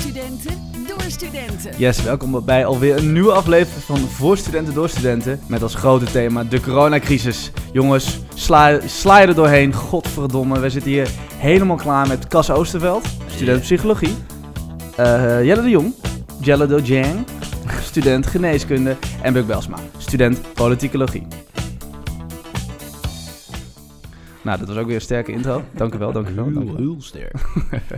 studenten, 0.00 0.54
door 0.86 1.02
studenten. 1.08 1.72
Yes, 1.76 2.02
welkom 2.02 2.44
bij 2.44 2.66
alweer 2.66 2.96
een 2.96 3.12
nieuwe 3.12 3.32
aflevering 3.32 3.82
van 3.82 3.98
Voor 3.98 4.36
Studenten 4.36 4.74
door 4.74 4.88
Studenten. 4.88 5.40
Met 5.46 5.62
als 5.62 5.74
grote 5.74 6.04
thema 6.04 6.44
de 6.44 6.60
coronacrisis. 6.60 7.50
Jongens, 7.72 8.18
sla, 8.34 8.80
sla 8.86 9.18
je 9.18 9.26
er 9.26 9.34
doorheen. 9.34 9.72
Godverdomme, 9.72 10.60
we 10.60 10.70
zitten 10.70 10.90
hier 10.90 11.08
helemaal 11.36 11.76
klaar 11.76 12.08
met 12.08 12.28
Cas 12.28 12.50
Oosterveld, 12.50 13.06
student 13.26 13.60
psychologie. 13.60 14.14
Eh, 14.96 15.44
Jelle 15.44 15.62
de 15.62 15.70
Jong, 15.70 15.94
Jelle 16.40 16.66
de 16.66 16.82
Jang, 16.82 17.26
student 17.80 18.26
geneeskunde. 18.26 18.96
En 19.22 19.32
Buk 19.32 19.46
Belsma, 19.46 19.76
student 19.98 20.54
politicologie. 20.54 21.26
Nou, 24.42 24.58
dat 24.58 24.68
was 24.68 24.76
ook 24.76 24.86
weer 24.86 24.94
een 24.94 25.00
sterke 25.00 25.32
intro. 25.32 25.62
Dank 25.72 25.94
u 25.94 25.98
wel, 25.98 26.12
dank 26.12 26.28
u 26.28 26.34
wel. 26.34 26.52
Dank 26.52 26.68
u 26.68 26.72
wel. 26.72 26.76
Heel 26.76 26.96
sterk. 26.98 27.36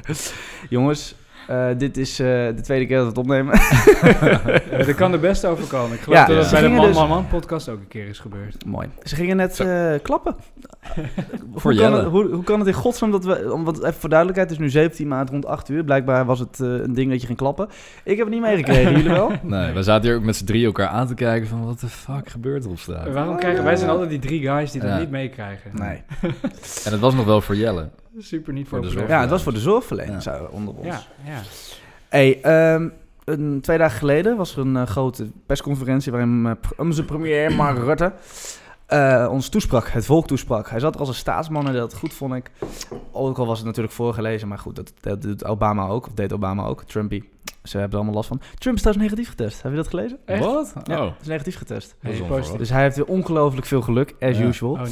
Jongens, 0.68 1.14
eh, 1.46 1.66
dit 1.78 1.96
is 1.96 2.18
eh, 2.20 2.26
de 2.26 2.60
tweede 2.62 2.86
keer 2.86 2.96
dat 2.96 3.04
we 3.04 3.08
het 3.10 3.18
opnemen. 3.18 3.54
Ja, 4.70 4.78
er 4.86 4.94
kan 4.94 5.12
er 5.12 5.20
best 5.20 5.44
overkomen. 5.44 5.92
Ik 5.96 6.00
geloof 6.00 6.18
Ja, 6.18 6.26
dat 6.26 6.36
het 6.36 6.44
ze 6.46 6.52
bij 6.52 6.62
de 6.62 6.68
Man 6.68 6.86
dus- 6.86 6.94
Man 6.96 7.08
Man 7.08 7.26
podcast 7.28 7.68
ook 7.68 7.78
een 7.78 7.88
keer 7.88 8.08
is 8.08 8.18
gebeurd. 8.18 8.64
Mooi. 8.66 8.88
Ze 9.02 9.14
gingen 9.14 9.36
net 9.36 9.60
eh, 9.60 9.92
klappen. 10.02 10.34
hoe, 11.52 11.60
kan 11.62 11.74
Jelle. 11.74 11.96
het, 11.96 12.06
hoe, 12.06 12.28
hoe 12.30 12.44
kan 12.44 12.58
het 12.58 12.68
in 12.68 12.74
godsnaam 12.74 13.10
dat 13.10 13.24
we... 13.24 13.52
om- 13.52 13.64
Want 13.64 13.82
even 13.82 13.94
voor 13.94 14.08
duidelijkheid, 14.08 14.50
het 14.50 14.58
is 14.58 14.64
nu 14.64 14.70
17 14.70 15.08
maart 15.08 15.30
rond 15.30 15.46
8 15.46 15.68
uur. 15.68 15.84
Blijkbaar 15.84 16.24
was 16.24 16.38
het 16.38 16.60
eh, 16.60 16.66
een 16.68 16.94
ding 16.94 17.10
dat 17.10 17.20
je 17.20 17.26
ging 17.26 17.38
klappen. 17.38 17.68
Ik 18.04 18.16
heb 18.16 18.26
het 18.26 18.34
niet 18.34 18.40
meegekregen, 18.44 18.92
jullie 18.92 19.08
wel? 19.10 19.32
Nee, 19.42 19.72
we 19.72 19.82
zaten 19.82 20.08
hier 20.08 20.18
ook 20.18 20.24
met 20.24 20.36
z'n 20.36 20.44
drie 20.44 20.64
elkaar 20.66 20.88
aan 20.88 21.06
te 21.06 21.14
kijken 21.14 21.48
van 21.48 21.64
wat 21.64 21.80
de 21.80 21.88
fuck 21.88 22.28
gebeurt 22.28 22.64
er 22.64 22.70
op 22.70 22.78
straat. 22.78 23.12
Waarom 23.12 23.36
krijgen 23.36 23.64
wij 23.64 23.76
zijn 23.76 23.90
altijd 23.90 24.10
die 24.10 24.18
drie 24.18 24.40
guys 24.42 24.72
die 24.72 24.80
dat 24.80 24.98
niet 24.98 25.10
meekrijgen? 25.10 25.70
Nee. 25.74 26.02
En 26.84 26.92
het 26.92 27.00
was 27.00 27.14
nog 27.14 27.24
wel 27.24 27.40
voor 27.40 27.56
Jelle. 27.56 27.88
Super 28.18 28.52
niet 28.52 28.68
Voor 28.68 28.80
de 28.82 28.90
voor 28.90 29.08
Ja, 29.08 29.20
het 29.20 29.30
was 29.30 29.42
voor 29.42 29.52
de 29.52 29.60
zorgverleners 29.60 30.24
Ja. 30.24 30.36
zo, 30.38 30.44
onder 30.50 30.74
ons. 30.74 30.86
Ja, 30.86 31.00
ja. 31.24 31.40
Hey, 32.08 32.40
ehm, 32.42 32.88
een, 33.24 33.60
twee 33.60 33.78
dagen 33.78 33.98
geleden 33.98 34.36
was 34.36 34.52
er 34.56 34.58
een 34.58 34.76
eh, 34.76 34.86
grote 34.86 35.26
persconferentie 35.46 36.12
waarin 36.12 36.46
eh, 36.46 36.70
onze 36.76 37.04
premier 37.04 37.52
Mark 37.52 37.78
Rutte 37.84 38.12
eh, 38.86 39.28
ons 39.30 39.48
toesprak, 39.48 39.88
het 39.88 40.04
volk 40.04 40.26
toesprak. 40.26 40.68
Hij 40.70 40.80
zat 40.80 40.94
er 40.94 41.00
als 41.00 41.08
een 41.08 41.14
staatsman 41.14 41.66
en 41.66 41.72
dat 41.72 41.94
goed 41.94 42.14
vond 42.14 42.34
ik. 42.34 42.50
Ook 43.12 43.38
al 43.38 43.46
was 43.46 43.58
het 43.58 43.66
natuurlijk 43.66 43.94
voorgelezen, 43.94 44.48
maar 44.48 44.58
goed, 44.58 44.76
dat, 44.76 44.92
dat 45.00 45.22
doet 45.22 45.44
Obama 45.44 45.86
ook, 45.86 46.06
of 46.06 46.12
deed 46.12 46.32
Obama 46.32 46.64
ook, 46.64 46.84
Trumpy. 46.84 47.22
Ze 47.62 47.72
hebben 47.78 47.90
er 47.90 47.96
allemaal 47.96 48.14
last 48.14 48.28
van. 48.28 48.40
Trump 48.58 48.76
is 48.76 48.82
trouwens 48.82 49.08
negatief 49.10 49.28
getest. 49.30 49.62
Heb 49.62 49.70
je 49.70 49.76
dat 49.76 49.88
gelezen? 49.88 50.18
Echt? 50.24 50.44
Wat? 50.44 50.72
Ja, 50.84 51.04
Oh. 51.04 51.12
is 51.20 51.26
negatief 51.26 51.56
getest. 51.56 51.96
Dus 52.58 52.70
hij 52.70 52.82
heeft 52.82 52.96
weer 52.96 53.06
ongelooflijk 53.06 53.66
veel 53.66 53.82
geluk, 53.82 54.14
as 54.20 54.38
Ja. 54.38 54.44
usual. 54.44 54.72
Oh, 54.72 54.82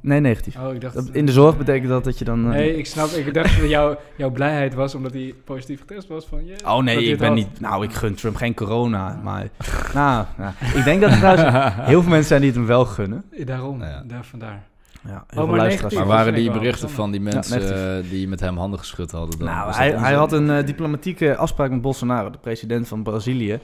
nee. 0.00 0.20
Negatief. 0.20 0.56
Oh, 0.58 0.74
ik 0.74 0.80
dacht... 0.80 0.94
Dat- 0.94 1.08
In 1.12 1.26
de 1.26 1.32
zorg 1.32 1.56
betekent 1.56 1.88
dat 1.88 2.04
dat 2.04 2.18
je 2.18 2.24
dan... 2.24 2.44
eh, 2.44 2.50
Nee, 2.50 2.76
ik 2.76 2.86
snap. 2.86 3.08
Ik 3.08 3.34
dacht 3.34 3.60
dat 3.60 3.68
jouw, 3.70 3.96
jouw 4.16 4.30
blijheid 4.30 4.74
was 4.74 4.94
omdat 4.94 5.12
hij 5.12 5.34
positief 5.44 5.80
getest 5.80 6.08
was 6.08 6.24
van... 6.26 6.44
yes, 6.46 6.62
Oh 6.62 6.82
nee, 6.82 7.04
ik 7.04 7.18
ben 7.18 7.26
had. 7.26 7.36
niet... 7.36 7.60
Nou, 7.60 7.84
ik 7.84 7.92
gun 7.92 8.14
Trump 8.14 8.36
geen 8.36 8.54
corona, 8.54 9.20
maar... 9.22 9.48
nou, 9.94 10.24
nou, 10.36 10.52
ik 10.74 10.84
denk 10.84 11.00
dat 11.00 11.10
er 11.10 11.16
trouwens 11.18 11.74
heel 11.90 12.00
veel 12.02 12.10
mensen 12.10 12.28
zijn 12.28 12.40
die 12.40 12.50
het 12.50 12.58
hem 12.58 12.68
wel 12.68 12.84
gunnen. 12.84 13.24
Daarom, 13.44 13.82
Ja. 13.82 14.02
daar 14.06 14.24
vandaar. 14.24 14.62
Ja, 15.08 15.24
heel 15.28 15.46
maar 15.46 15.60
negatief. 15.68 15.98
Maar 15.98 16.06
waren 16.06 16.34
die 16.34 16.50
berichten 16.50 16.90
van 16.90 17.10
die 17.10 17.20
mensen 17.20 17.96
eh, 18.02 18.10
die 18.10 18.28
met 18.28 18.40
hem 18.40 18.56
handen 18.56 18.78
geschud 18.78 19.10
hadden 19.10 19.38
dan? 19.38 19.48
Nou, 19.48 19.74
hij, 19.74 19.90
hij 19.92 20.14
had 20.14 20.32
een 20.32 20.50
eh, 20.50 20.66
diplomatieke 20.66 21.36
afspraak 21.36 21.70
met 21.70 21.80
Bolsonaro, 21.80 22.30
de 22.30 22.38
president 22.38 22.88
van 22.88 23.02
Brazilië. 23.02 23.46
Ja. 23.46 23.58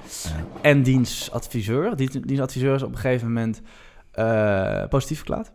En 0.61 0.83
diens 0.83 1.31
adviseur. 1.33 1.97
Die, 1.97 2.21
diens 2.27 2.41
adviseur 2.41 2.75
is 2.75 2.83
op 2.83 2.93
een 2.93 2.99
gegeven 2.99 3.27
moment 3.27 3.61
eh, 4.11 4.85
positief 4.89 5.17
verklaard. 5.17 5.53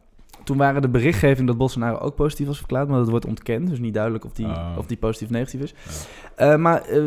Toen 0.47 0.57
waren 0.57 0.81
de 0.81 0.89
berichtgeving 0.89 1.47
dat 1.47 1.57
Bolsonaro 1.57 1.97
ook 1.97 2.15
positief 2.15 2.47
was 2.47 2.57
verklaard, 2.57 2.87
maar 2.87 2.97
dat 2.97 3.09
wordt 3.09 3.25
ontkend. 3.25 3.69
Dus 3.69 3.79
niet 3.79 3.93
duidelijk 3.93 4.25
of 4.25 4.31
die, 4.31 4.45
Oh. 4.45 4.75
of 4.77 4.85
die 4.85 4.97
positief 4.97 5.27
of 5.27 5.33
negatief 5.33 5.61
is. 5.61 5.73
Eh, 6.35 6.55
maar 6.55 6.81
eh, 6.81 7.03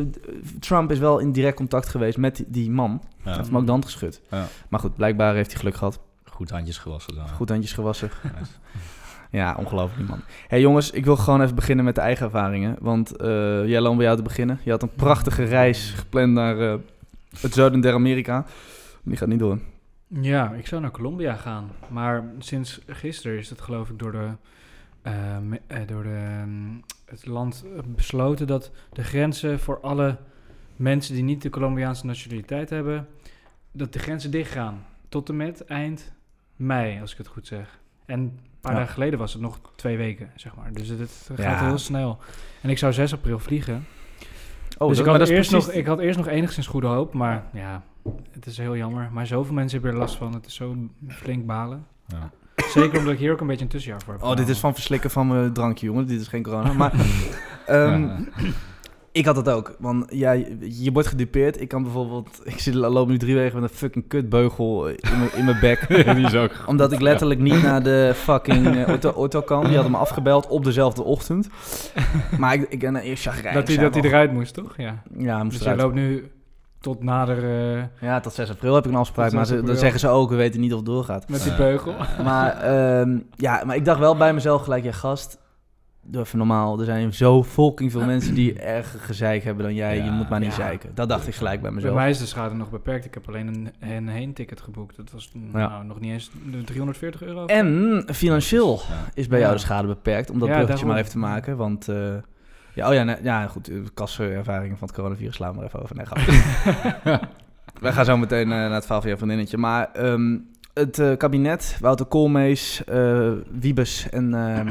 Trump 0.60 0.90
is 0.90 0.98
wel 0.98 1.18
in 1.18 1.32
direct 1.32 1.56
contact 1.56 1.88
geweest 1.88 2.18
met 2.18 2.44
die, 2.46 2.70
man. 2.70 2.90
Hij 2.90 3.32
Ja. 3.32 3.36
heeft 3.36 3.46
hem 3.48 3.56
ook 3.56 3.64
de 3.64 3.70
hand 3.70 3.84
geschud. 3.84 4.20
Ja. 4.30 4.46
Maar 4.68 4.80
goed, 4.80 4.94
blijkbaar 4.96 5.34
heeft 5.34 5.50
hij 5.50 5.58
geluk 5.60 5.74
gehad. 5.74 6.00
Goed 6.24 6.50
handjes 6.50 6.78
gewassen 6.78 7.14
dan. 7.14 7.28
Goed 7.28 7.48
handjes 7.48 7.72
gewassen. 7.72 8.10
Ja, 9.30 9.54
ongelooflijk 9.58 9.98
die 9.98 10.08
man. 10.08 10.20
hey, 10.48 10.60
jongens, 10.60 10.90
ik 10.90 11.04
wil 11.04 11.16
gewoon 11.16 11.42
even 11.42 11.54
beginnen 11.54 11.84
met 11.84 11.94
de 11.94 12.00
eigen 12.00 12.24
ervaringen. 12.24 12.76
Want 12.80 13.16
eh 13.16 13.66
Jelle, 13.66 13.88
om 13.88 13.96
bij 13.96 14.04
jou 14.04 14.16
te 14.16 14.22
beginnen. 14.22 14.60
Je 14.62 14.70
had 14.70 14.82
een 14.82 14.94
prachtige 14.94 15.44
reis 15.44 15.92
gepland 15.96 16.32
naar 16.32 16.56
het 17.40 17.54
zuiden 17.54 17.80
der 17.80 17.94
Amerika. 17.94 18.44
Die 19.02 19.16
gaat 19.16 19.28
niet 19.28 19.38
door. 19.38 19.58
Ja, 20.14 20.52
ik 20.52 20.66
zou 20.66 20.80
naar 20.82 20.90
Colombia 20.90 21.34
gaan. 21.34 21.70
Maar 21.88 22.24
sinds 22.38 22.80
gisteren 22.86 23.38
is 23.38 23.50
het 23.50 23.60
geloof 23.60 23.90
ik 23.90 23.98
door, 23.98 24.12
de, 24.12 24.28
eh, 25.02 25.38
me- 25.38 25.60
eh, 25.66 25.86
door 25.86 26.02
de, 26.02 26.14
ehm, 26.40 26.74
het 27.04 27.26
land 27.26 27.64
eh, 27.76 27.82
besloten 27.86 28.46
dat 28.46 28.70
de 28.92 29.02
grenzen 29.04 29.58
voor 29.60 29.80
alle 29.80 30.16
mensen 30.76 31.14
die 31.14 31.22
niet 31.24 31.42
de 31.42 31.50
Colombiaanse 31.50 32.06
nationaliteit 32.06 32.70
hebben, 32.70 33.08
dat 33.72 33.92
de 33.92 33.98
grenzen 33.98 34.30
dichtgaan. 34.30 34.84
Tot 35.08 35.28
en 35.28 35.36
met 35.36 35.64
eind 35.64 36.12
mei, 36.56 37.00
als 37.00 37.12
ik 37.12 37.18
het 37.18 37.26
goed 37.26 37.46
zeg. 37.46 37.78
En 38.06 38.20
een 38.20 38.40
paar 38.60 38.72
Ja. 38.72 38.78
dagen 38.78 38.92
geleden 38.92 39.18
was 39.18 39.32
het 39.32 39.42
nog 39.42 39.60
twee 39.76 39.96
weken, 39.96 40.30
zeg 40.36 40.54
maar. 40.56 40.72
Dus 40.72 40.88
het, 40.88 40.98
het 40.98 41.26
gaat 41.26 41.38
Ja. 41.60 41.66
heel 41.66 41.78
snel. 41.78 42.18
En 42.62 42.70
ik 42.70 42.78
zou 42.78 42.92
6 42.92 43.12
april 43.12 43.38
vliegen. 43.38 43.86
Oh, 44.82 44.88
dus 44.88 44.96
dat- 44.96 45.06
ik 45.06 45.10
had, 45.12 45.20
dat 45.20 45.28
is 45.30 45.36
eerst 45.36 45.50
precies- 45.50 45.66
nog, 45.66 45.76
ik 45.76 45.86
had 45.86 45.98
eerst 45.98 46.18
nog 46.18 46.26
enigszins 46.26 46.66
goede 46.66 46.86
hoop, 46.86 47.12
maar 47.14 47.44
ja, 47.52 47.82
het 48.30 48.46
is 48.46 48.56
heel 48.58 48.76
jammer. 48.76 49.08
Maar 49.12 49.26
zoveel 49.26 49.54
mensen 49.54 49.78
hebben 49.80 49.94
er 49.96 50.02
last 50.06 50.16
van. 50.16 50.34
Het 50.34 50.46
is 50.46 50.54
zo 50.54 50.76
flink 51.08 51.46
balen. 51.46 51.86
Ja. 52.06 52.30
Zeker 52.68 52.98
omdat 52.98 53.12
ik 53.12 53.18
hier 53.18 53.32
ook 53.32 53.40
een 53.40 53.46
beetje 53.46 53.64
een 53.64 53.70
tussenjaar 53.70 54.00
voor 54.02 54.12
heb. 54.12 54.22
Oh, 54.22 54.36
dit 54.36 54.48
is 54.48 54.58
van 54.58 54.74
verslikken 54.74 55.10
van 55.10 55.26
mijn 55.26 55.52
drankje, 55.52 55.86
jongen. 55.86 56.06
Dit 56.06 56.20
is 56.20 56.28
geen 56.28 56.42
corona. 56.42 56.72
Maar 56.80 56.92
ehm, 57.66 58.02
Ja. 58.02 58.18
ik 59.12 59.24
had 59.24 59.34
dat 59.34 59.48
ook. 59.48 59.76
Want 59.78 60.04
ja, 60.08 60.32
je, 60.32 60.82
je 60.82 60.92
wordt 60.92 61.08
gedupeerd. 61.08 61.60
Ik 61.60 61.68
kan 61.68 61.82
bijvoorbeeld... 61.82 62.40
Ik 62.44 62.58
zit, 62.58 62.74
loop 62.74 63.08
nu 63.08 63.18
drie 63.18 63.34
weken 63.34 63.60
met 63.60 63.70
een 63.70 63.76
fucking 63.76 64.08
kutbeugel 64.08 64.88
in 64.88 65.18
mijn, 65.18 65.30
in 65.34 65.44
mijn 65.44 65.60
bek. 65.60 65.88
Die 66.16 66.26
is 66.26 66.34
ook... 66.34 66.50
Omdat 66.66 66.92
ik 66.92 67.00
letterlijk 67.00 67.40
niet 67.40 67.62
naar 67.62 67.82
de 67.82 68.12
fucking 68.14 68.66
eh, 68.66 68.84
auto, 68.84 69.12
auto 69.12 69.40
kan. 69.40 69.64
Die 69.64 69.74
hadden 69.74 69.92
me 69.92 69.98
afgebeld 69.98 70.46
op 70.46 70.64
dezelfde 70.64 71.02
ochtend. 71.02 71.48
Maar 72.38 72.54
ik, 72.54 72.66
ik 72.68 72.78
ben 72.78 72.96
eerst 72.96 73.22
chagrijnig. 73.22 73.64
dat 73.64 73.68
hij 73.68 73.84
dat 73.84 73.94
hij 73.94 74.02
eruit 74.02 74.32
moest, 74.32 74.54
toch? 74.54 74.74
Ja. 74.76 75.02
Ja, 75.18 75.34
hij 75.34 75.44
moest 75.44 75.56
Dus 75.56 75.66
jij 75.66 75.74
eruit. 75.74 75.80
loopt 75.80 75.94
nu 75.94 76.30
tot 76.80 77.02
nader 77.02 77.38
eh, 77.76 77.82
Ja, 78.00 78.20
tot 78.20 78.32
6 78.32 78.50
april 78.50 78.74
heb 78.74 78.84
ik 78.84 78.90
een 78.90 78.96
afspraak. 78.96 79.32
Maar 79.32 79.46
6 79.46 79.58
ze, 79.58 79.64
dan 79.64 79.76
zeggen 79.76 80.00
ze 80.00 80.08
ook, 80.08 80.30
we 80.30 80.36
weten 80.36 80.60
niet 80.60 80.70
of 80.72 80.76
het 80.76 80.86
doorgaat. 80.86 81.28
met 81.28 81.42
die 81.42 81.56
beugel. 81.56 81.94
Maar, 82.24 82.56
ehm, 82.56 83.18
ja, 83.36 83.62
maar 83.64 83.76
ik 83.76 83.84
dacht 83.84 83.98
wel 83.98 84.16
bij 84.16 84.34
mezelf 84.34 84.62
gelijk, 84.62 84.84
ja 84.84 84.92
gast, 84.92 85.38
doe 86.02 86.22
even 86.22 86.38
normaal. 86.38 86.78
Er 86.78 86.84
zijn 86.84 87.14
zo 87.14 87.44
fucking 87.44 87.90
veel 87.92 88.04
mensen 88.14 88.34
die 88.34 88.58
erger 88.60 89.00
gezeik 89.00 89.42
hebben 89.44 89.64
dan 89.64 89.74
jij. 89.74 89.96
je 89.96 90.10
moet 90.10 90.28
maar 90.28 90.40
niet 90.40 90.48
ja. 90.48 90.54
zeiken. 90.54 90.90
Dat 90.94 91.08
dacht 91.08 91.26
ik 91.26 91.34
gelijk 91.34 91.60
bij 91.60 91.70
Bij 91.70 91.78
mezelf. 91.78 91.94
mij 91.94 92.10
is 92.10 92.18
de 92.18 92.26
schade 92.26 92.54
nog 92.54 92.70
beperkt. 92.70 93.04
Ik 93.04 93.14
heb 93.14 93.28
alleen 93.28 93.46
een, 93.46 93.68
een 93.80 94.08
heen-ticket 94.08 94.60
geboekt. 94.60 94.96
Dat 94.96 95.10
was 95.10 95.30
nou, 95.34 95.84
nog 95.84 96.00
niet 96.00 96.12
eens 96.12 96.30
de 96.50 96.62
340 96.64 97.22
euro. 97.22 97.46
En 97.46 98.02
financieel 98.14 98.80
is 99.14 99.26
bij 99.26 99.38
jou 99.38 99.50
Ja. 99.50 99.56
de 99.58 99.64
schade 99.64 99.86
beperkt. 99.86 100.30
Om 100.30 100.38
dat 100.38 100.48
Ja, 100.48 100.54
bruggetje 100.54 100.86
maar 100.86 100.98
even 100.98 101.10
te 101.10 101.18
maken. 101.18 101.56
Want, 101.56 101.88
eh, 101.88 101.96
ja, 102.74 102.88
oh 102.88 102.94
ja, 102.94 103.02
nee, 103.02 103.16
ja 103.22 103.46
goed, 103.46 103.68
eh, 103.68 103.76
kassenervaringen 103.94 104.78
van 104.78 104.86
het 104.88 104.96
coronavirus 104.96 105.34
slaan 105.34 105.52
we 105.54 105.58
er 105.60 105.66
even 105.66 105.82
over. 105.82 105.96
Nee, 105.96 106.06
grapje. 106.06 107.20
Wij 107.80 107.92
gaan 107.92 108.04
zo 108.04 108.16
meteen 108.16 108.42
eh, 108.52 108.58
naar 108.58 108.70
het 108.72 108.82
verhaal 108.82 109.00
van 109.00 109.10
je 109.10 109.16
vriendinnetje. 109.16 109.56
Maar 109.56 109.90
ehm, 109.92 110.36
het 110.74 110.98
eh, 110.98 111.16
kabinet, 111.16 111.76
Wouter 111.80 112.06
Koolmees, 112.06 112.84
eh, 112.84 113.30
Wiebes 113.50 114.08
en 114.10 114.34
ehm, 114.34 114.68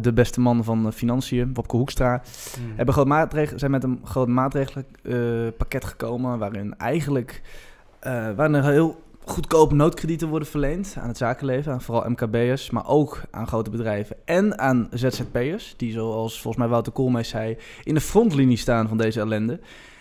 de 0.00 0.12
beste 0.12 0.40
man 0.40 0.64
van 0.64 0.86
eh, 0.86 0.92
Financiën, 0.92 1.54
Wopke 1.54 1.76
Hoekstra... 1.76 2.22
Hmm. 2.54 2.72
hebben 2.76 2.94
groot 2.94 3.52
zijn 3.58 3.70
met 3.70 3.84
een 3.84 4.00
groot 4.04 4.28
maatregelenpakket 4.28 5.84
gekomen 5.84 6.38
waarin 6.38 6.78
eigenlijk 6.78 7.42
eh, 8.06 8.12
waarin 8.12 8.54
er 8.54 8.64
heel 8.64 9.04
goedkope 9.24 9.74
noodkredieten 9.74 10.28
worden 10.28 10.48
verleend 10.48 10.96
aan 11.00 11.08
het 11.08 11.16
zakenleven, 11.16 11.72
aan 11.72 11.82
vooral 11.82 12.10
MKB'ers, 12.10 12.70
maar 12.70 12.86
ook 12.88 13.22
aan 13.30 13.46
grote 13.46 13.70
bedrijven 13.70 14.16
en 14.24 14.58
aan 14.58 14.88
ZZP'ers, 14.90 15.74
die 15.76 15.92
zoals 15.92 16.40
volgens 16.40 16.56
mij 16.62 16.72
Wouter 16.72 16.92
Koolmees 16.92 17.28
zei, 17.28 17.56
in 17.82 17.94
de 17.94 18.00
frontlinie 18.00 18.56
staan 18.56 18.88
van 18.88 18.96
deze 18.96 19.20
ellende. 19.20 19.60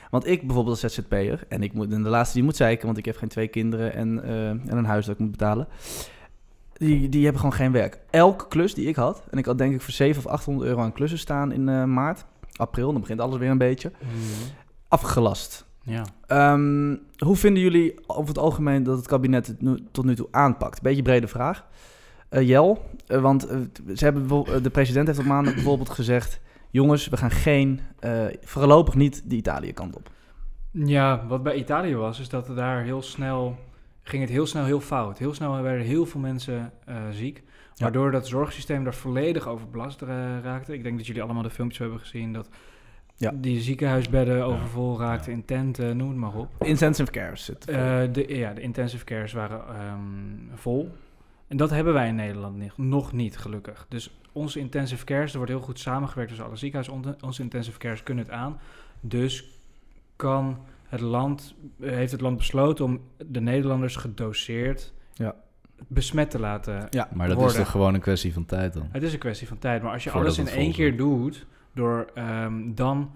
Want 0.10 0.28
ik 0.28 0.46
bijvoorbeeld 0.46 0.84
als 0.84 0.94
ZZP'er, 0.94 1.44
en 1.48 1.64
ik 1.64 1.74
moet 1.74 1.92
en 1.92 2.04
de 2.04 2.10
laatste 2.10 2.36
die 2.36 2.44
moet 2.44 2.56
zeiken, 2.56 2.86
want 2.86 2.98
ik 2.98 3.06
heb 3.06 3.18
geen 3.18 3.30
twee 3.30 3.48
kinderen 3.48 3.94
en, 3.94 4.24
eh, 4.24 4.50
en 4.50 4.78
een 4.78 4.86
huis 4.86 5.06
dat 5.06 5.14
ik 5.14 5.22
moet 5.22 5.32
betalen. 5.32 5.68
Die, 6.78 7.10
die 7.10 7.24
hebben 7.24 7.42
gewoon 7.42 7.56
geen 7.56 7.72
werk. 7.72 8.00
Elke 8.10 8.48
klus 8.48 8.74
die 8.74 8.88
ik 8.88 8.96
had, 8.96 9.24
en 9.30 9.38
ik 9.38 9.46
had 9.46 9.58
denk 9.58 9.74
ik 9.74 9.82
voor 9.82 9.94
700 9.94 10.28
of 10.28 10.40
800 10.40 10.68
euro 10.68 10.82
aan 10.82 10.92
klussen 10.92 11.20
staan 11.20 11.52
in 11.52 11.70
eh, 11.70 11.84
maart, 11.84 12.26
april, 12.56 12.92
dan 12.92 13.02
begint 13.02 13.20
alles 13.20 13.38
weer 13.38 13.50
een 13.50 13.58
beetje, 13.58 13.92
Hmm. 14.00 14.10
afgelast. 14.88 15.66
Ja. 15.82 16.04
Ehm, 16.28 16.96
hoe 17.18 17.36
vinden 17.36 17.64
jullie 17.64 17.94
over 18.08 18.28
het 18.28 18.38
algemeen 18.38 18.84
dat 18.84 18.98
het 18.98 19.08
kabinet 19.08 19.48
het 19.48 19.62
nu, 19.62 19.78
tot 19.92 20.06
nu 20.06 20.16
toe 20.16 20.28
aanpakt? 20.32 20.82
Beetje 20.82 21.02
brede 21.02 21.28
vraag. 21.28 21.66
Eh, 22.30 22.48
Jel, 22.48 22.86
eh, 23.08 23.22
want 23.22 23.42
ze 23.96 24.04
hebben, 24.04 24.28
de 24.64 24.70
president 24.70 25.08
heeft 25.08 25.20
op 25.20 25.26
maandag 25.26 25.54
bijvoorbeeld 25.60 25.90
gezegd... 25.90 26.40
jongens, 26.72 27.08
we 27.08 27.18
gaan 27.18 27.32
geen, 27.32 27.80
voorlopig 28.42 28.96
niet 28.96 29.30
de 29.30 29.36
Italië-kant 29.36 29.96
op. 29.96 30.10
Ja, 30.72 31.28
wat 31.28 31.44
bij 31.44 31.56
Italië 31.56 31.96
was, 31.96 32.20
is 32.20 32.30
dat 32.30 32.48
er 32.48 32.56
daar 32.56 32.84
heel 32.84 33.02
snel 33.02 33.58
ging 34.08 34.22
het 34.22 34.32
heel 34.32 34.46
snel 34.46 34.66
heel 34.66 34.82
fout. 34.82 35.18
Heel 35.18 35.34
snel 35.34 35.62
werden 35.62 35.86
heel 35.86 36.06
veel 36.06 36.20
mensen 36.20 36.72
eh, 36.86 36.96
ziek. 37.12 37.44
Waardoor 37.76 38.12
dat 38.12 38.28
zorgsysteem 38.28 38.84
daar 38.84 38.94
volledig 38.94 39.48
overbelast 39.48 40.02
eh, 40.02 40.08
raakte. 40.42 40.74
Ik 40.74 40.84
denk 40.84 40.98
dat 40.98 41.06
jullie 41.06 41.22
allemaal 41.22 41.44
de 41.44 41.50
filmpjes 41.50 41.80
hebben 41.80 42.00
gezien 42.00 42.34
dat 42.34 42.50
Ja. 43.16 43.32
Die 43.36 43.62
ziekenhuisbedden 43.62 44.46
overvol 44.46 45.00
raakten 45.00 45.32
in 45.32 45.46
tenten, 45.46 45.98
noem 45.98 46.10
het 46.10 46.18
maar 46.18 46.36
op. 46.36 46.50
Intensive 46.60 47.12
care 47.12 47.36
zit. 47.36 47.68
Eh, 47.68 47.76
de, 48.12 48.26
ja, 48.28 48.54
de 48.54 48.62
intensive 48.62 49.06
cares 49.06 49.34
waren 49.34 49.68
ehm, 49.68 50.58
vol. 50.58 50.92
En 51.48 51.58
dat 51.58 51.70
hebben 51.70 51.94
wij 51.94 52.08
in 52.08 52.16
Nederland 52.16 52.58
niet, 52.58 52.78
nog 52.78 53.12
niet, 53.14 53.38
gelukkig. 53.38 53.86
Dus 53.90 54.18
onze 54.32 54.60
intensive 54.60 55.06
cares, 55.06 55.32
er 55.32 55.38
wordt 55.38 55.52
heel 55.52 55.62
goed 55.62 55.80
samengewerkt 55.80 56.30
tussen 56.30 56.48
alle 56.48 56.58
ziekenhuizen. 56.58 57.18
Onze 57.22 57.42
intensive 57.42 57.78
cares 57.78 58.04
kunnen 58.04 58.24
het 58.24 58.34
aan. 58.34 58.60
Dus 59.00 59.50
kan 60.16 60.58
het 60.88 61.02
land, 61.02 61.56
eh, 61.80 61.90
heeft 61.90 62.12
het 62.12 62.22
land 62.22 62.38
besloten 62.38 62.86
om 62.86 63.00
de 63.28 63.42
Nederlanders 63.42 63.96
gedoseerd 63.96 64.94
Ja. 65.14 65.36
besmet 65.88 66.30
te 66.32 66.40
laten. 66.40 66.88
ja, 66.90 67.10
Maar 67.14 67.28
dat 67.28 67.42
is 67.42 67.54
toch 67.54 67.70
gewoon 67.70 67.94
een 67.94 68.00
kwestie 68.00 68.34
van 68.34 68.46
tijd 68.46 68.74
dan? 68.74 68.88
Het 68.92 69.04
is 69.04 69.14
een 69.14 69.20
kwestie 69.20 69.48
van 69.48 69.58
tijd. 69.58 69.82
Maar 69.82 69.92
als 69.92 70.04
je 70.04 70.10
Voordat 70.10 70.38
alles 70.38 70.52
in 70.52 70.58
één 70.60 70.72
keer 70.72 70.98
doet, 70.98 71.46
door, 71.74 72.10
ehm, 72.14 72.74
dan 72.74 73.12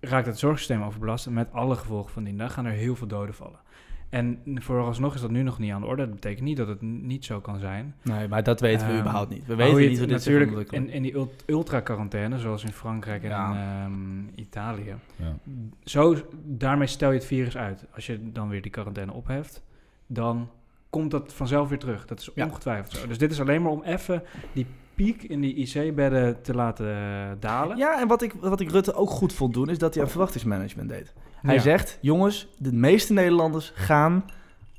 raakt 0.00 0.26
het 0.26 0.38
zorgsysteem 0.38 0.82
overbelast. 0.82 1.28
Met 1.30 1.52
alle 1.52 1.76
gevolgen 1.76 2.12
van 2.12 2.24
dien. 2.24 2.38
Dan 2.38 2.50
gaan 2.50 2.64
er 2.66 2.72
heel 2.72 2.96
veel 2.96 3.06
doden 3.06 3.34
vallen. 3.34 3.58
En 4.08 4.38
vooralsnog 4.44 5.14
is 5.14 5.20
dat 5.20 5.30
nu 5.30 5.42
nog 5.42 5.58
niet 5.58 5.72
aan 5.72 5.80
de 5.80 5.86
orde. 5.86 6.02
Dat 6.04 6.14
betekent 6.14 6.44
niet 6.44 6.56
dat 6.56 6.68
het 6.68 6.82
niet 6.82 7.24
zo 7.24 7.40
kan 7.40 7.58
zijn. 7.58 7.94
nee, 8.02 8.28
maar 8.28 8.42
dat 8.42 8.60
weten 8.60 8.86
we 8.86 8.92
Ehm, 8.92 9.00
überhaupt 9.00 9.30
niet. 9.30 9.46
We 9.46 9.54
weten 9.54 9.72
hoe 9.72 9.82
je 9.82 9.88
niet 9.88 9.98
hoe 9.98 10.06
het 10.10 10.24
dit 10.24 10.32
natuurlijk 10.34 10.72
in, 10.72 10.88
in 10.88 11.02
die 11.02 11.14
ult- 11.16 11.42
ultra-quarantaine, 11.46 12.38
zoals 12.38 12.64
in 12.64 12.72
Frankrijk 12.72 13.22
en 13.22 13.28
Ja. 13.28 13.82
ehm, 13.84 13.92
Italië. 14.34 14.94
Ja. 15.16 15.36
Zo, 15.84 16.16
daarmee 16.44 16.86
stel 16.86 17.10
je 17.10 17.16
het 17.18 17.26
virus 17.26 17.56
uit. 17.56 17.84
Als 17.94 18.06
je 18.06 18.32
dan 18.32 18.48
weer 18.48 18.62
die 18.62 18.70
quarantaine 18.70 19.12
opheft, 19.12 19.62
dan 20.06 20.48
komt 20.90 21.10
dat 21.10 21.32
vanzelf 21.34 21.68
weer 21.68 21.78
terug. 21.78 22.06
Dat 22.06 22.20
is 22.20 22.30
Ja. 22.34 22.44
ongetwijfeld 22.44 22.92
zo. 22.92 23.06
Dus 23.06 23.18
dit 23.18 23.30
is 23.32 23.40
alleen 23.40 23.62
maar 23.62 23.72
om 23.72 23.82
even 23.82 24.22
die 24.52 24.66
piek 24.94 25.22
in 25.22 25.40
die 25.40 25.54
IC-bedden 25.54 26.42
te 26.42 26.54
laten 26.54 26.86
eh, 26.94 27.30
dalen. 27.40 27.76
Ja, 27.76 28.00
en 28.00 28.08
wat 28.08 28.22
ik, 28.22 28.32
wat 28.32 28.60
ik 28.60 28.70
Rutte 28.70 28.94
ook 28.94 29.10
goed 29.10 29.32
vond 29.32 29.54
doen, 29.54 29.68
is 29.68 29.78
dat 29.78 29.94
hij 29.94 30.02
aan 30.02 30.08
verwachtingsmanagement 30.10 30.88
deed. 30.88 31.14
Hij 31.46 31.54
Ja. 31.54 31.60
zegt, 31.60 31.98
jongens, 32.00 32.48
de 32.58 32.72
meeste 32.72 33.12
Nederlanders 33.12 33.72
gaan 33.74 34.24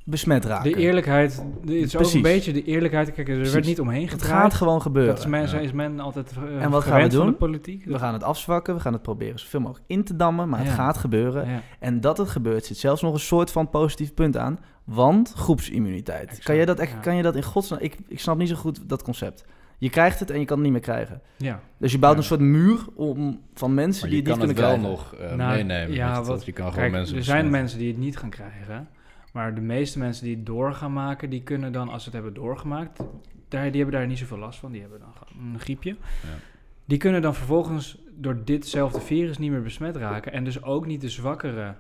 besmet 0.03 0.45
raken. 0.45 0.71
De 0.71 0.77
eerlijkheid, 0.77 1.43
het 1.61 1.69
is 1.69 1.83
ook 1.95 2.01
Precies. 2.01 2.13
een 2.13 2.21
beetje 2.21 2.53
de 2.53 2.63
eerlijkheid. 2.63 3.11
Kijk, 3.13 3.27
er 3.27 3.35
Precies. 3.35 3.53
werd 3.53 3.65
niet 3.65 3.79
omheen 3.79 4.01
het 4.01 4.11
gedraaid. 4.11 4.41
gaat 4.41 4.53
gewoon 4.53 4.81
gebeuren. 4.81 5.13
Dat 5.15 5.23
is, 5.23 5.29
men, 5.29 5.49
Ja. 5.49 5.57
is 5.59 5.71
men 5.71 5.99
altijd 5.99 6.31
uh, 6.43 6.63
En 6.63 6.69
wat 6.69 6.83
gaan 6.83 7.01
we 7.01 7.07
doen? 7.07 7.37
politiek. 7.37 7.85
We 7.85 7.99
gaan 7.99 8.13
het 8.13 8.23
afzwakken, 8.23 8.75
we 8.75 8.79
gaan 8.79 8.93
het 8.93 9.01
proberen 9.01 9.39
zoveel 9.39 9.59
mogelijk 9.59 9.85
in 9.87 10.03
te 10.03 10.15
dammen, 10.15 10.49
maar 10.49 10.59
het 10.59 10.69
gaat 10.69 10.97
gebeuren. 10.97 11.49
Ja. 11.49 11.61
En 11.79 12.01
dat 12.01 12.17
het 12.17 12.29
gebeurt 12.29 12.65
zit 12.65 12.77
zelfs 12.77 13.01
nog 13.01 13.13
een 13.13 13.19
soort 13.19 13.51
van 13.51 13.69
positief 13.69 14.13
punt 14.13 14.37
aan, 14.37 14.59
want 14.83 15.33
groepsimmuniteit. 15.35 16.27
Exact, 16.29 16.43
kan, 16.43 16.55
je 16.55 16.65
dat 16.65 16.99
kan 17.01 17.15
je 17.15 17.23
dat 17.23 17.35
in 17.35 17.43
godsnaam... 17.43 17.79
Ik, 17.81 17.97
ik 18.07 18.19
snap 18.19 18.37
niet 18.37 18.49
zo 18.49 18.55
goed 18.55 18.89
dat 18.89 19.03
concept. 19.03 19.45
Je 19.79 19.89
krijgt 19.89 20.19
het 20.19 20.29
en 20.29 20.39
je 20.39 20.45
kan 20.45 20.56
het 20.57 20.63
niet 20.65 20.74
meer 20.74 20.81
krijgen. 20.81 21.21
ja. 21.38 21.59
Dus 21.77 21.91
je 21.91 22.00
bouwt 22.00 22.13
Ja. 22.15 22.19
een 22.19 22.25
soort 22.27 22.39
muur 22.39 22.79
om, 22.95 23.41
van 23.53 23.74
mensen 23.74 24.01
Maar 24.01 24.09
die 24.15 24.24
je 24.24 24.29
het 24.31 24.39
niet 24.39 24.47
kan 24.47 24.56
kunnen 24.56 24.79
het 24.79 24.81
wel 24.83 24.95
krijgen. 24.95 25.19
nog 25.21 25.31
eh, 25.31 25.38
Nou, 25.38 25.56
meenemen. 25.56 25.95
ja, 25.95 26.18
je, 26.18 26.24
wat- 26.24 26.45
je 26.45 26.51
kan 26.51 26.65
gewoon 26.65 26.79
Kijk, 26.79 26.91
mensen 26.91 27.18
er 27.18 27.24
zijn 27.24 27.35
besmetten. 27.35 27.62
mensen 27.62 27.79
die 27.79 27.88
het 27.88 27.97
niet 27.97 28.18
gaan 28.18 28.29
krijgen. 28.29 28.88
Maar 29.33 29.56
de 29.56 29.62
meeste 29.62 30.00
mensen 30.00 30.25
die 30.25 30.35
het 30.35 30.45
door 30.45 30.74
gaan 30.74 30.94
maken, 30.94 31.29
die 31.29 31.44
kunnen 31.44 31.71
dan, 31.71 31.89
als 31.89 32.00
ze 32.03 32.09
het 32.09 32.13
hebben 32.13 32.33
doorgemaakt, 32.33 33.00
daar, 33.47 33.71
die 33.71 33.81
hebben 33.81 34.00
daar 34.00 34.07
niet 34.07 34.18
zoveel 34.18 34.38
last 34.38 34.59
van. 34.59 34.71
Die 34.71 34.81
hebben 34.81 35.00
dan 35.00 35.13
gewoon 35.13 35.53
een 35.53 35.59
griepje. 35.59 35.95
Die 36.85 36.97
kunnen 36.97 37.21
dan 37.21 37.35
vervolgens 37.35 37.97
door 38.15 38.41
ditzelfde 38.45 39.00
virus 39.01 39.38
niet 39.38 39.51
meer 39.51 39.62
besmet 39.62 39.95
raken. 39.95 40.31
En 40.31 40.44
dus 40.44 40.63
ook 40.63 40.85
niet 40.85 41.01
de 41.01 41.09
zwakkere, 41.09 41.74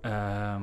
ehm, 0.00 0.62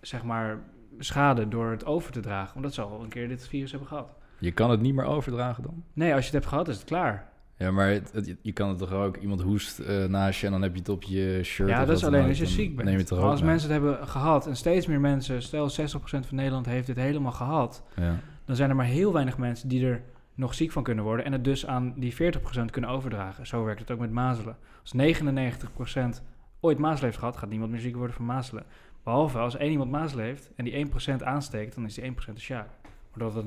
zeg 0.00 0.22
maar, 0.24 0.58
schade 0.98 1.48
door 1.48 1.70
het 1.70 1.84
over 1.86 2.12
te 2.12 2.20
dragen. 2.20 2.56
Omdat 2.56 2.74
ze 2.74 2.82
al 2.82 3.02
een 3.02 3.08
keer 3.08 3.28
dit 3.28 3.48
virus 3.48 3.70
hebben 3.70 3.88
gehad. 3.88 4.14
Je 4.40 4.50
kan 4.52 4.70
het 4.70 4.80
niet 4.80 4.94
meer 4.94 5.04
overdragen 5.04 5.62
dan? 5.62 5.84
Nee, 5.92 6.10
als 6.14 6.20
je 6.20 6.24
het 6.24 6.34
hebt 6.34 6.46
gehad, 6.46 6.68
is 6.68 6.76
het 6.76 6.84
klaar. 6.84 7.28
Ja, 7.56 7.70
maar 7.70 7.88
het, 7.88 8.12
het- 8.12 8.36
je 8.42 8.52
kan 8.52 8.68
het 8.68 8.78
toch 8.78 8.92
ook... 8.92 9.16
Iemand 9.16 9.40
hoest 9.42 9.78
eh, 9.78 10.04
naast 10.04 10.40
je 10.40 10.46
en 10.46 10.52
dan 10.52 10.62
heb 10.62 10.72
je 10.72 10.78
het 10.78 10.88
op 10.88 11.02
je 11.02 11.40
shirt. 11.44 11.68
Ja, 11.68 11.84
dat 11.84 11.96
is 11.96 12.04
alleen 12.04 12.28
als 12.28 12.38
je 12.38 12.46
ziek 12.46 12.76
bent. 12.76 12.88
Neem 12.88 12.96
je 12.98 13.02
het 13.02 13.12
als 13.12 13.40
mee. 13.40 13.50
mensen 13.50 13.70
het 13.72 13.82
hebben 13.82 14.08
gehad 14.08 14.46
en 14.46 14.56
steeds 14.56 14.86
meer 14.86 15.00
mensen, 15.00 15.42
stel 15.42 15.70
60% 15.70 15.72
van 16.02 16.24
Nederland 16.30 16.66
heeft 16.66 16.86
dit 16.86 16.96
helemaal 16.96 17.32
gehad, 17.32 17.82
Ja. 17.96 18.16
dan 18.44 18.56
zijn 18.56 18.70
er 18.70 18.76
maar 18.76 18.84
heel 18.86 19.12
weinig 19.12 19.38
mensen 19.38 19.68
die 19.68 19.86
er 19.86 20.02
nog 20.34 20.54
ziek 20.54 20.72
van 20.72 20.82
kunnen 20.82 21.04
worden 21.04 21.24
en 21.24 21.32
het 21.32 21.44
dus 21.44 21.66
aan 21.66 21.94
die 21.96 22.14
40% 22.14 22.70
kunnen 22.70 22.90
overdragen. 22.90 23.46
Zo 23.46 23.64
werkt 23.64 23.80
het 23.80 23.90
ook 23.90 23.98
met 23.98 24.10
mazelen. 24.10 24.56
Als 24.82 24.92
99% 24.92 26.22
ooit 26.60 26.78
mazelen 26.78 27.04
heeft 27.04 27.18
gehad, 27.18 27.36
gaat 27.36 27.48
niemand 27.50 27.70
meer 27.70 27.80
ziek 27.80 27.96
worden 27.96 28.16
van 28.16 28.24
mazelen. 28.24 28.64
Behalve 29.04 29.38
als 29.38 29.56
één 29.56 29.70
iemand 29.70 29.90
mazelen 29.90 30.24
heeft 30.24 30.50
en 30.56 30.64
die 30.64 30.72
1% 30.72 31.22
aansteekt, 31.24 31.74
dan 31.74 31.84
is 31.84 31.94
die 31.94 32.04
1% 32.04 32.14
de 32.34 32.40
sjaak. 32.40 32.68
Maar 33.14 33.30
doordat 33.30 33.44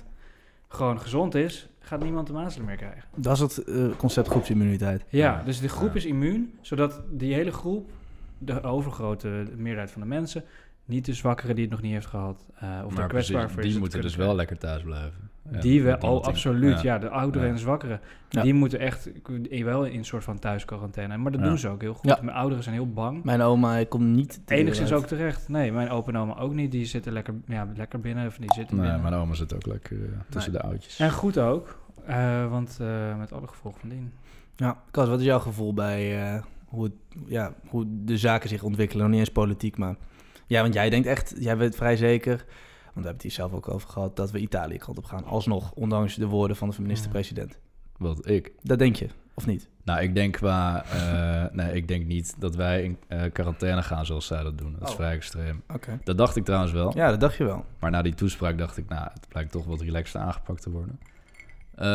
99% 0.00 0.02
gewoon 0.68 1.00
gezond 1.00 1.34
is, 1.34 1.68
gaat 1.80 2.02
niemand 2.02 2.26
de 2.26 2.32
mazelen 2.32 2.66
meer 2.66 2.76
krijgen. 2.76 3.02
Dat 3.16 3.32
is 3.34 3.40
het 3.40 3.64
eh, 3.64 3.96
concept 3.96 4.28
groepsimmuniteit. 4.28 5.04
Ja, 5.08 5.42
dus 5.44 5.60
de 5.60 5.68
groep 5.68 5.88
Ja. 5.88 5.94
is 5.94 6.04
immuun, 6.04 6.52
zodat 6.60 7.00
die 7.10 7.34
hele 7.34 7.52
groep, 7.52 7.90
de 8.38 8.62
overgrote 8.62 9.44
meerderheid 9.56 9.90
van 9.90 10.00
de 10.00 10.06
mensen, 10.08 10.44
niet 10.84 11.04
de 11.04 11.14
zwakkere 11.14 11.54
die 11.54 11.62
het 11.62 11.72
nog 11.72 11.82
niet 11.82 11.92
heeft 11.92 12.06
gehad, 12.06 12.44
eh, 12.54 12.82
of 12.84 12.94
maar 12.94 13.02
de 13.02 13.08
precies, 13.08 13.08
kwetsbaar 13.08 13.50
voor 13.50 13.58
is, 13.58 13.64
die 13.64 13.72
het 13.72 13.80
moeten 13.80 14.00
dus 14.00 14.16
wel 14.16 14.34
lekker 14.34 14.58
thuis 14.58 14.82
blijven. 14.82 15.30
Die 15.60 15.80
oh 15.80 15.86
het 15.90 16.02
in- 16.02 16.08
absoluut, 16.08 16.80
ja. 16.80 16.92
ja. 16.94 16.98
de 16.98 17.08
ouderen 17.08 17.42
Ja. 17.42 17.48
en 17.48 17.54
de 17.54 17.60
zwakkeren. 17.60 18.00
Ja. 18.28 18.42
Die 18.42 18.54
moeten 18.54 18.78
echt 18.78 19.10
eh, 19.50 19.64
wel 19.64 19.84
in 19.84 19.98
een 19.98 20.04
soort 20.04 20.24
van 20.24 20.38
thuisquarantaine. 20.38 21.16
Maar 21.16 21.32
dat 21.32 21.40
Ja. 21.40 21.46
doen 21.46 21.58
ze 21.58 21.68
ook 21.68 21.80
heel 21.80 21.94
goed. 21.94 22.10
Ja. 22.10 22.18
Mijn 22.22 22.36
ouderen 22.36 22.62
zijn 22.62 22.74
heel 22.74 22.92
bang. 22.92 23.24
Mijn 23.24 23.40
oma 23.42 23.70
hij 23.70 23.86
komt 23.86 24.04
niet... 24.04 24.40
Enigszins 24.46 24.92
ook 24.92 25.06
terecht. 25.06 25.48
Nee, 25.48 25.72
mijn 25.72 25.90
opa 25.90 26.08
en 26.12 26.18
oma 26.18 26.38
ook 26.38 26.54
niet. 26.54 26.70
Die 26.70 26.84
zitten 26.84 27.12
lekker, 27.12 27.34
ja, 27.46 27.68
lekker 27.76 28.00
binnen. 28.00 28.26
Of 28.26 28.36
die 28.36 28.52
zitten 28.54 28.76
Nee, 28.76 28.84
binnen. 28.84 29.02
mijn 29.02 29.14
oma 29.14 29.34
zit 29.34 29.54
ook 29.54 29.66
lekker 29.66 29.96
eh, 30.04 30.08
tussen 30.28 30.52
de 30.52 30.60
oudjes. 30.60 30.98
En 30.98 31.10
goed 31.12 31.38
ook. 31.38 31.78
eh, 32.06 32.50
want 32.50 32.78
eh, 32.80 33.18
met 33.18 33.32
alle 33.32 33.46
gevolgen 33.48 33.80
van 33.80 33.88
dien. 33.88 34.12
Ja, 34.56 34.82
Kas, 34.90 35.08
wat 35.08 35.18
is 35.20 35.24
jouw 35.26 35.38
gevoel 35.38 35.74
bij 35.74 36.22
eh, 36.34 36.42
hoe, 36.64 36.84
het, 36.84 36.92
ja, 37.26 37.52
hoe 37.66 37.84
de 37.88 38.16
zaken 38.16 38.48
zich 38.48 38.62
ontwikkelen? 38.62 39.02
Nog 39.02 39.10
niet 39.12 39.20
eens 39.20 39.32
politiek, 39.32 39.76
maar... 39.78 39.94
Ja, 40.46 40.62
want 40.62 40.74
jij 40.74 40.90
denkt 40.90 41.06
echt, 41.06 41.34
jij 41.38 41.56
weet 41.56 41.76
vrij 41.76 41.96
zeker... 41.96 42.44
Want 42.94 43.06
we 43.06 43.10
hebben 43.10 43.12
het 43.12 43.22
hier 43.22 43.30
zelf 43.30 43.52
ook 43.52 43.68
over 43.68 43.88
gehad... 43.88 44.16
dat 44.16 44.30
we 44.30 44.38
Italië 44.38 44.76
kant 44.78 44.98
op 44.98 45.04
gaan. 45.04 45.24
Alsnog, 45.24 45.72
ondanks 45.72 46.14
de 46.14 46.26
woorden 46.26 46.56
van 46.56 46.70
de 46.70 46.82
minister-president. 46.82 47.58
Wat 47.96 48.28
ik? 48.28 48.52
Dat 48.62 48.78
denk 48.78 48.96
je, 48.96 49.08
of 49.34 49.46
niet? 49.46 49.68
Nou, 49.84 50.00
ik 50.02 50.14
denk 50.14 50.32
qua... 50.32 50.84
eh, 50.84 51.54
nee, 51.54 51.74
ik 51.74 51.88
denk 51.88 52.06
niet 52.06 52.34
dat 52.38 52.54
wij 52.54 52.82
in 52.82 52.98
eh, 53.08 53.32
quarantaine 53.32 53.82
gaan 53.82 54.06
zoals 54.06 54.26
zij 54.26 54.42
dat 54.42 54.58
doen. 54.58 54.72
Dat 54.72 54.82
is 54.82 54.88
Oh. 54.88 54.94
vrij 54.94 55.12
extreem. 55.14 55.62
Oké. 55.72 55.98
Dat 56.04 56.18
dacht 56.18 56.36
ik 56.36 56.44
trouwens 56.44 56.72
wel. 56.72 56.96
Ja, 56.96 57.10
dat 57.10 57.20
dacht 57.20 57.36
je 57.36 57.44
wel. 57.44 57.64
Maar 57.78 57.90
na 57.90 58.02
die 58.02 58.14
toespraak 58.14 58.58
dacht 58.58 58.76
ik, 58.76 58.88
nou, 58.88 59.08
het 59.12 59.28
blijkt 59.28 59.52
toch 59.52 59.64
wat 59.64 59.80
relaxter 59.80 60.20
aangepakt 60.20 60.62
te 60.62 60.70
worden. 60.70 60.98
Eh, 61.82 61.88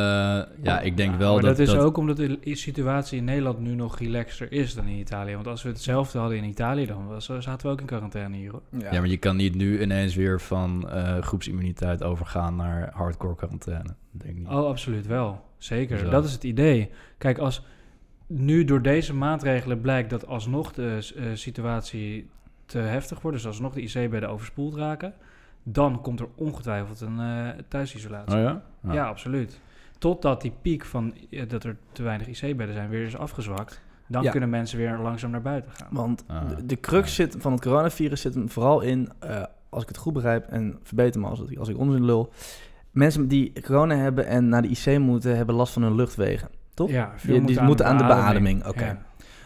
ja, 0.62 0.80
ik 0.80 0.98
denk 0.98 1.12
Ja, 1.12 1.18
wel 1.18 1.34
maar 1.34 1.42
dat... 1.42 1.58
dat 1.58 1.68
is 1.68 1.76
ook 1.76 1.98
omdat 1.98 2.18
de 2.18 2.40
situatie 2.44 3.18
in 3.18 3.24
Nederland 3.24 3.60
nu 3.60 3.76
nog 3.76 4.00
relaxter 4.00 4.52
is 4.52 4.74
dan 4.74 4.88
in 4.88 4.98
Italië. 4.98 5.34
Want 5.34 5.48
als 5.48 5.64
we 5.64 5.70
hetzelfde 5.70 6.20
hadden 6.20 6.38
in 6.38 6.44
Italië, 6.44 6.86
dan 6.86 7.08
was, 7.08 7.26
zaten 7.26 7.68
we 7.68 7.74
ook 7.74 7.80
in 7.80 7.86
quarantaine 7.86 8.36
hier. 8.36 8.52
Hoor. 8.52 8.62
Ja, 8.70 8.92
Ja, 8.92 9.00
maar 9.00 9.10
je 9.10 9.18
kan 9.18 9.36
niet 9.36 9.56
nu 9.56 9.82
ineens 9.82 10.16
weer 10.16 10.42
van 10.42 10.90
eh, 10.90 11.22
groepsimmuniteit 11.22 12.04
overgaan 12.04 12.56
naar 12.56 12.92
hardcore 12.94 13.36
quarantaine. 13.36 13.90
Denk 14.12 14.38
niet. 14.38 14.48
Oh, 14.48 14.68
absoluut 14.68 15.08
wel. 15.08 15.46
Zeker. 15.58 15.98
Zo. 15.98 16.10
Dat 16.10 16.26
is 16.26 16.32
het 16.34 16.44
idee. 16.44 16.90
Kijk, 17.18 17.38
als 17.38 17.66
nu 18.28 18.64
door 18.64 18.82
deze 18.82 19.14
maatregelen 19.14 19.82
blijkt 19.82 20.10
dat 20.10 20.28
alsnog 20.28 20.74
de 20.74 21.14
eh, 21.16 21.26
situatie 21.34 22.30
te 22.66 22.78
heftig 22.78 23.22
wordt, 23.22 23.38
dus 23.38 23.48
alsnog 23.48 23.74
de 23.74 23.82
IC-bedden 23.82 24.30
overspoeld 24.30 24.76
raken, 24.76 25.14
dan 25.64 26.02
komt 26.02 26.20
er 26.20 26.28
ongetwijfeld 26.36 27.02
een 27.02 27.20
eh, 27.20 27.64
thuisisolatie. 27.68 28.38
Oh 28.38 28.42
ja? 28.42 28.62
Ja. 28.94 29.08
absoluut. 29.08 29.60
Totdat 29.98 30.42
die 30.42 30.54
piek 30.62 30.86
van 30.86 31.14
eh, 31.30 31.50
dat 31.50 31.64
er 31.64 31.78
te 31.92 32.04
weinig 32.04 32.28
IC-bedden 32.28 32.76
zijn 32.76 32.90
weer 32.90 33.06
is 33.06 33.18
afgezwakt, 33.18 33.82
dan 34.08 34.24
Ja. 34.24 34.32
kunnen 34.32 34.50
mensen 34.50 34.78
weer 34.78 34.98
langzaam 34.98 35.32
naar 35.32 35.42
buiten 35.42 35.72
gaan. 35.72 35.88
Want 35.92 36.24
Ah, 36.28 36.50
de, 36.50 36.66
de 36.66 36.80
crux 36.80 37.08
ja. 37.16 37.24
zit, 37.24 37.36
van 37.40 37.52
het 37.52 37.62
coronavirus 37.62 38.22
zit 38.22 38.34
hem 38.34 38.50
vooral 38.50 38.82
in... 38.82 39.10
eh, 39.20 39.44
als 39.70 39.82
ik 39.84 39.88
het 39.88 39.98
goed 39.98 40.14
begrijp, 40.14 40.48
en 40.48 40.80
verbeter 40.84 41.22
me 41.22 41.28
als, 41.28 41.42
ik- 41.42 41.58
als 41.58 41.70
ik 41.70 41.78
onzin 41.78 42.06
lul... 42.06 42.34
Mensen 42.92 43.28
die 43.28 43.54
corona 43.62 43.96
hebben 43.96 44.26
en 44.28 44.50
naar 44.50 44.62
de 44.62 44.68
IC 44.68 45.00
moeten... 45.00 45.36
hebben 45.38 45.56
last 45.56 45.74
van 45.74 45.82
hun 45.82 45.96
luchtwegen. 45.96 46.50
Toch? 46.74 46.90
Ja, 46.90 47.14
Die- 47.26 47.42
die 47.46 47.62
moeten 47.62 47.86
aan 47.86 47.98
de 47.98 48.04
beademing, 48.06 48.66
oké. 48.68 48.86
Ja. 48.86 48.98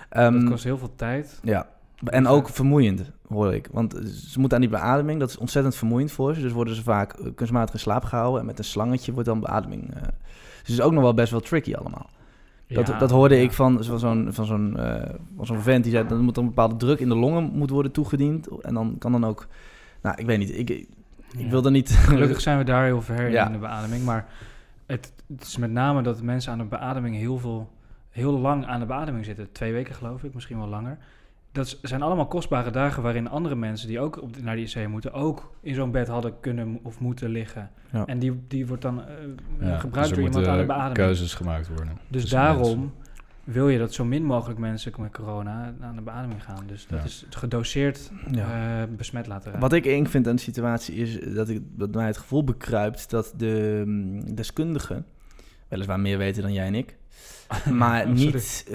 Ehm, 0.10 0.39
dat 0.39 0.50
kost 0.50 0.63
heel 0.63 0.77
veel 0.77 0.96
tijd. 0.96 1.39
Ja, 1.43 1.67
en 2.03 2.27
ook 2.27 2.50
vermoeiend, 2.50 3.12
hoor 3.27 3.53
ik. 3.53 3.67
Want 3.72 3.93
ze 4.27 4.39
moeten 4.39 4.58
aan 4.58 4.63
die 4.63 4.74
beademing, 4.79 5.20
dat 5.20 5.29
is 5.29 5.38
ontzettend 5.38 5.75
vermoeiend 5.75 6.12
voor 6.12 6.34
ze. 6.36 6.41
Dus 6.41 6.51
worden 6.51 6.75
ze 6.75 6.84
vaak 6.84 7.13
eh, 7.13 7.25
kunstmatig 7.36 7.74
in 7.74 7.79
slaap 7.79 8.03
gehouden. 8.03 8.39
En 8.39 8.46
met 8.46 8.58
een 8.58 8.63
slangetje 8.63 9.12
wordt 9.12 9.27
dan 9.27 9.39
beademing. 9.39 9.93
eh. 9.96 10.01
dus 10.01 10.10
het 10.58 10.70
is 10.70 10.81
ook 10.81 10.91
nog 10.91 11.03
wel 11.03 11.13
best 11.13 11.31
wel 11.31 11.39
tricky 11.39 11.74
allemaal. 11.74 12.10
Dat, 12.67 12.88
Ja, 12.88 12.98
dat 12.98 13.10
hoorde 13.10 13.36
ja. 13.36 13.41
ik 13.41 13.51
van, 13.51 13.84
van 13.84 14.00
zo'n 14.00 14.27
van 14.34 14.46
zo'n 14.46 14.77
eh, 14.77 15.13
van 15.36 15.46
zo'n 15.46 15.62
vent 15.62 15.84
die 15.84 15.91
zei... 15.93 16.08
dat 16.08 16.17
er 16.17 16.24
moet 16.24 16.38
een 16.38 16.46
bepaalde 16.46 16.75
druk 16.75 17.00
in 17.00 17.10
de 17.10 17.15
longen 17.15 17.43
moet 17.53 17.70
worden 17.70 17.91
toegediend. 17.91 18.48
En 18.48 18.74
dan 18.74 18.96
kan 19.00 19.12
dan 19.12 19.25
ook... 19.25 19.48
Nou, 20.01 20.15
ik 20.20 20.25
weet 20.25 20.38
niet. 20.38 20.58
Ik, 20.58 20.70
ik 20.70 20.88
Ja. 21.38 21.50
wil 21.50 21.65
er 21.65 21.72
niet... 21.72 21.89
Gelukkig 22.08 22.41
zijn 22.41 22.58
we 22.58 22.63
daar 22.63 22.86
heel 22.86 23.01
ver 23.01 23.27
in 23.27 23.51
de 23.51 23.58
beademing. 23.58 24.03
Maar 24.03 24.25
het, 24.86 25.13
het 25.27 25.41
is 25.43 25.58
met 25.58 25.72
name 25.72 26.01
dat 26.01 26.22
mensen 26.22 26.51
aan 26.51 26.58
de 26.58 26.63
beademing 26.63 27.15
heel 27.15 27.38
veel, 27.39 27.70
heel 28.10 28.39
lang 28.39 28.65
aan 28.65 28.79
de 28.79 28.86
beademing 28.86 29.25
zitten. 29.25 29.51
Twee 29.51 29.74
weken 29.74 29.96
geloof 29.96 30.24
ik, 30.24 30.34
misschien 30.34 30.58
wel 30.58 30.67
langer. 30.67 30.98
Dat 31.51 31.77
zijn 31.81 32.01
allemaal 32.01 32.27
kostbare 32.27 32.72
dagen 32.72 33.03
waarin 33.03 33.29
andere 33.29 33.55
mensen 33.55 33.88
die 33.88 34.00
ook 34.00 34.22
op 34.22 34.34
de, 34.34 34.41
naar 34.43 34.55
die 34.55 34.65
IC 34.75 34.88
moeten, 34.88 35.13
ook 35.13 35.51
in 35.62 35.75
zo'n 35.75 35.91
bed 35.91 36.08
hadden 36.08 36.39
kunnen 36.39 36.79
of 36.84 37.00
moeten 37.00 37.29
liggen. 37.29 37.70
Ja. 37.91 38.05
En 38.05 38.20
die, 38.20 38.41
die 38.48 38.67
wordt 38.67 38.81
dan 38.81 39.01
eh, 39.05 39.13
Ja, 39.60 39.77
gebruikt 39.79 40.10
dus 40.10 40.17
door 40.17 40.27
iemand 40.27 40.48
aan 40.48 40.58
de 40.58 40.65
beademing. 40.65 40.93
keuzes 40.93 41.34
gemaakt 41.34 41.67
worden. 41.67 41.98
Dus 42.08 42.22
tussen 42.22 42.39
daarom 42.39 42.79
mensen. 42.79 42.91
wil 43.43 43.70
je 43.70 43.77
dat 43.77 43.93
zo 43.93 44.05
min 44.05 44.24
mogelijk 44.25 44.60
mensen 44.60 44.91
met 44.98 45.12
corona 45.12 45.74
aan 45.81 45.96
de 45.96 46.01
beademing 46.01 46.43
gaan. 46.43 46.63
Dus 46.67 46.88
dat 46.88 47.00
Ja. 47.00 47.05
is 47.05 47.25
gedoseerd 47.29 48.12
Ja. 48.31 48.81
eh, 48.81 48.88
besmet 48.98 49.27
laten 49.27 49.46
raken. 49.46 49.60
Wat 49.62 49.74
ik 49.74 49.86
eng 49.86 50.05
vind 50.05 50.27
aan 50.27 50.36
de 50.36 50.41
situatie 50.41 50.96
is 50.96 51.34
dat, 51.36 51.50
ik, 51.50 51.62
dat 51.72 51.93
mij 51.93 52.05
het 52.05 52.17
gevoel 52.17 52.43
bekruipt 52.43 53.10
dat 53.10 53.34
de 53.38 53.84
mm, 53.86 54.36
deskundigen, 54.36 55.05
weliswaar 55.67 56.00
meer 56.00 56.17
weten 56.17 56.41
dan 56.41 56.53
jij 56.53 56.65
en 56.65 56.75
ik, 56.75 56.98
maar 57.72 58.10
niet, 58.10 58.65
eh, 58.67 58.74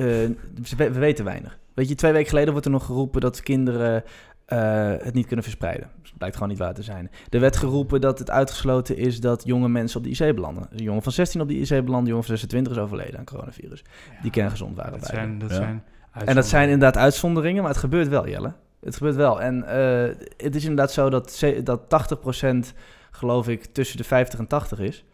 ze 0.65 0.77
we 0.77 0.91
we 0.91 0.99
weten 0.99 1.25
weinig. 1.25 1.59
Weet 1.77 1.89
je, 1.89 1.95
twee 1.95 2.13
weken 2.13 2.29
geleden 2.29 2.51
wordt 2.51 2.67
er 2.67 2.73
nog 2.73 2.85
geroepen 2.87 3.21
dat 3.21 3.43
kinderen 3.43 4.05
eh, 4.47 4.93
het 4.99 5.15
niet 5.15 5.27
kunnen 5.27 5.45
verspreiden. 5.45 5.91
Dus 6.01 6.09
het 6.09 6.19
blijkt 6.19 6.37
gewoon 6.37 6.51
niet 6.51 6.59
waar 6.61 6.75
te 6.75 6.83
zijn. 6.83 7.11
Er 7.31 7.41
werd 7.41 7.57
geroepen 7.57 8.01
dat 8.01 8.19
het 8.19 8.31
uitgesloten 8.31 8.97
is 8.97 9.21
dat 9.21 9.43
jonge 9.45 9.69
mensen 9.69 9.99
op 9.99 10.05
de 10.05 10.11
IC 10.27 10.35
belanden. 10.35 10.67
Een 10.71 10.83
jongen 10.85 11.03
van 11.03 11.13
16 11.13 11.41
op 11.41 11.49
de 11.49 11.55
IC 11.55 11.69
belandde, 11.69 11.97
een 11.97 12.07
jongen 12.07 12.25
van 12.25 12.37
26 12.37 12.73
is 12.73 12.79
overleden 12.79 13.19
aan 13.19 13.25
coronavirus. 13.25 13.83
Ja, 14.15 14.23
Die 14.23 14.31
kerngezond 14.31 14.77
waren 14.77 14.93
dat 14.93 15.01
bij. 15.01 15.11
zijn, 15.11 15.39
dat 15.39 15.51
Ja. 15.51 15.57
zijn 15.57 15.83
En 16.25 16.35
dat 16.35 16.47
zijn 16.47 16.65
inderdaad 16.69 16.97
uitzonderingen, 16.97 17.63
maar 17.63 17.71
het 17.71 17.81
gebeurt 17.81 18.09
wel, 18.09 18.29
Jelle. 18.29 18.53
Het 18.81 18.97
gebeurt 18.97 19.17
wel. 19.17 19.41
En 19.41 19.65
eh, 19.65 20.15
het 20.37 20.55
is 20.55 20.63
inderdaad 20.63 20.93
zo 20.93 21.11
dat, 21.11 21.43
dat 21.63 21.81
80% 21.89 22.75
geloof 23.11 23.49
ik 23.49 23.65
tussen 23.65 23.97
de 23.97 24.05
50 24.05 24.39
en 24.39 24.47
80 24.47 24.79
is. 24.79 25.05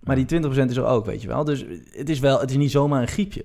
Maar 0.00 0.16
die 0.16 0.42
20% 0.42 0.70
is 0.70 0.76
er 0.76 0.84
ook, 0.84 1.06
weet 1.06 1.22
je 1.22 1.28
wel. 1.28 1.44
Dus 1.44 1.64
het 1.90 2.08
is 2.08 2.18
wel, 2.18 2.40
het 2.40 2.50
is 2.50 2.56
niet 2.56 2.70
zomaar 2.70 3.00
een 3.02 3.08
griepje. 3.08 3.44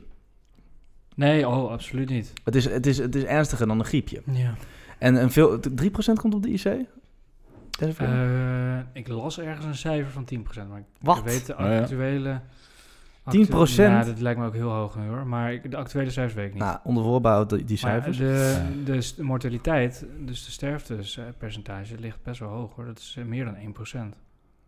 Nee, 1.18 1.48
oh, 1.48 1.72
absoluut 1.72 2.10
niet. 2.10 2.34
Het 2.44 2.56
is, 2.56 2.66
het 2.66 2.86
is, 2.86 2.98
het 2.98 3.16
is 3.16 3.24
ernstiger 3.24 3.68
dan 3.68 3.80
een 3.80 3.86
griepje. 3.86 4.22
Ja. 4.32 4.54
En 4.98 5.16
een 5.22 5.32
veel, 5.32 5.60
3% 5.60 5.62
komt 6.14 6.34
op 6.34 6.44
de 6.44 6.50
IC? 6.50 6.66
Eh, 8.00 8.78
ik 8.94 9.08
las 9.08 9.40
ergens 9.40 9.66
een 9.66 9.76
cijfer 9.76 10.12
van 10.12 10.26
10%, 10.26 10.68
maar 10.70 10.78
ik 10.80 10.84
Wat? 11.02 11.24
weet 11.24 11.46
de 11.46 11.54
Oh 11.58 11.60
ja. 11.66 11.80
actuele... 11.80 12.42
10%? 13.36 13.76
Ja, 13.76 14.04
dat 14.04 14.20
lijkt 14.20 14.40
me 14.40 14.46
ook 14.46 14.54
heel 14.54 14.70
hoog 14.70 14.98
nu 14.98 15.08
hoor. 15.08 15.28
Maar 15.28 15.54
ik, 15.54 15.72
de 15.72 15.78
actuele 15.78 16.10
cijfers 16.10 16.34
weet 16.36 16.46
ik 16.48 16.54
niet. 16.54 16.62
nou, 16.64 16.78
onder 16.84 17.04
voorbouw 17.04 17.46
die, 17.46 17.64
die 17.64 17.80
Maar 17.82 17.92
cijfers. 17.92 18.18
de, 18.18 18.62
de, 18.86 19.14
de 19.16 19.24
mortaliteit, 19.24 20.06
dus 20.20 20.46
de 20.46 20.52
sterftepercentage, 20.52 21.98
ligt 22.00 22.24
best 22.24 22.40
wel 22.40 22.50
hoog 22.50 22.76
hoor. 22.76 22.86
Dat 22.86 22.98
is 22.98 23.16
eh, 23.18 23.24
meer 23.26 23.46
dan 23.46 23.56
1%. 24.14 24.16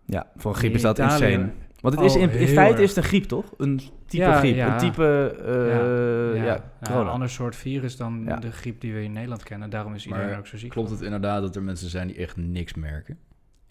ja, 0.06 0.28
voor 0.36 0.52
een 0.52 0.58
griep 0.58 0.74
is 0.74 0.82
In 0.82 0.88
dat 0.88 0.98
Italië- 0.98 1.26
insane. 1.26 1.52
Want 1.82 1.96
het 1.96 2.04
is 2.04 2.16
Oh, 2.16 2.22
in, 2.22 2.30
feite 2.30 2.60
erg. 2.74 2.80
is 2.80 2.88
het 2.88 2.98
een 2.98 3.04
griep, 3.04 3.24
toch? 3.24 3.46
Een 3.58 3.78
type 4.06 4.24
Ja, 4.24 4.38
griep. 4.38 4.56
ja. 4.56 4.74
Een 4.74 4.78
type, 4.80 5.36
eh, 5.46 6.36
ja, 6.44 6.44
Nou, 6.46 6.62
corona. 6.84 7.02
een 7.02 7.08
ander 7.08 7.30
soort 7.30 7.56
virus 7.56 7.98
dan 7.98 8.24
Ja. 8.28 8.36
de 8.36 8.52
griep 8.52 8.82
die 8.82 8.94
we 8.94 9.04
in 9.04 9.14
Nederland 9.14 9.44
kennen. 9.44 9.70
Daarom 9.70 9.94
is 9.94 10.06
iedereen 10.06 10.30
Maar 10.30 10.38
ook 10.38 10.48
zo 10.48 10.58
ziek. 10.58 10.70
Klopt 10.70 10.88
van. 10.88 10.98
het 10.98 11.06
inderdaad 11.06 11.42
dat 11.42 11.56
er 11.56 11.64
mensen 11.64 11.90
zijn 11.90 12.08
die 12.08 12.16
echt 12.18 12.38
niks 12.38 12.74
merken? 12.74 13.18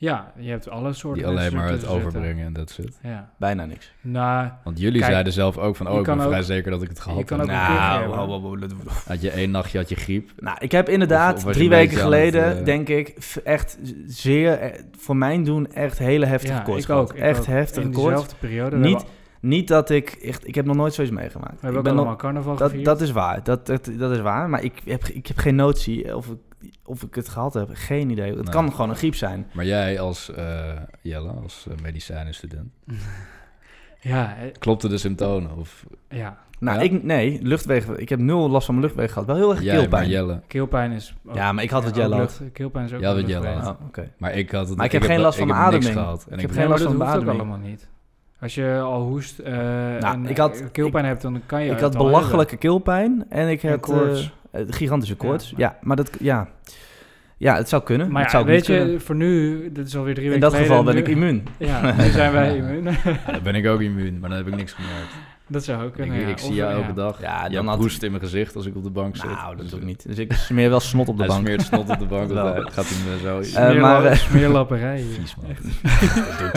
Ja, 0.01 0.33
je 0.37 0.51
hebt 0.51 0.69
alle 0.71 0.93
soorten 0.93 1.23
Die 1.23 1.33
alleen 1.39 1.55
maar 1.55 1.69
het 1.71 1.87
overbrengen 1.87 2.47
en 2.47 2.53
dat 2.53 2.71
zit. 2.71 2.99
Ja. 3.03 3.31
Bijna 3.37 3.65
niks. 3.65 3.93
Nou, 4.01 4.49
Want 4.65 4.79
jullie 4.79 4.99
Kijk, 5.01 5.13
zeiden 5.13 5.33
zelf 5.33 5.59
ook 5.59 5.77
van, 5.77 5.89
oh, 5.89 5.99
ik 5.99 6.05
ben 6.05 6.21
vrij 6.23 6.43
zeker 6.43 6.71
dat 6.71 6.83
ik 6.83 6.89
het 6.89 7.01
gehad 7.01 7.19
je 7.19 7.25
kan 7.25 7.39
heb. 7.39 7.49
ook 7.49 7.55
een 7.55 7.61
keer 7.67 7.75
Nou, 7.75 8.01
hebben. 8.01 8.19
wow, 8.19 8.29
wow, 8.29 8.43
wow, 8.43 8.61
dat- 8.61 8.73
Had 9.07 9.21
je 9.23 9.31
één 9.31 9.51
nachtje 9.51 9.79
had 9.79 9.89
je 9.89 9.95
griep. 9.95 10.31
Nou, 10.37 10.57
ik 10.61 10.73
heb 10.73 10.89
inderdaad 10.89 11.37
Of- 11.37 11.45
of 11.47 11.53
drie 11.53 11.69
weken 11.69 11.95
het, 11.95 12.03
geleden, 12.03 12.59
eh, 12.59 12.65
denk 12.65 12.89
ik, 12.89 13.17
echt 13.45 13.79
zeer, 14.07 14.53
eh, 14.59 14.83
voor 14.99 15.17
mijn 15.17 15.45
doen, 15.45 15.73
echt 15.73 15.99
hele 15.99 16.27
heftige 16.27 16.55
ja, 16.55 16.61
koorts 16.63 16.81
ik 16.81 16.87
gehad. 16.87 17.03
ook. 17.11 17.17
ik 17.17 17.23
echt 17.23 17.39
ook. 17.41 17.47
heftige 17.47 17.81
In 17.87 17.93
koorts. 17.93 18.09
diezelfde 18.09 18.37
periode. 18.41 18.77
Niet- 18.77 19.05
Niet 19.41 19.69
dat 19.69 19.91
ik, 19.91 20.09
echt, 20.11 20.47
ik 20.49 20.55
heb 20.55 20.65
nog 20.65 20.77
nooit 20.77 20.95
zoiets 20.95 21.15
meegemaakt. 21.15 21.51
we 21.51 21.57
ik 21.57 21.63
hebben 21.63 21.79
ook 21.79 21.85
ben 21.85 21.93
allemaal 21.93 22.13
nog, 22.13 22.21
carnaval 22.23 22.57
dat, 22.57 22.69
gevierd. 22.69 22.85
dat 22.87 23.01
is 23.01 23.11
waar, 23.11 23.43
dat, 23.43 23.67
dat, 23.67 23.91
dat 23.99 24.11
is 24.13 24.21
waar. 24.21 24.49
Maar 24.49 24.63
ik 24.63 24.73
heb, 24.85 25.05
ik 25.05 25.27
heb 25.27 25.39
geen 25.39 25.55
notie 25.55 26.17
of 26.17 26.27
ik, 26.27 26.39
of 26.85 27.03
ik 27.03 27.15
het 27.15 27.29
gehad 27.29 27.55
heb. 27.55 27.69
Geen 27.73 28.11
idee. 28.11 28.37
Het 28.37 28.49
kan 28.49 28.71
gewoon 28.73 28.91
een 28.91 28.97
griep 28.97 29.15
zijn. 29.15 29.47
Maar 29.53 29.65
jij 29.65 30.01
als 30.01 30.31
eh, 30.35 30.67
Jelle, 31.01 31.31
als 31.31 31.67
uh, 31.69 31.75
medicijnenstudent, 31.83 32.69
ja, 34.01 34.37
eh, 34.37 34.53
klopten 34.59 34.91
de 34.91 34.99
symptomen? 34.99 35.57
Of 35.57 35.85
ja, 36.09 36.39
Nou, 36.59 36.79
Ja? 36.79 36.85
ik, 36.85 37.03
nee, 37.03 37.39
luchtwegen. 37.43 38.01
Ik 38.01 38.09
heb 38.09 38.19
nul 38.19 38.51
last 38.51 38.67
van 38.67 38.75
mijn 38.75 38.87
luchtwegen 38.87 39.13
gehad. 39.13 39.27
Wel 39.29 39.37
heel 39.37 39.51
erg 39.51 39.63
jij, 39.63 39.73
maar 39.75 39.81
keelpijn. 39.83 40.09
Jelle. 40.09 40.41
keelpijn 40.47 40.91
is... 40.93 41.15
ook- 41.27 41.35
Ja, 41.35 41.53
maar 41.53 41.65
ik 41.65 41.71
had 41.71 41.83
wat 41.83 41.93
ook 41.93 41.99
Jelle 41.99 42.17
had. 42.17 42.41
Keelpijn 42.53 42.85
is 42.85 42.93
ook 42.93 43.01
Ja, 43.01 43.15
wat 43.15 43.27
Jelle 43.29 43.47
had. 43.47 43.77
Oh. 43.99 44.05
Maar 44.19 44.33
ik 44.35 44.51
had 44.51 44.69
het. 44.69 44.77
Maar 44.77 44.87
ik 44.87 44.93
heb 44.93 45.03
geen 45.03 45.21
last 45.21 45.39
van 45.39 45.47
mijn 45.47 45.59
heb 45.59 45.69
ademing. 45.69 45.93
gehad. 45.93 46.27
En 46.29 46.35
Ik 46.35 46.41
heb 46.41 46.51
geen 46.51 46.69
last 46.69 46.83
van 46.83 46.93
ook 46.93 46.99
beademing. 46.99 47.29
allemaal 47.41 47.59
niet. 47.59 47.89
Als 48.41 48.55
je 48.55 48.81
al 48.85 49.03
hoest 49.03 49.39
eh 49.39 49.53
Nou, 49.55 50.05
en 50.15 50.27
ik 50.27 50.37
had- 50.37 50.61
eh, 50.61 50.67
keelpijn 50.73 51.05
hebt, 51.05 51.23
dan 51.23 51.43
kan 51.47 51.59
je 51.61 51.67
Ik 51.67 51.73
het 51.73 51.81
had 51.81 51.97
al 51.97 52.05
belachelijke 52.05 52.57
keelpijn 52.57 53.25
en 53.29 53.49
ik 53.49 53.63
En 53.63 53.71
had 53.71 53.81
koorts. 53.81 54.21
eh, 54.21 54.25
eh, 54.27 54.31
gigantische 54.69 55.15
koorts. 55.17 55.51
Ja. 55.51 55.57
Ja, 55.57 55.79
maar 55.83 55.97
dat, 55.97 56.11
ja. 56.21 56.49
ja, 57.37 57.57
het 57.57 57.69
zou 57.69 57.83
kunnen. 57.83 58.11
Maar 58.13 58.23
het 58.23 58.33
ja, 58.33 58.39
zou 58.39 58.43
ook 58.43 58.49
weet 58.49 58.69
niet 58.69 58.77
je, 58.77 58.83
kunnen. 58.83 59.01
voor 59.01 59.15
nu, 59.15 59.73
dit 59.73 59.87
is 59.87 59.97
alweer 59.97 60.15
drie 60.15 60.27
In 60.27 60.33
weken 60.33 60.51
dat 60.51 60.53
geleden, 60.61 60.77
geval 60.77 60.93
ben 60.93 60.95
nu- 60.95 61.01
ik 61.01 61.17
immuun. 61.17 61.47
Ja, 61.57 61.95
nu 62.03 62.11
zijn 62.11 62.33
wij 62.33 62.57
immuun. 62.57 62.85
Ja, 63.05 63.33
dan 63.33 63.43
ben 63.43 63.55
ik 63.55 63.67
ook 63.67 63.81
immuun, 63.81 64.19
maar 64.19 64.29
dan 64.29 64.39
heb 64.39 64.49
ik 64.49 64.57
niks 64.57 64.73
gemerkt. 64.73 65.13
Dat 65.49 65.65
zou 65.65 65.83
ook 65.83 65.89
Ik, 65.89 65.93
kunnen, 65.95 66.21
ja. 66.21 66.27
ik 66.27 66.39
zie 66.39 66.55
jou 66.55 66.73
ja. 66.75 66.81
elke 66.81 66.93
dag. 66.93 67.21
Ja, 67.21 67.49
dan 67.49 67.67
had- 67.67 67.79
proest 67.79 68.03
in 68.03 68.11
mijn 68.11 68.23
gezicht 68.23 68.57
als 68.57 68.67
ik 68.67 68.77
op 68.77 68.83
de 68.83 68.91
bank 68.91 69.17
zit. 69.17 69.31
Nou, 69.31 69.57
dat 69.57 69.59
Dus, 69.59 69.69
doe 69.71 69.79
ik 69.79 69.85
eh, 69.85 69.91
niet. 69.91 70.07
Dus 70.07 70.19
ik 70.19 70.33
smeer 70.33 70.71
wel 70.71 70.81
snot 70.81 71.09
op 71.09 71.17
de 71.17 71.23
Hij 71.23 71.31
bank. 71.33 71.47
smeert 71.47 71.63
snot 71.63 71.89
op 71.91 71.99
de 71.99 72.07
bank. 72.07 72.31
Altijd. 72.33 72.73
Gaat 72.73 72.87
hij 72.89 73.13
me 73.13 73.19
zo... 73.23 73.39
Eh, 73.39 73.45
Smeerla- 73.45 73.81
maar, 73.81 74.05
eh, 74.05 74.17
smeerlapperij. 74.17 74.99
Vies, 75.19 75.35
man. 75.37 75.47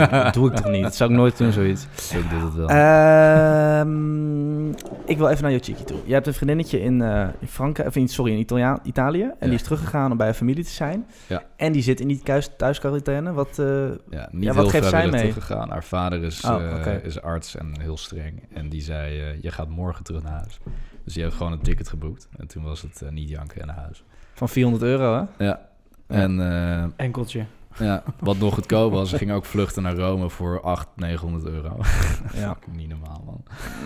Dat 0.23 0.33
doe 0.33 0.49
ik 0.49 0.55
toch 0.55 0.71
niet? 0.71 0.83
Dat 0.83 0.95
zou 0.95 1.09
ik 1.11 1.15
nooit 1.15 1.37
doen, 1.37 1.51
zoiets. 1.51 1.83
Ik 2.13 2.29
doe 2.29 2.39
het 2.45 2.53
wel. 2.53 2.69
Ehm, 2.69 4.69
ik 5.05 5.17
wil 5.17 5.29
even 5.29 5.41
naar 5.41 5.51
jouw 5.51 5.59
chickie 5.61 5.85
toe. 5.85 5.97
Je 6.05 6.13
hebt 6.13 6.27
een 6.27 6.33
vriendinnetje 6.33 6.81
in, 6.81 7.01
eh, 7.01 7.27
in 7.39 7.47
Frankrijk, 7.47 7.87
of 7.89 7.95
in, 7.95 8.07
sorry, 8.07 8.31
in 8.31 8.37
Italia, 8.39 8.79
Italië. 8.83 9.21
En 9.23 9.29
Ja. 9.39 9.45
die 9.45 9.53
is 9.55 9.63
teruggegaan 9.63 10.11
om 10.11 10.17
bij 10.17 10.25
haar 10.25 10.35
familie 10.35 10.63
te 10.63 10.69
zijn. 10.69 11.05
Ja. 11.27 11.43
En 11.55 11.71
die 11.71 11.81
zit 11.81 11.99
in 11.99 12.07
die 12.07 12.19
thuis, 12.23 12.49
thuisquarantaine. 12.57 13.33
Wat, 13.33 13.59
eh, 13.59 13.65
Ja, 14.09 14.27
niet 14.31 14.43
Ja, 14.43 14.53
wat 14.53 14.55
heel 14.55 14.67
geeft 14.69 14.89
zij 14.89 15.07
mee? 15.09 15.19
teruggegaan. 15.19 15.69
Haar 15.69 15.83
vader 15.83 16.23
is, 16.23 16.43
Oh, 16.45 16.85
eh, 16.85 17.03
is 17.03 17.21
arts 17.21 17.55
en 17.55 17.73
heel 17.81 17.97
streng. 17.97 18.43
En 18.53 18.69
die 18.69 18.80
zei, 18.81 19.19
eh, 19.21 19.41
je 19.41 19.51
gaat 19.51 19.69
morgen 19.69 20.03
terug 20.03 20.23
naar 20.23 20.31
huis. 20.33 20.59
Dus 21.03 21.13
die 21.13 21.23
heeft 21.23 21.35
gewoon 21.35 21.51
een 21.51 21.61
ticket 21.61 21.89
geboekt. 21.89 22.29
En 22.37 22.47
toen 22.47 22.63
was 22.63 22.81
het 22.81 23.01
eh, 23.01 23.09
niet 23.09 23.29
janken 23.29 23.61
en 23.61 23.67
naar 23.67 23.75
huis. 23.75 24.03
van 24.33 24.49
400 24.49 24.83
euro, 24.83 25.13
hè? 25.37 25.45
Ja. 25.45 25.69
En 26.07 26.39
eh, 26.51 26.83
Enkeltje. 26.95 27.45
ja, 27.79 28.03
wat 28.19 28.37
nog 28.37 28.53
goedkoop 28.53 28.91
was, 28.91 29.09
ze 29.09 29.17
ging 29.17 29.31
ook 29.31 29.45
vluchten 29.45 29.83
naar 29.83 29.95
Rome 29.95 30.29
voor 30.29 30.61
800, 30.61 30.95
900 30.97 31.45
euro. 31.45 31.77
Ja. 32.33 32.57
niet 32.71 32.89
normaal, 32.89 33.23
man. 33.25 33.43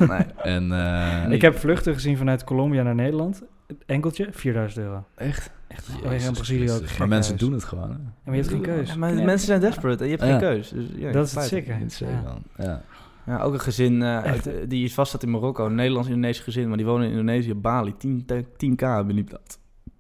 Nee. 0.10 0.26
En, 0.56 0.72
eh, 0.72 1.32
Ik 1.32 1.42
heb 1.42 1.58
vluchten 1.58 1.94
gezien 1.94 2.18
vanuit 2.18 2.44
Colombia 2.44 2.84
naar 2.84 2.96
Nederland. 2.96 3.42
Het 3.68 3.84
Enkeltje, 3.86 4.28
4000 4.32 4.86
euro. 4.86 5.04
Echt? 5.16 5.52
Echt. 5.68 5.88
Jezus 6.04 6.28
in 6.28 6.34
Brazilië 6.34 6.72
ook. 6.72 6.98
Maar 6.98 7.08
mensen 7.08 7.32
huis. 7.32 7.44
doen 7.44 7.54
het 7.54 7.64
gewoon, 7.64 7.90
hè? 7.90 7.96
Ja, 7.96 8.02
maar 8.26 8.36
je 8.36 8.42
hebt 8.42 8.54
geen 8.54 8.62
keus. 8.62 8.90
Ja, 8.90 8.96
maar 8.96 9.14
mensen 9.14 9.48
zijn 9.48 9.60
desperate 9.60 10.04
en 10.04 10.10
je 10.10 10.16
hebt 10.16 10.28
Ja. 10.30 10.30
geen 10.40 10.40
keus. 10.40 10.70
Dus, 10.70 10.86
ja, 10.96 11.12
Dat 11.12 11.26
is 11.26 11.36
het 11.36 11.44
zeker. 11.44 11.80
Insane, 11.80 12.12
Ja. 12.58 12.82
Ja. 13.26 13.42
Ook 13.42 13.54
een 13.54 13.60
gezin 13.60 14.02
eh, 14.04 14.22
uit, 14.24 14.48
eh, 14.48 14.54
die 14.68 14.94
vast 14.94 15.10
staat 15.10 15.24
in 15.24 15.30
Marokko. 15.32 15.66
Een 15.66 15.76
Nederlands-Indonesisch 15.76 16.44
gezin, 16.44 16.68
maar 16.68 16.78
die 16.78 16.86
wonen 16.86 17.06
in 17.06 17.12
Indonesië, 17.12 17.54
Bali. 17.54 17.96
10, 17.98 18.26
10k 18.58 19.06
beliep 19.08 19.30
dat. 19.30 19.60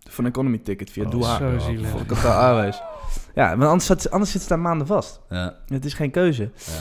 Voor 0.09 0.23
een 0.23 0.29
economy 0.29 0.57
ticket 0.57 0.89
via 0.89 1.03
Oh, 1.05 1.11
Doha. 1.11 1.37
Zo 1.37 1.59
zielig. 1.59 1.87
Voor 1.89 2.05
Qatar 2.05 2.31
Airways. 2.35 2.81
Ja, 3.35 3.55
maar 3.55 3.67
anders, 3.67 3.85
zit- 3.85 4.11
anders 4.11 4.31
zitten 4.31 4.49
ze 4.49 4.55
daar 4.55 4.63
maanden 4.65 4.87
vast. 4.87 5.21
Ja, 5.29 5.55
Het 5.67 5.85
is 5.85 5.93
geen 5.93 6.11
keuze. 6.11 6.51
ja. 6.55 6.71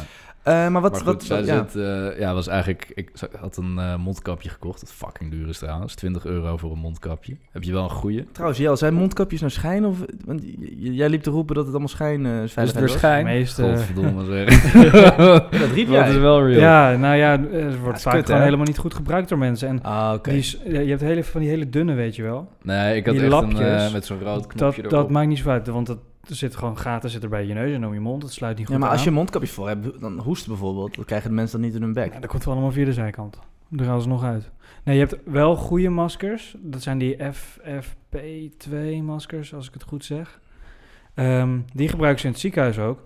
Eh, 0.44 0.68
maar 0.68 0.80
wat... 0.82 0.92
maar 0.92 1.00
goed, 1.00 1.26
wat, 1.26 1.46
ja. 1.46 1.66
zit, 1.68 1.76
eh, 1.82 2.18
ja, 2.18 2.34
was 2.34 2.46
eigenlijk, 2.46 2.92
ik 2.94 3.10
had 3.40 3.56
een 3.56 3.78
eh, 3.78 3.96
mondkapje 3.96 4.48
gekocht, 4.48 4.80
dat 4.80 4.92
fucking 4.92 5.30
duur 5.30 5.48
is 5.48 5.58
trouwens, 5.58 5.94
20 5.94 6.24
euro 6.24 6.56
voor 6.56 6.72
een 6.72 6.78
mondkapje. 6.78 7.36
Heb 7.50 7.62
je 7.62 7.72
wel 7.72 7.82
een 7.84 7.90
goeie? 7.90 8.26
Trouwens, 8.32 8.58
Jel, 8.60 8.76
zijn 8.76 8.94
mondkapjes 8.94 9.40
nou 9.40 9.52
schijn? 9.52 9.84
Of, 9.86 9.98
want 10.24 10.42
jij 10.78 11.08
liep 11.08 11.22
te 11.22 11.30
roepen 11.30 11.54
dat 11.54 11.64
het 11.64 11.72
allemaal 11.72 11.92
schijn 11.92 12.26
eh, 12.26 12.42
is. 12.42 12.54
Is 12.54 12.70
het 12.72 12.78
De 12.78 12.88
schijn? 12.88 13.24
meeste... 13.24 13.62
Godverdomme 13.62 14.24
zeg. 14.32 14.72
Dat 14.72 15.50
riep 15.50 15.88
Dat 15.90 16.06
is 16.06 16.12
jij. 16.12 16.20
wel 16.20 16.46
real. 16.46 16.60
Ja, 16.60 16.96
nou 16.96 17.16
ja, 17.16 17.30
het 17.50 17.78
wordt 17.80 18.02
vaak 18.02 18.14
kut, 18.14 18.24
gewoon 18.24 18.38
hè? 18.40 18.44
helemaal 18.44 18.66
niet 18.66 18.78
goed 18.78 18.94
gebruikt 18.94 19.28
door 19.28 19.38
mensen. 19.38 19.68
En 19.68 19.82
Ah, 19.82 20.12
oké. 20.14 20.30
je 20.30 20.84
hebt 20.86 21.00
hele, 21.00 21.24
van 21.24 21.40
die 21.40 21.50
hele 21.50 21.68
dunne, 21.70 21.94
weet 21.94 22.16
je 22.16 22.22
wel. 22.22 22.48
Nee, 22.62 22.96
ik 22.96 23.04
had 23.04 23.14
Die 23.14 23.22
echt 23.22 23.32
lapjes, 23.32 23.82
een, 23.86 23.92
met 23.92 24.06
zo'n 24.06 24.18
rood 24.18 24.34
Dat, 24.42 24.46
knopje 24.46 24.78
erop. 24.78 24.90
dat 24.90 25.10
maakt 25.10 25.28
niet 25.28 25.38
zo 25.38 25.48
uit, 25.48 25.66
want 25.66 25.86
dat, 25.86 25.98
er 26.28 26.34
zitten 26.36 26.58
gewoon 26.58 26.78
gaten 26.78 27.10
zit 27.10 27.22
er 27.22 27.28
bij 27.28 27.46
je 27.46 27.54
neus 27.54 27.74
en 27.74 27.86
om 27.86 27.94
je 27.94 28.00
mond. 28.00 28.22
Het 28.22 28.32
sluit 28.32 28.56
niet 28.56 28.66
goed 28.66 28.74
Ja, 28.74 28.80
maar 28.80 28.90
als 28.90 29.02
je 29.02 29.08
aan. 29.08 29.14
mondkapjes 29.14 29.50
voor 29.52 29.68
hebt, 29.68 30.00
dan 30.00 30.18
hoesten 30.18 30.48
bijvoorbeeld, 30.48 30.94
dan 30.94 31.04
krijgen 31.04 31.28
de 31.28 31.34
mensen 31.34 31.58
dat 31.60 31.66
niet 31.66 31.76
in 31.76 31.82
hun 31.82 31.92
bek. 31.92 32.12
Ja, 32.12 32.20
dat 32.20 32.30
komt 32.30 32.44
wel 32.44 32.54
allemaal 32.54 32.72
via 32.72 32.84
de 32.84 32.92
zijkant. 32.92 33.38
Daar 33.68 33.86
gaan 33.86 34.02
ze 34.02 34.08
nog 34.08 34.24
uit. 34.24 34.50
Nee, 34.84 34.98
je 34.98 35.06
hebt 35.06 35.16
wel 35.24 35.56
goede 35.56 35.88
maskers. 35.88 36.56
Dat 36.58 36.82
zijn 36.82 36.98
die 36.98 37.16
FFP2-maskers, 37.32 39.54
als 39.54 39.66
ik 39.68 39.74
het 39.74 39.82
goed 39.82 40.04
zeg. 40.04 40.40
Ehm, 41.14 41.58
die 41.74 41.88
gebruiken 41.88 42.20
ze 42.20 42.26
in 42.26 42.32
het 42.32 42.40
ziekenhuis 42.42 42.78
ook. 42.78 43.02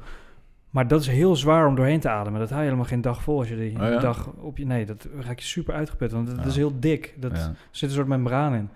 Maar 0.70 0.88
dat 0.88 1.00
is 1.00 1.06
heel 1.08 1.36
zwaar 1.36 1.66
om 1.66 1.74
doorheen 1.74 2.00
te 2.00 2.08
ademen. 2.08 2.40
Dat 2.40 2.48
hou 2.48 2.60
je 2.60 2.66
helemaal 2.66 2.88
geen 2.88 3.00
dag 3.00 3.22
vol 3.22 3.38
als 3.38 3.48
je 3.48 3.56
die 3.56 3.74
Oh 3.76 3.82
ja? 3.82 3.92
een 3.94 4.00
dag 4.00 4.26
op 4.36 4.58
je... 4.58 4.66
Nee, 4.66 4.86
dat 4.86 5.08
raak 5.20 5.38
je 5.38 5.44
super 5.46 5.74
uitgeput, 5.74 6.12
want 6.12 6.26
dat, 6.26 6.36
Ja. 6.36 6.44
is 6.44 6.56
heel 6.56 6.80
dik. 6.80 7.14
Dat 7.16 7.30
Ja. 7.30 7.36
er 7.38 7.54
zit 7.70 7.88
een 7.88 7.94
soort 7.94 8.08
membraan 8.08 8.54
in. 8.54 8.68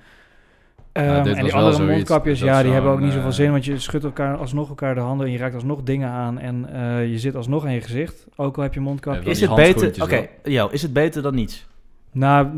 Ja, 0.92 1.00
Ehm, 1.24 1.26
en 1.26 1.44
die 1.44 1.54
andere 1.54 1.86
mondkapjes, 1.86 2.40
ja, 2.40 2.62
die 2.62 2.72
hebben 2.72 2.90
ook 2.90 3.00
niet 3.00 3.12
zoveel 3.12 3.28
eh, 3.28 3.34
zin, 3.34 3.50
want 3.50 3.64
je 3.64 3.78
schudt 3.78 4.04
elkaar 4.04 4.36
alsnog 4.36 4.68
elkaar 4.68 4.94
de 4.94 5.00
handen 5.00 5.26
en 5.26 5.32
je 5.32 5.38
raakt 5.38 5.54
alsnog 5.54 5.82
dingen 5.82 6.08
aan 6.08 6.38
en 6.38 6.72
eh, 6.72 7.10
je 7.10 7.18
zit 7.18 7.34
alsnog 7.34 7.64
aan 7.64 7.72
je 7.72 7.80
gezicht, 7.80 8.26
ook 8.36 8.56
al 8.56 8.62
heb 8.62 8.74
je 8.74 8.80
mondkapje. 8.80 9.24
Ja, 9.24 9.30
Is 9.30 9.40
het 9.40 9.54
beter... 9.54 10.02
Oké, 10.02 10.26
Jel, 10.44 10.70
is 10.70 10.82
het 10.82 10.92
beter 10.92 11.22
dan 11.22 11.34
niets? 11.34 11.66
Nou, 12.12 12.48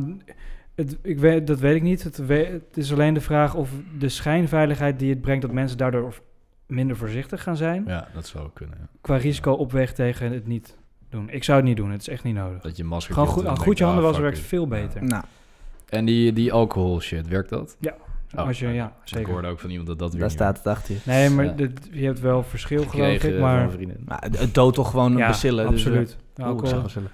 het, 0.74 0.96
ik 1.02 1.18
weet, 1.18 1.46
dat 1.46 1.58
weet 1.58 1.76
ik 1.76 1.82
niet. 1.82 2.02
Het, 2.02 2.62
is 2.74 2.92
alleen 2.92 3.14
de 3.14 3.20
vraag 3.20 3.54
of 3.54 3.70
de 3.98 4.08
schijnveiligheid 4.08 4.98
die 4.98 5.10
het 5.10 5.20
brengt, 5.20 5.42
dat 5.42 5.52
mensen 5.52 5.78
daardoor 5.78 6.20
minder 6.66 6.96
voorzichtig 6.96 7.42
gaan 7.42 7.56
zijn, 7.56 7.84
Ja, 7.86 8.08
dat 8.14 8.26
zou 8.26 8.48
kunnen. 8.54 8.76
ja. 8.80 8.86
qua 9.00 9.16
risico 9.16 9.52
opweegt 9.52 9.94
tegen 9.94 10.32
het 10.32 10.46
niet 10.46 10.76
doen. 11.08 11.30
Ik 11.30 11.44
zou 11.44 11.58
het 11.58 11.66
niet 11.66 11.76
doen, 11.76 11.90
het 11.90 12.00
is 12.00 12.08
echt 12.08 12.24
niet 12.24 12.34
nodig. 12.34 12.62
Dat 12.62 12.76
je 12.76 12.84
masker 12.84 13.14
Gewoon 13.14 13.28
goed, 13.28 13.58
goed 13.58 13.78
je 13.78 13.84
handen 13.84 14.02
wassen 14.02 14.22
werkt 14.22 14.38
veel 14.38 14.66
beter. 14.66 15.04
Nou, 15.04 15.24
En 15.88 16.04
die, 16.04 16.32
die 16.32 16.52
alcohol 16.52 17.00
shit, 17.00 17.28
werkt 17.28 17.48
dat? 17.48 17.76
Ja. 17.80 17.94
Oh, 18.36 18.46
Als 18.46 18.58
je, 18.58 18.68
ja, 18.68 18.86
Ik 18.86 18.92
zeker. 19.08 19.32
hoorde 19.32 19.48
ook 19.48 19.60
van 19.60 19.70
iemand 19.70 19.88
dat 19.88 19.98
dat 19.98 20.10
weer 20.10 20.20
Daar 20.20 20.28
niet 20.28 20.38
staat 20.38 20.56
het 20.56 20.66
achter 20.66 20.94
je. 20.94 21.00
Nee, 21.04 21.30
maar 21.30 21.44
Ja. 21.44 21.52
dit- 21.52 21.88
je 21.92 22.04
hebt 22.04 22.20
wel 22.20 22.42
verschil, 22.42 22.84
geloof 22.84 23.22
ik. 23.22 23.38
Maar. 23.38 23.68
Maar 24.04 24.24
het- 24.30 24.54
doodt 24.54 24.74
toch 24.76 24.90
gewoon 24.90 25.16
ja, 25.16 25.26
bacillen. 25.26 25.70
dus, 25.70 25.84
absoluut. 25.86 26.10
eh, 26.10 26.16
Ja, 26.34 26.44
oeh, 26.44 26.48
alcohol, 26.48 26.68
ik 26.68 26.74
zag 26.74 26.82
bacillen. 26.82 27.10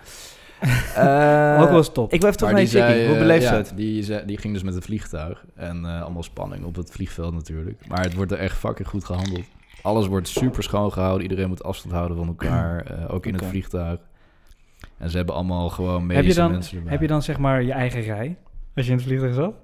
Eh, 0.95 1.57
alcohol 1.59 1.79
is 1.81 1.89
top. 1.93 2.13
Ik 2.13 2.21
wil 2.21 2.29
even 2.29 2.37
terug 2.41 2.53
Maar 2.53 2.63
naar 2.63 2.71
die, 2.71 2.81
je 2.81 2.85
chickie. 2.87 2.95
zei, 2.97 3.07
Hoe 3.07 3.15
eh, 3.17 3.21
beleefd 3.23 3.43
ja, 3.43 3.49
ze 3.49 3.55
het? 3.55 3.73
Die, 3.77 4.03
zei- 4.03 4.27
die 4.27 4.39
ging 4.39 4.53
dus 4.55 4.63
met 4.63 4.75
het 4.75 4.85
vliegtuig. 4.85 5.45
En 5.55 5.85
eh, 5.85 6.03
allemaal 6.03 6.23
spanning 6.23 6.65
op 6.65 6.77
het 6.77 6.91
vliegveld 6.91 7.35
natuurlijk. 7.35 7.87
Maar 7.89 8.01
het 8.03 8.15
wordt 8.15 8.33
er 8.33 8.39
echt 8.39 8.57
fucking 8.59 8.89
goed 8.89 9.05
gehandeld. 9.05 9.45
Alles 9.83 10.07
wordt 10.07 10.29
super 10.29 10.63
schoon 10.63 10.93
gehouden. 10.93 11.23
Iedereen 11.23 11.49
moet 11.49 11.63
afstand 11.63 11.95
houden 11.95 12.17
van 12.17 12.27
elkaar. 12.27 12.81
eh, 12.85 13.15
ook 13.15 13.27
in 13.27 13.35
het 13.35 13.45
vliegtuig. 13.45 13.99
En 14.99 15.11
ze 15.11 15.17
hebben 15.17 15.35
allemaal 15.35 15.69
gewoon 15.69 16.01
heb, 16.01 16.11
je 16.11 16.17
medische 16.17 16.41
dan, 16.41 16.51
mensen 16.51 16.77
erbij. 16.77 16.93
heb 16.93 17.01
je 17.01 17.07
dan 17.07 17.23
zeg 17.23 17.39
maar 17.39 17.63
je 17.63 17.73
eigen 17.73 18.01
rij? 18.01 18.37
Als 18.77 18.85
je 18.87 18.91
in 18.93 18.97
het 18.99 19.07
vliegtuig 19.07 19.35
zat? 19.35 19.55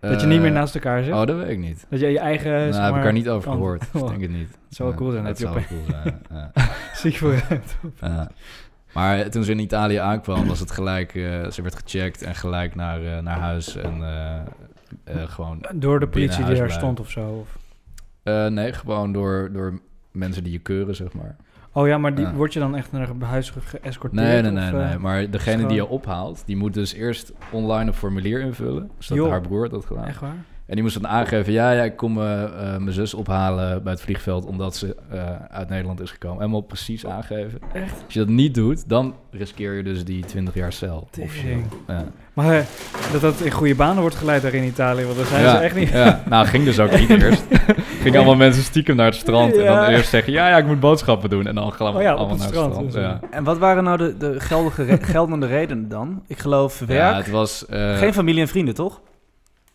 Dat 0.00 0.20
je 0.20 0.26
niet 0.26 0.36
Eh, 0.36 0.42
meer 0.42 0.52
naast 0.52 0.74
elkaar 0.74 1.02
zit? 1.04 1.12
Oh, 1.14 1.26
dat 1.26 1.36
weet 1.36 1.48
ik 1.48 1.58
niet. 1.58 1.86
dat 1.90 2.00
je 2.00 2.06
je 2.06 2.18
eigen, 2.18 2.52
Nou, 2.52 2.72
zeg 2.72 2.84
heb 2.84 2.96
ik 2.96 3.02
daar 3.02 3.12
niet 3.12 3.28
over 3.28 3.50
gehoord. 3.52 3.84
Oh. 3.92 4.02
Ik 4.02 4.08
denk 4.08 4.20
het 4.20 4.30
niet. 4.30 4.48
Het 4.68 4.76
zou 4.76 4.88
wel 4.88 4.98
cool 4.98 5.10
zijn. 5.10 5.24
Dat 5.24 5.38
zou 5.38 5.54
wel 5.54 5.64
cool 5.64 5.82
zijn. 5.88 6.20
ja. 6.30 6.50
ziek 6.94 7.16
vooruit. 7.16 7.76
Maar 8.92 9.30
toen 9.30 9.44
ze 9.44 9.50
in 9.50 9.58
Italië 9.58 9.96
aankwam, 9.96 10.46
was 10.46 10.60
het 10.60 10.70
gelijk... 10.70 11.14
eh, 11.14 11.50
ze 11.50 11.62
werd 11.62 11.74
gecheckt 11.84 12.22
en 12.22 12.34
gelijk 12.34 12.74
naar, 12.74 13.02
eh, 13.04 13.18
naar 13.22 13.38
huis. 13.38 13.76
En 13.76 14.02
gewoon... 15.28 15.66
Door 15.74 16.00
de 16.00 16.08
politie 16.08 16.44
die 16.44 16.54
daar 16.54 16.70
stond 16.70 17.00
of 17.00 17.10
zo? 17.10 17.28
Of... 17.28 17.58
nee, 18.50 18.72
gewoon 18.72 19.12
door, 19.12 19.48
door 19.52 19.80
mensen 20.12 20.42
die 20.44 20.52
je 20.52 20.58
keuren, 20.58 20.94
zeg 20.96 21.12
maar. 21.12 21.36
Oh 21.72 21.86
ja, 21.86 21.98
maar 21.98 22.14
die, 22.14 22.24
Ja. 22.24 22.32
word 22.34 22.52
je 22.52 22.58
dan 22.58 22.76
echt 22.76 22.92
naar 22.92 23.08
huis 23.20 23.50
ge- 23.50 23.78
geëscorteerd? 23.80 24.22
Nee, 24.26 24.42
nee, 24.42 24.50
nee, 24.50 24.72
of, 24.74 24.80
eh, 24.80 24.88
nee. 24.88 24.98
Maar 24.98 25.30
degene 25.30 25.66
die 25.66 25.76
je 25.76 25.88
ophaalt, 25.88 26.42
die 26.46 26.56
moet 26.56 26.74
dus 26.74 26.92
eerst 26.94 27.32
online 27.50 27.86
een 27.90 27.94
formulier 27.96 28.40
invullen. 28.40 28.90
Dat 28.98 29.16
Joh. 29.16 29.30
haar 29.30 29.40
broer 29.40 29.68
dat 29.68 29.84
gedaan. 29.84 30.04
Echt 30.06 30.20
waar? 30.20 30.34
En 30.66 30.76
die 30.76 30.84
moest 30.84 31.00
dan 31.02 31.10
aangeven, 31.10 31.52
ja, 31.52 31.70
ja, 31.70 31.82
ik 31.82 31.96
kom 31.96 32.20
eh, 32.20 32.42
eh, 32.42 32.50
mijn 32.80 32.92
zus 32.92 33.14
ophalen 33.14 33.82
bij 33.82 33.92
het 33.92 34.02
vliegveld 34.02 34.44
omdat 34.46 34.76
ze 34.76 34.96
uit 35.50 35.68
Nederland 35.68 36.00
is 36.00 36.10
gekomen. 36.10 36.38
Helemaal 36.38 36.60
precies 36.60 37.06
aangeven. 37.06 37.58
Echt? 37.72 38.02
Als 38.04 38.12
je 38.14 38.18
dat 38.18 38.28
niet 38.28 38.54
doet, 38.54 38.88
dan 38.88 39.14
riskeer 39.30 39.72
je 39.72 39.82
dus 39.82 40.04
die 40.04 40.24
20 40.24 40.54
jaar 40.54 40.72
cel. 40.72 41.08
Tering. 41.10 41.64
Ja. 41.86 42.04
Maar 42.32 42.64
dat 43.12 43.20
dat 43.20 43.40
in 43.40 43.50
goede 43.50 43.74
banen 43.74 44.00
wordt 44.00 44.16
geleid 44.16 44.42
daar 44.42 44.54
in 44.54 44.64
Italië, 44.64 45.04
want 45.04 45.16
daar 45.16 45.26
zijn 45.26 45.42
ja, 45.42 45.56
ze 45.56 45.62
echt 45.62 45.74
niet... 45.76 45.88
Ja, 45.88 46.22
nou 46.28 46.46
ging 46.46 46.64
dus 46.64 46.78
ook 46.80 46.98
niet 46.98 47.10
eerst. 47.22 47.44
Ging 48.04 48.16
allemaal 48.16 48.36
mensen 48.36 48.62
stiekem 48.62 48.96
naar 48.96 49.06
het 49.06 49.14
strand 49.14 49.56
en 49.56 49.64
dan 49.64 49.84
eerst 49.84 50.08
zeggen, 50.10 50.32
ja, 50.32 50.48
ja, 50.48 50.56
ik 50.56 50.66
moet 50.66 50.80
boodschappen 50.80 51.30
doen. 51.30 51.46
En 51.46 51.54
dan 51.54 51.72
gewoon 51.72 51.94
Oh 51.96 52.06
allemaal 52.06 52.28
het 52.28 52.38
naar 52.38 52.48
strand, 52.48 52.74
het 52.76 52.82
dus, 52.84 52.92
strand. 52.92 53.20
Ja. 53.22 53.28
En 53.30 53.44
wat 53.44 53.58
waren 53.58 53.84
nou 53.84 53.96
de, 53.98 54.16
de 54.16 54.40
geldige 54.40 54.82
re- 54.84 54.98
geldende 55.02 55.46
redenen 55.46 55.88
dan? 55.88 56.22
Ik 56.26 56.38
geloof 56.38 56.78
werk. 56.78 56.90
ja, 57.12 57.16
het 57.16 57.30
was... 57.30 57.66
eh, 57.66 57.96
Geen 57.98 58.12
familie 58.12 58.40
en 58.40 58.48
vrienden, 58.48 58.74
toch? 58.74 59.00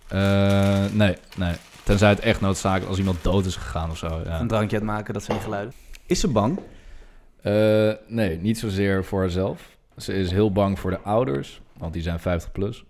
eh, 0.07 0.83
nee, 0.91 1.15
nee. 1.35 1.53
Tenzij 1.83 2.09
het 2.09 2.19
echt 2.19 2.41
noodzakelijk 2.41 2.89
als 2.89 2.97
iemand 2.97 3.17
dood 3.23 3.45
is 3.45 3.55
gegaan 3.55 3.89
of 3.89 3.97
zo. 3.97 4.21
Ja. 4.25 4.39
Een 4.39 4.47
drankje 4.47 4.75
uitmaken, 4.77 5.13
dat 5.13 5.23
zijn 5.23 5.37
die 5.37 5.45
geluiden. 5.45 5.73
Is 6.05 6.19
ze 6.19 6.27
bang? 6.27 6.59
Eh, 7.41 7.91
nee, 8.07 8.37
niet 8.37 8.59
zozeer 8.59 9.03
voor 9.05 9.19
haarzelf. 9.19 9.61
Ze 9.97 10.13
is 10.13 10.31
heel 10.31 10.51
bang 10.51 10.79
voor 10.79 10.91
de 10.91 10.99
ouders, 10.99 11.61
want 11.77 11.93
die 11.93 12.01
zijn 12.01 12.19
50 12.19 12.51
plus. 12.51 12.83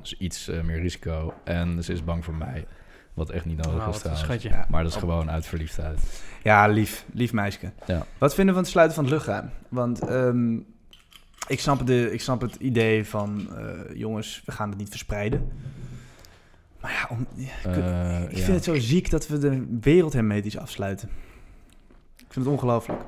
Dus 0.00 0.16
iets 0.18 0.50
meer 0.64 0.80
risico. 0.80 1.34
En 1.44 1.82
ze 1.84 1.92
is 1.92 2.04
bang 2.04 2.24
voor 2.24 2.34
mij, 2.34 2.66
wat 3.14 3.30
echt 3.30 3.44
niet 3.44 3.56
nodig 3.56 3.78
Nou, 3.78 3.90
is 3.90 3.98
trouwens. 3.98 4.48
Maar 4.68 4.82
dat 4.82 4.92
is 4.92 4.98
gewoon 4.98 5.30
uit 5.30 5.46
verliefdheid. 5.46 6.22
Ja, 6.42 6.66
lief. 6.66 7.04
Lief 7.12 7.32
meisje. 7.32 7.72
Ja. 7.86 8.06
Wat 8.18 8.34
vinden 8.34 8.46
we 8.46 8.52
van 8.52 8.62
het 8.62 8.70
sluiten 8.70 8.94
van 8.96 9.04
het 9.04 9.12
luchtruim? 9.12 9.50
Want 9.68 10.00
ehm, 10.00 10.54
ik, 11.46 11.60
snap 11.60 11.86
de, 11.86 12.12
ik 12.12 12.20
snap 12.20 12.40
het 12.40 12.54
idee 12.54 13.06
van... 13.06 13.48
eh, 13.56 13.96
jongens, 13.98 14.42
we 14.44 14.52
gaan 14.52 14.68
het 14.68 14.78
niet 14.78 14.88
verspreiden. 14.88 15.52
Maar 16.80 16.90
ja, 16.92 17.06
om, 17.16 17.26
ja, 17.34 17.70
ik, 17.70 17.76
Eh, 17.76 18.22
ik 18.22 18.36
ja. 18.36 18.42
vind 18.44 18.54
het 18.56 18.64
zo 18.64 18.74
ziek 18.78 19.10
dat 19.10 19.26
we 19.28 19.38
de 19.38 19.78
wereld 19.80 20.12
hermetisch 20.12 20.58
afsluiten. 20.58 21.08
Ik 22.16 22.26
vind 22.32 22.44
het 22.44 22.54
ongelooflijk. 22.54 23.00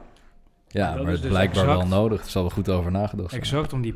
Ja, 0.69 0.87
Dat 0.87 0.97
maar 0.97 1.05
het 1.07 1.15
is 1.15 1.21
dus 1.21 1.31
blijkbaar 1.31 1.65
exact- 1.65 1.79
wel 1.89 1.99
nodig. 2.01 2.23
Er 2.25 2.31
zal 2.31 2.43
wel 2.43 2.51
goed 2.51 2.69
over 2.69 2.91
nagedacht 2.91 3.31
zijn. 3.31 3.41
Exact 3.43 3.73
om 3.73 3.83
die... 3.83 3.95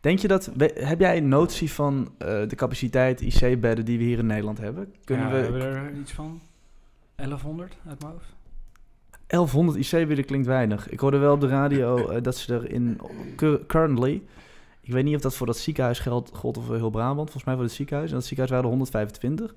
Denk 0.00 0.18
je 0.18 0.28
dat... 0.28 0.50
Heb 0.74 1.00
jij 1.00 1.16
een 1.16 1.28
notie 1.28 1.72
van 1.72 2.12
eh, 2.18 2.26
de 2.48 2.56
capaciteit 2.56 3.20
IC-bedden 3.20 3.84
die 3.84 3.98
we 3.98 4.04
hier 4.04 4.18
in 4.18 4.26
Nederland 4.26 4.58
hebben? 4.58 4.94
Kunnen 5.04 5.26
ja, 5.26 5.32
we... 5.32 5.38
hebben 5.38 5.60
we 5.60 5.66
er 5.66 5.92
iets 6.00 6.12
van? 6.12 6.40
1100 7.14 7.76
uit 7.86 8.00
mijn 8.00 8.12
hoofd? 8.12 8.34
1100 9.26 9.92
IC-bedden 9.92 10.24
klinkt 10.24 10.46
weinig. 10.46 10.88
Ik 10.88 11.00
hoorde 11.00 11.18
wel 11.18 11.32
op 11.32 11.40
de 11.40 11.48
radio 11.48 11.96
eh, 12.08 12.22
dat 12.22 12.36
ze 12.36 12.54
er 12.54 12.70
in 12.70 13.00
cur- 13.36 13.66
currently... 13.66 14.22
Ik 14.80 14.92
weet 14.96 15.04
niet 15.04 15.14
of 15.14 15.20
dat 15.20 15.36
voor 15.36 15.46
dat 15.46 15.56
ziekenhuis 15.56 15.98
geldt, 15.98 16.30
gold 16.34 16.56
of 16.56 16.64
voor 16.64 16.76
heel 16.76 16.90
Brabant. 16.90 17.30
Volgens 17.30 17.44
mij 17.44 17.54
voor 17.54 17.64
het 17.64 17.72
ziekenhuis. 17.72 18.10
En 18.10 18.16
dat 18.16 18.24
ziekenhuis 18.26 18.50
waren 18.50 18.64
er 18.64 18.76
125. 18.76 19.54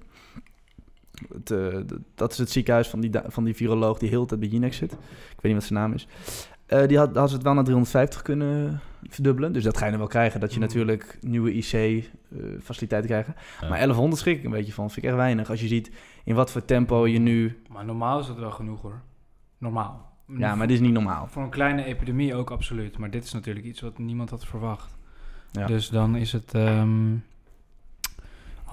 Het, 1.33 1.51
eh, 1.51 1.79
dat 2.15 2.31
is 2.31 2.37
het 2.37 2.51
ziekenhuis 2.51 2.87
van 2.87 2.99
die, 2.99 3.11
van 3.27 3.43
die 3.43 3.55
viroloog 3.55 3.97
die 3.97 4.09
heel 4.09 4.21
de 4.21 4.27
tijd 4.27 4.39
bij 4.39 4.49
Jinex 4.49 4.77
zit. 4.77 4.91
Ik 4.91 4.99
weet 5.41 5.43
niet 5.43 5.53
wat 5.53 5.63
zijn 5.63 5.79
naam 5.79 5.93
is. 5.93 6.07
Eh, 6.65 6.87
die 6.87 6.97
had, 6.97 7.07
hadden 7.07 7.27
ze 7.29 7.35
het 7.35 7.43
wel 7.43 7.53
naar 7.53 7.63
350 7.63 8.21
kunnen 8.21 8.79
verdubbelen. 9.09 9.53
Dus 9.53 9.63
dat 9.63 9.77
ga 9.77 9.83
je 9.85 9.89
dan 9.91 9.99
wel 9.99 10.09
krijgen. 10.09 10.39
Dat 10.39 10.53
je 10.53 10.59
Mm. 10.59 10.65
natuurlijk 10.65 11.17
nieuwe 11.21 11.53
IC-faciliteiten 11.53 13.09
krijgt. 13.09 13.27
Ja. 13.61 13.67
Maar 13.69 13.77
1100 13.77 14.21
schrik 14.21 14.37
ik 14.37 14.43
een 14.43 14.51
beetje 14.51 14.73
van. 14.73 14.89
Vind 14.91 15.05
ik 15.05 15.11
echt 15.11 15.19
weinig. 15.19 15.49
Als 15.49 15.61
je 15.61 15.67
ziet 15.67 15.91
in 16.23 16.35
wat 16.35 16.51
voor 16.51 16.65
tempo 16.65 17.07
je 17.07 17.19
nu... 17.19 17.61
Maar 17.69 17.85
normaal 17.85 18.19
is 18.19 18.27
dat 18.27 18.39
wel 18.39 18.51
genoeg 18.51 18.81
hoor. 18.81 19.01
Normaal. 19.57 20.11
Ja, 20.37 20.55
maar 20.55 20.67
dit 20.67 20.75
is 20.75 20.81
niet 20.81 20.93
normaal. 20.93 21.27
Voor 21.27 21.43
een 21.43 21.49
kleine 21.49 21.83
epidemie 21.83 22.35
ook 22.35 22.51
absoluut. 22.51 22.97
Maar 22.97 23.09
dit 23.11 23.23
is 23.23 23.33
natuurlijk 23.33 23.65
iets 23.65 23.81
wat 23.81 23.97
niemand 23.97 24.29
had 24.29 24.45
verwacht. 24.45 24.95
Ja. 25.51 25.65
Dus 25.67 25.89
dan 25.89 26.15
is 26.15 26.31
het 26.31 26.53
ehm, 26.53 27.11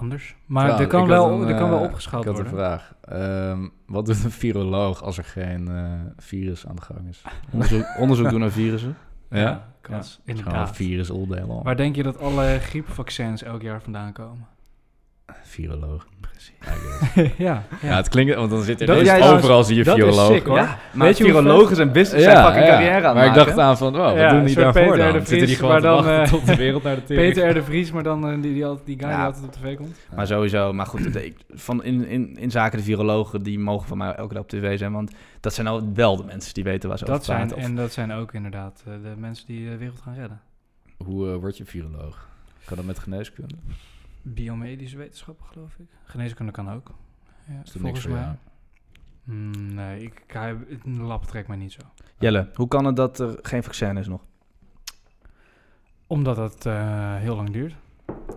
anders. 0.01 0.35
Maar 0.45 0.67
Ja, 0.67 0.79
er 0.79 0.87
kan, 0.87 1.07
wel, 1.07 1.31
een, 1.41 1.47
er 1.47 1.55
kan 1.55 1.69
wel 1.69 1.77
eh, 1.79 1.83
opgeschaald 1.83 2.25
Ik 2.25 2.29
had 2.29 2.39
een 2.39 2.45
worden. 2.51 2.65
vraag. 2.65 2.93
Ehm, 3.01 3.67
wat 3.85 4.05
doet 4.05 4.23
een 4.23 4.31
viroloog 4.31 5.03
als 5.03 5.17
er 5.17 5.23
geen 5.23 5.67
eh, 5.67 5.91
virus 6.17 6.67
aan 6.67 6.75
de 6.75 6.81
gang 6.81 7.07
is? 7.09 7.21
Onderzoek, 7.53 7.85
onderzoek 7.99 8.29
doen 8.29 8.39
naar 8.39 8.51
virussen. 8.51 8.97
Ja? 9.29 9.69
kans. 9.81 10.19
Een 10.25 10.35
Inderdaad. 10.37 10.75
virus 10.75 11.11
all 11.11 11.27
day 11.27 11.43
long. 11.45 11.63
Waar 11.63 11.75
denk 11.75 11.95
je 11.95 12.03
dat 12.03 12.19
alle 12.19 12.57
griepvaccins 12.61 13.43
elk 13.43 13.61
jaar 13.61 13.81
vandaan 13.81 14.13
komen? 14.13 14.47
Viroloog. 15.43 16.07
Precies. 16.21 16.53
ja, 17.37 17.63
Ja. 17.81 17.95
het 17.95 18.09
klinkt... 18.09 18.35
Want 18.35 18.49
dan 18.49 18.61
zit 18.63 18.81
er 18.81 18.87
Dat 18.87 19.01
ja, 19.05 19.17
overal 19.31 19.63
zie 19.63 19.75
je 19.75 19.83
viroloog. 19.83 20.31
sick. 20.33 20.45
Ja, 20.47 20.77
maar 20.93 21.07
Weet 21.07 21.17
je 21.17 21.23
virologen 21.23 21.75
zijn 21.75 21.91
business, 21.91 22.23
zijn 22.23 22.45
fucking 22.45 22.65
carrière 22.65 23.07
aan 23.07 23.15
Maar 23.15 23.25
ik 23.25 23.33
dacht 23.33 23.57
aan 23.57 23.77
van, 23.77 23.93
wow, 23.93 24.03
wat 24.05 24.15
Ja, 24.15 24.29
doen 24.29 24.43
die 24.45 24.55
daarvoor 24.55 24.81
Peter 24.81 24.97
dan? 24.97 25.11
de 25.11 25.17
Zitten 25.17 25.37
die 25.37 25.45
Vries, 25.45 25.57
gewoon 25.59 25.81
dan, 25.81 25.93
wachten 25.95 26.21
eh, 26.21 26.27
tot 26.29 26.45
de 26.45 26.55
wereld 26.55 26.83
naar 26.83 26.95
de 26.95 27.03
tering 27.03 27.33
Peter 27.33 27.49
R. 27.49 27.53
de 27.53 27.63
Vries, 27.63 27.91
maar 27.91 28.03
dan 28.03 28.27
eh, 28.29 28.41
die, 28.41 28.53
die, 28.53 28.65
altijd- 28.65 28.85
die 28.85 28.99
guy 28.99 29.07
die 29.07 29.17
altijd 29.17 29.45
op 29.45 29.51
tv 29.51 29.75
komt. 29.75 29.97
Maar 30.15 30.27
sowieso, 30.27 30.73
maar 30.73 30.85
goed, 30.85 31.15
ik- 31.15 31.37
van 31.49 31.83
in, 31.83 32.07
in, 32.07 32.37
in 32.37 32.51
zaken 32.51 32.77
de 32.77 32.83
virologen, 32.83 33.43
die 33.43 33.59
mogen 33.59 33.87
van 33.87 33.97
mij 33.97 34.13
elke 34.15 34.33
dag 34.33 34.43
op 34.43 34.49
tv 34.49 34.77
zijn, 34.77 34.91
want 34.91 35.11
dat 35.39 35.53
zijn 35.53 35.65
nou 35.67 35.83
wel 35.93 36.15
de 36.17 36.23
mensen 36.23 36.53
die 36.53 36.63
weten 36.63 36.89
waar 36.89 36.97
ze 36.97 37.05
Dat 37.05 37.13
over 37.13 37.25
zijn, 37.25 37.37
praten. 37.39 37.57
Of- 37.57 37.63
en 37.63 37.75
dat 37.75 37.91
zijn 37.93 38.11
ook 38.11 38.33
inderdaad 38.33 38.83
eh, 38.87 38.93
de 39.03 39.13
mensen 39.17 39.45
die 39.47 39.69
de 39.69 39.77
wereld 39.77 40.01
gaan 40.03 40.15
redden. 40.15 40.41
Hoe 41.05 41.27
word 41.39 41.57
je 41.57 41.65
viroloog? 41.65 42.27
Kan 42.65 42.77
dat 42.77 42.85
met 42.85 42.99
geneeskunde? 42.99 43.55
Biomedische 44.21 44.97
wetenschappen, 44.97 45.45
geloof 45.45 45.75
ik. 45.77 45.85
Geneeskunde 46.03 46.51
kan 46.51 46.71
ook. 46.71 46.91
Ja, 47.47 47.61
Is 47.63 47.71
volgens 47.71 48.05
niks 48.05 48.07
mij. 48.07 48.37
Mm, 49.23 49.73
nee, 49.73 50.01
ik, 50.03 50.23
een 50.83 51.01
lab 51.01 51.25
trekt 51.25 51.47
mij 51.47 51.57
niet 51.57 51.71
zo. 51.71 51.81
Jelle, 52.19 52.49
hoe 52.53 52.67
kan 52.67 52.85
het 52.85 52.95
dat 52.95 53.19
er 53.19 53.39
geen 53.41 53.63
vaccin 53.63 53.97
is 53.97 54.07
nog? 54.07 54.21
Omdat 56.07 56.37
het 56.37 56.65
eh, 56.65 57.15
heel 57.15 57.35
lang 57.35 57.49
duurt. 57.49 57.75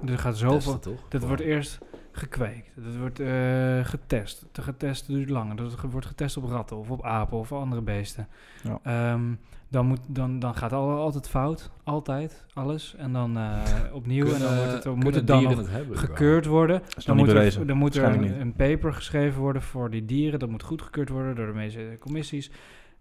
Er 0.06 0.18
gaat 0.18 0.36
zoveel... 0.36 0.80
Dat 1.08 1.22
wordt 1.22 1.42
eerst 1.42 1.78
gekweekt. 2.12 2.70
Dat 2.74 2.96
wordt 2.96 3.20
eh, 3.20 3.84
getest. 3.84 4.46
De 4.52 4.62
getest 4.62 5.06
duurt 5.06 5.30
langer. 5.30 5.56
Dat 5.56 5.80
wordt 5.80 6.06
getest 6.06 6.36
op 6.36 6.44
ratten 6.44 6.76
of 6.76 6.90
op 6.90 7.04
apen 7.04 7.38
of 7.38 7.52
andere 7.52 7.82
beesten. 7.82 8.28
Ja. 8.62 8.78
Ehm, 8.82 9.34
dan, 9.74 9.87
moet, 9.87 10.00
dan, 10.06 10.38
dan 10.38 10.54
gaat 10.54 10.72
al, 10.72 10.90
altijd 10.90 11.28
fout. 11.28 11.70
Altijd. 11.84 12.46
Alles. 12.52 12.94
En 12.96 13.12
dan 13.12 13.37
eh, 13.37 13.62
opnieuw. 13.92 14.32
en 14.32 14.40
dan 14.40 14.56
wordt 14.56 14.84
het, 14.84 14.94
moet 14.94 15.14
het 15.14 15.26
dan 15.26 15.38
dieren 15.38 15.56
nog 15.56 15.66
het 15.66 15.74
hebben 15.74 15.98
gekeurd 15.98 16.46
worden. 16.46 16.82
Dan 17.04 17.16
moet, 17.16 17.28
er, 17.28 17.66
dan 17.66 17.76
moet 17.76 17.94
er 17.94 18.04
een, 18.04 18.40
een 18.40 18.52
paper 18.52 18.92
geschreven 18.92 19.40
worden 19.40 19.62
voor 19.62 19.90
die 19.90 20.04
dieren. 20.04 20.38
Dat 20.38 20.48
moet 20.48 20.62
goedgekeurd 20.62 21.08
worden 21.08 21.34
door 21.34 21.46
de 21.46 21.52
meeste 21.52 21.96
commissies. 22.00 22.50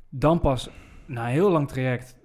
Dan 0.09 0.39
pas, 0.39 0.69
na 1.05 1.25
een 1.25 1.31
heel 1.31 1.51
lang 1.51 1.67
traject, 1.67 2.15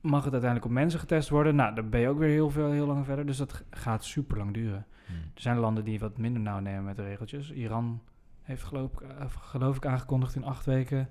mag 0.00 0.24
het 0.24 0.32
uiteindelijk 0.32 0.70
op 0.70 0.76
mensen 0.78 1.00
getest 1.00 1.28
worden. 1.28 1.54
Nou, 1.54 1.74
dan 1.74 1.90
ben 1.90 2.00
je 2.00 2.08
ook 2.08 2.18
weer 2.18 2.28
heel, 2.28 2.50
veel, 2.50 2.70
heel 2.70 2.86
lang 2.86 3.04
verder. 3.04 3.26
Dus 3.26 3.36
dat 3.36 3.64
gaat 3.70 4.04
super 4.04 4.36
lang 4.36 4.54
duren. 4.54 4.86
Hmm. 5.06 5.16
Er 5.16 5.40
zijn 5.40 5.58
landen 5.58 5.84
die 5.84 5.98
wat 5.98 6.18
minder 6.18 6.42
nauw 6.42 6.58
nemen 6.58 6.84
met 6.84 6.96
de 6.96 7.04
regeltjes. 7.04 7.52
Iran 7.52 8.02
heeft 8.42 8.62
geloof 8.62 8.90
eh, 9.00 9.26
geloof 9.40 9.76
ik 9.76 9.86
aangekondigd 9.86 10.34
in 10.34 10.44
acht 10.44 10.66
weken 10.66 11.08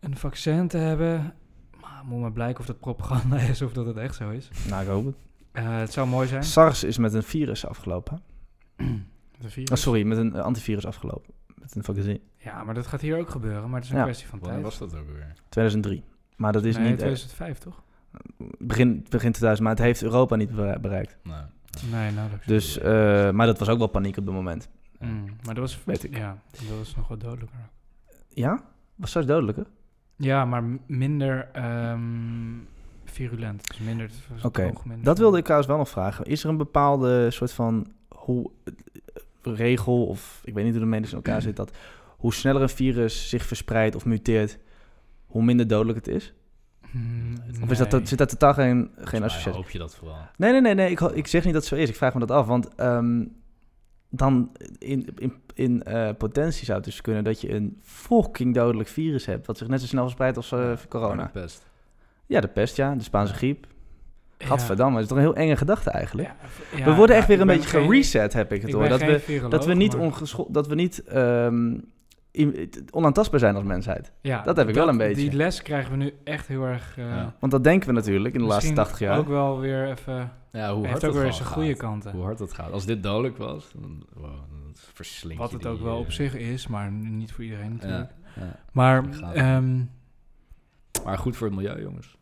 een 0.00 0.16
vaccin 0.16 0.68
te 0.68 0.78
hebben. 0.78 1.34
Maar 1.94 2.04
moet 2.04 2.20
maar 2.20 2.32
blijken 2.32 2.60
of 2.60 2.66
dat 2.66 2.80
propaganda 2.80 3.36
is 3.38 3.62
of 3.62 3.72
dat 3.72 3.86
het 3.86 3.96
echt 3.96 4.14
zo 4.14 4.30
is. 4.30 4.48
Nou, 4.68 4.82
ik 4.82 4.88
hoop 4.88 5.04
het. 5.06 5.16
Eh, 5.52 5.76
het 5.78 5.92
zou 5.92 6.08
mooi 6.08 6.28
zijn. 6.28 6.44
SARS 6.44 6.84
is 6.84 6.98
met 6.98 7.14
een 7.14 7.22
virus 7.22 7.66
afgelopen. 7.66 8.20
De 9.40 9.50
virus. 9.50 9.70
Oh, 9.70 9.76
sorry, 9.76 10.02
met 10.06 10.18
een 10.18 10.34
antivirus 10.40 10.86
afgelopen. 10.86 11.34
Met 11.60 11.74
een 11.74 11.84
vaccin. 11.84 12.20
Ja, 12.36 12.64
maar 12.64 12.74
dat 12.74 12.86
gaat 12.86 13.00
hier 13.00 13.18
ook 13.18 13.30
gebeuren. 13.30 13.64
Maar 13.70 13.74
het 13.74 13.84
is 13.84 13.90
een 13.90 13.96
Ja. 13.96 14.02
kwestie 14.02 14.26
van 14.28 14.38
Wanneer 14.38 14.62
tijd. 14.62 14.78
was 14.78 14.90
dat 14.90 15.00
ook 15.00 15.06
weer? 15.08 15.32
2003. 15.48 16.04
Maar 16.36 16.52
dat 16.52 16.64
is 16.64 16.74
nee, 16.76 16.82
niet... 16.84 16.92
eh, 16.92 16.98
2005 16.98 17.58
toch? 17.58 17.82
begin, 18.58 19.06
begin 19.08 19.32
2000, 19.32 19.60
maar 19.68 19.76
het 19.76 19.84
heeft 19.84 20.02
Europa 20.02 20.36
niet 20.36 20.54
bere- 20.54 20.78
bereikt. 20.80 21.16
Nee. 21.22 21.34
Nee, 21.90 22.10
nauwelijks. 22.12 22.46
Dus, 22.46 22.78
eh, 22.78 23.30
maar 23.30 23.46
dat 23.46 23.58
was 23.58 23.68
ook 23.68 23.78
wel 23.78 23.86
paniek 23.86 24.16
op 24.16 24.24
dat 24.24 24.34
moment. 24.34 24.68
Mm, 25.00 25.24
maar 25.44 25.54
dat 25.54 25.58
was, 25.58 25.84
Weet 25.84 26.04
ik. 26.04 26.16
Ja, 26.16 26.38
dat 26.50 26.78
was 26.78 26.96
nog 26.96 27.08
wat 27.08 27.20
dodelijker. 27.20 27.58
Ja? 28.28 28.64
Was 28.94 29.10
zelfs 29.10 29.26
dodelijker? 29.28 29.66
Ja, 30.16 30.44
maar 30.44 30.64
minder 30.86 31.48
ehm, 31.52 32.02
virulent. 33.04 33.68
Dus 33.68 33.78
minder, 33.78 34.10
Oké, 34.42 34.72
Dat 35.02 35.18
wilde 35.18 35.36
ik 35.36 35.42
trouwens 35.42 35.70
wel 35.70 35.78
nog 35.78 35.88
vragen. 35.88 36.24
Is 36.24 36.44
er 36.44 36.50
een 36.50 36.56
bepaalde 36.56 37.30
soort 37.30 37.52
van 37.52 37.86
hoe, 38.08 38.50
eh, 38.64 38.72
regel, 39.42 40.06
of 40.06 40.40
ik 40.44 40.54
weet 40.54 40.64
niet 40.64 40.72
hoe 40.72 40.82
de 40.82 40.88
medische 40.88 41.16
in 41.16 41.22
elkaar 41.22 41.42
zit, 41.42 41.56
dat 41.56 41.76
hoe 42.16 42.34
sneller 42.34 42.62
een 42.62 42.68
virus 42.68 43.28
zich 43.28 43.46
verspreidt 43.46 43.94
of 43.94 44.04
muteert, 44.04 44.58
hoe 45.26 45.42
minder 45.44 45.66
dodelijk 45.68 45.98
het 45.98 46.08
is? 46.08 46.34
Mm, 46.90 47.34
Of 47.62 47.70
is 47.70 47.78
dat, 47.78 48.08
zit 48.08 48.18
daar 48.18 48.26
totaal 48.26 48.54
geen, 48.54 48.90
geen 48.96 49.22
associatie? 49.22 49.60
hoop 49.60 49.70
je 49.70 49.78
dat 49.78 49.94
vooral. 49.94 50.18
Nee, 50.36 50.52
nee, 50.52 50.60
nee, 50.60 50.74
nee. 50.74 50.90
Ik, 50.90 51.00
ik 51.00 51.26
zeg 51.26 51.44
niet 51.44 51.52
dat 51.52 51.62
het 51.62 51.72
zo 51.72 51.78
is. 51.82 51.88
Ik 51.88 51.96
vraag 51.96 52.14
me 52.14 52.20
dat 52.20 52.30
af. 52.30 52.46
Want 52.46 52.74
ehm, 52.74 53.24
dan 54.18 54.50
in, 54.78 55.08
in, 55.18 55.32
in 55.54 55.82
eh, 55.82 56.08
potentie 56.18 56.64
zou 56.64 56.76
het 56.76 56.86
dus 56.86 57.00
kunnen 57.00 57.24
dat 57.24 57.40
je 57.40 57.52
een 57.54 57.78
fucking 57.82 58.54
dodelijk 58.54 58.88
virus 58.88 59.26
hebt. 59.26 59.46
Wat 59.46 59.58
zich 59.58 59.68
net 59.68 59.80
zo 59.80 59.86
snel 59.86 60.02
verspreidt 60.02 60.36
als 60.36 60.52
eh, 60.52 60.72
corona. 60.88 61.22
De 61.32 61.40
pest. 61.40 61.66
Ja, 62.26 62.40
de 62.40 62.48
pest, 62.48 62.76
ja. 62.76 62.94
De 62.94 63.02
Spaanse 63.02 63.34
griep. 63.34 63.66
Gadverdamme, 64.38 64.92
dat 64.94 65.02
is 65.02 65.08
toch 65.08 65.16
een 65.18 65.24
heel 65.24 65.34
enge 65.34 65.56
gedachte 65.56 65.90
eigenlijk. 65.90 66.28
Ja, 66.28 66.36
v- 66.48 66.78
ja, 66.78 66.84
we 66.84 66.94
worden 66.94 67.16
echt 67.16 67.26
weer 67.28 67.40
een 67.40 67.46
beetje 67.46 67.68
geen- 67.68 67.82
gereset, 67.84 68.32
heb 68.32 68.52
ik 68.52 68.60
het 68.60 68.68
ik 68.68 68.74
hoor. 68.74 68.88
Dat 68.88 69.00
we, 69.00 69.46
dat 69.48 69.66
we 69.66 69.74
niet, 69.74 69.94
ongescho- 69.94 70.46
dat 70.50 70.66
we 70.66 70.74
niet 70.74 71.02
ehm, 71.04 71.78
onaantastbaar 72.90 73.40
zijn 73.40 73.54
als 73.54 73.64
mensheid. 73.64 74.12
Ja, 74.20 74.42
dat 74.42 74.56
heb 74.56 74.68
ik 74.68 74.74
wel 74.74 74.88
een 74.88 74.96
beetje. 74.96 75.14
Die 75.28 75.32
les 75.32 75.62
krijgen 75.62 75.90
we 75.90 75.96
nu 75.96 76.14
echt 76.24 76.46
heel 76.46 76.64
erg... 76.64 76.98
eh, 76.98 77.04
Ja. 77.04 77.34
Want 77.40 77.52
dat 77.52 77.64
denken 77.64 77.88
we 77.88 77.94
natuurlijk 77.94 78.34
in 78.34 78.40
de 78.40 78.46
laatste 78.46 78.66
misschien 78.72 78.84
80 78.90 79.08
jaar. 79.08 79.18
ook 79.18 79.28
wel 79.28 79.58
weer 79.60 79.88
even... 79.90 80.30
Ja, 80.52 80.66
hoe 80.74 80.76
hard 80.76 80.86
heeft 80.90 81.02
het 81.02 81.10
ook 81.10 81.22
weer 81.22 81.32
zijn 81.32 81.48
goede 81.48 81.74
kanten. 81.74 82.12
Hoe 82.12 82.22
hard 82.22 82.38
het 82.38 82.52
gaat. 82.52 82.72
Als 82.72 82.86
dit 82.86 83.02
dodelijk 83.02 83.36
was, 83.36 83.70
dan, 83.74 84.06
wow, 84.14 84.24
dan 84.24 84.72
verslinkt 84.74 85.40
Wat 85.42 85.50
je 85.50 85.56
het 85.56 85.64
die, 85.64 85.74
ook 85.74 85.80
wel 85.82 85.94
eh, 85.94 86.00
op 86.00 86.12
zich 86.12 86.34
is, 86.34 86.66
maar 86.66 86.90
niet 86.92 87.32
voor 87.32 87.44
iedereen 87.44 87.72
natuurlijk. 87.72 88.10
Ja, 88.34 88.42
ja. 88.42 88.56
Maar 88.72 89.04
ehm, 89.34 89.76
Maar 91.04 91.18
goed 91.18 91.36
voor 91.36 91.46
het 91.46 91.56
milieu, 91.56 91.80
jongens. 91.82 92.16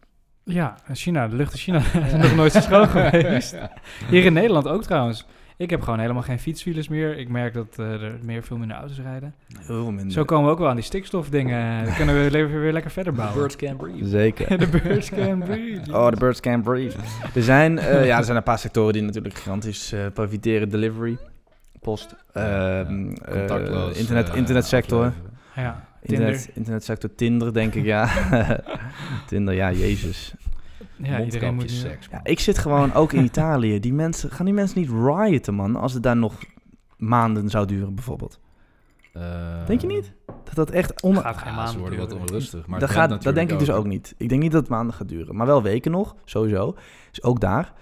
ja, 0.44 0.76
China, 0.92 1.28
de 1.28 1.36
lucht 1.36 1.52
in 1.52 1.58
China 1.58 1.78
is 1.78 2.12
nog 2.24 2.34
nooit 2.34 2.52
zo 2.52 2.60
schoon 2.60 2.88
geweest. 2.88 3.56
Hier 4.10 4.24
in 4.24 4.32
Nederland 4.32 4.68
ook 4.68 4.82
trouwens. 4.82 5.26
Ik 5.56 5.70
heb 5.70 5.82
gewoon 5.82 5.98
helemaal 5.98 6.22
geen 6.22 6.38
fietsfiles 6.38 6.88
meer. 6.88 7.18
Ik 7.18 7.28
merk 7.28 7.54
dat 7.54 7.66
eh, 7.76 8.02
er 8.02 8.18
meer 8.22 8.42
veel 8.42 8.56
minder 8.56 8.76
auto's 8.76 9.00
rijden. 9.00 9.34
Heel 9.66 9.92
minder. 9.92 10.12
Zo 10.12 10.24
komen 10.24 10.46
we 10.46 10.52
ook 10.52 10.58
wel 10.58 10.68
aan 10.68 10.74
die 10.74 10.84
stikstofdingen. 10.84 11.84
Dan 11.84 11.94
kunnen 11.94 12.24
we 12.24 12.30
leven 12.30 12.60
weer 12.60 12.72
lekker 12.72 12.90
verder 12.90 13.12
bouwen. 13.12 13.38
Birds 13.38 13.56
can 13.56 13.76
breathe. 13.76 14.08
Zeker. 14.08 14.58
de 14.58 14.66
birds 14.66 15.10
can 15.10 15.38
breathe. 15.44 15.92
Oh, 15.92 16.10
de 16.10 16.16
birds 16.16 16.40
can't 16.40 16.62
breathe. 16.62 16.96
Er 17.34 17.42
zijn, 17.42 17.78
eh, 17.78 18.06
ja, 18.06 18.18
er 18.18 18.24
zijn 18.24 18.36
een 18.36 18.42
paar 18.42 18.58
sectoren 18.58 18.92
die 18.92 19.02
natuurlijk 19.02 19.34
gigantisch 19.34 19.92
eh, 19.92 20.06
profiteren. 20.14 20.68
Delivery, 20.68 21.18
post, 21.80 22.14
ehm, 22.32 23.10
eh, 23.10 23.32
Contactloos, 23.32 23.98
internet, 23.98 24.34
internetsector. 24.34 25.12
Ja. 25.56 25.84
Internet, 26.02 26.50
internetsector, 26.54 27.14
Tinder 27.14 27.52
denk 27.52 27.74
ik, 27.74 27.84
ja. 27.84 28.08
Tinder, 29.28 29.54
ja, 29.54 29.72
jezus. 29.72 30.34
Ja, 30.96 31.22
iedereen 31.24 31.54
moet 31.54 31.70
seks, 31.70 32.08
Ja, 32.10 32.20
ik 32.22 32.40
zit 32.40 32.58
gewoon 32.58 32.92
ook 32.92 33.12
in 33.12 33.24
Italië. 33.32 33.80
Die 33.80 33.92
mensen, 33.92 34.30
gaan 34.30 34.44
die 34.44 34.54
mensen 34.54 34.80
niet 34.80 34.90
rioten, 34.90 35.54
man? 35.54 35.76
Als 35.76 35.92
het 35.92 36.02
daar 36.02 36.16
nog 36.16 36.34
maanden 36.96 37.48
zou 37.48 37.66
duren, 37.66 37.94
bijvoorbeeld. 37.94 38.40
Eh, 39.12 39.66
Denk 39.66 39.80
je 39.80 39.86
niet? 39.86 40.12
Dat 40.44 40.54
dat 40.54 40.70
echt... 40.70 41.02
On... 41.02 41.16
gaat 41.16 41.36
geen 41.36 41.50
Ja, 41.50 41.56
maand 41.56 41.70
ze 41.70 41.78
worden 41.78 41.98
wat 41.98 42.08
duren. 42.08 42.22
onrustig. 42.26 42.66
Maar 42.66 42.80
dat, 42.80 42.90
gaat, 42.90 43.22
dat 43.22 43.34
denk 43.34 43.50
ik 43.50 43.58
dus 43.58 43.70
ook 43.70 43.86
niet. 43.86 44.14
Ik 44.18 44.28
denk 44.28 44.42
niet 44.42 44.52
dat 44.52 44.60
het 44.60 44.70
maanden 44.70 44.94
gaat 44.94 45.08
duren. 45.08 45.36
Maar 45.36 45.46
wel 45.46 45.62
weken 45.62 45.90
nog, 45.90 46.14
sowieso. 46.24 46.76
Dus 47.10 47.22
ook 47.22 47.40
daar. 47.40 47.72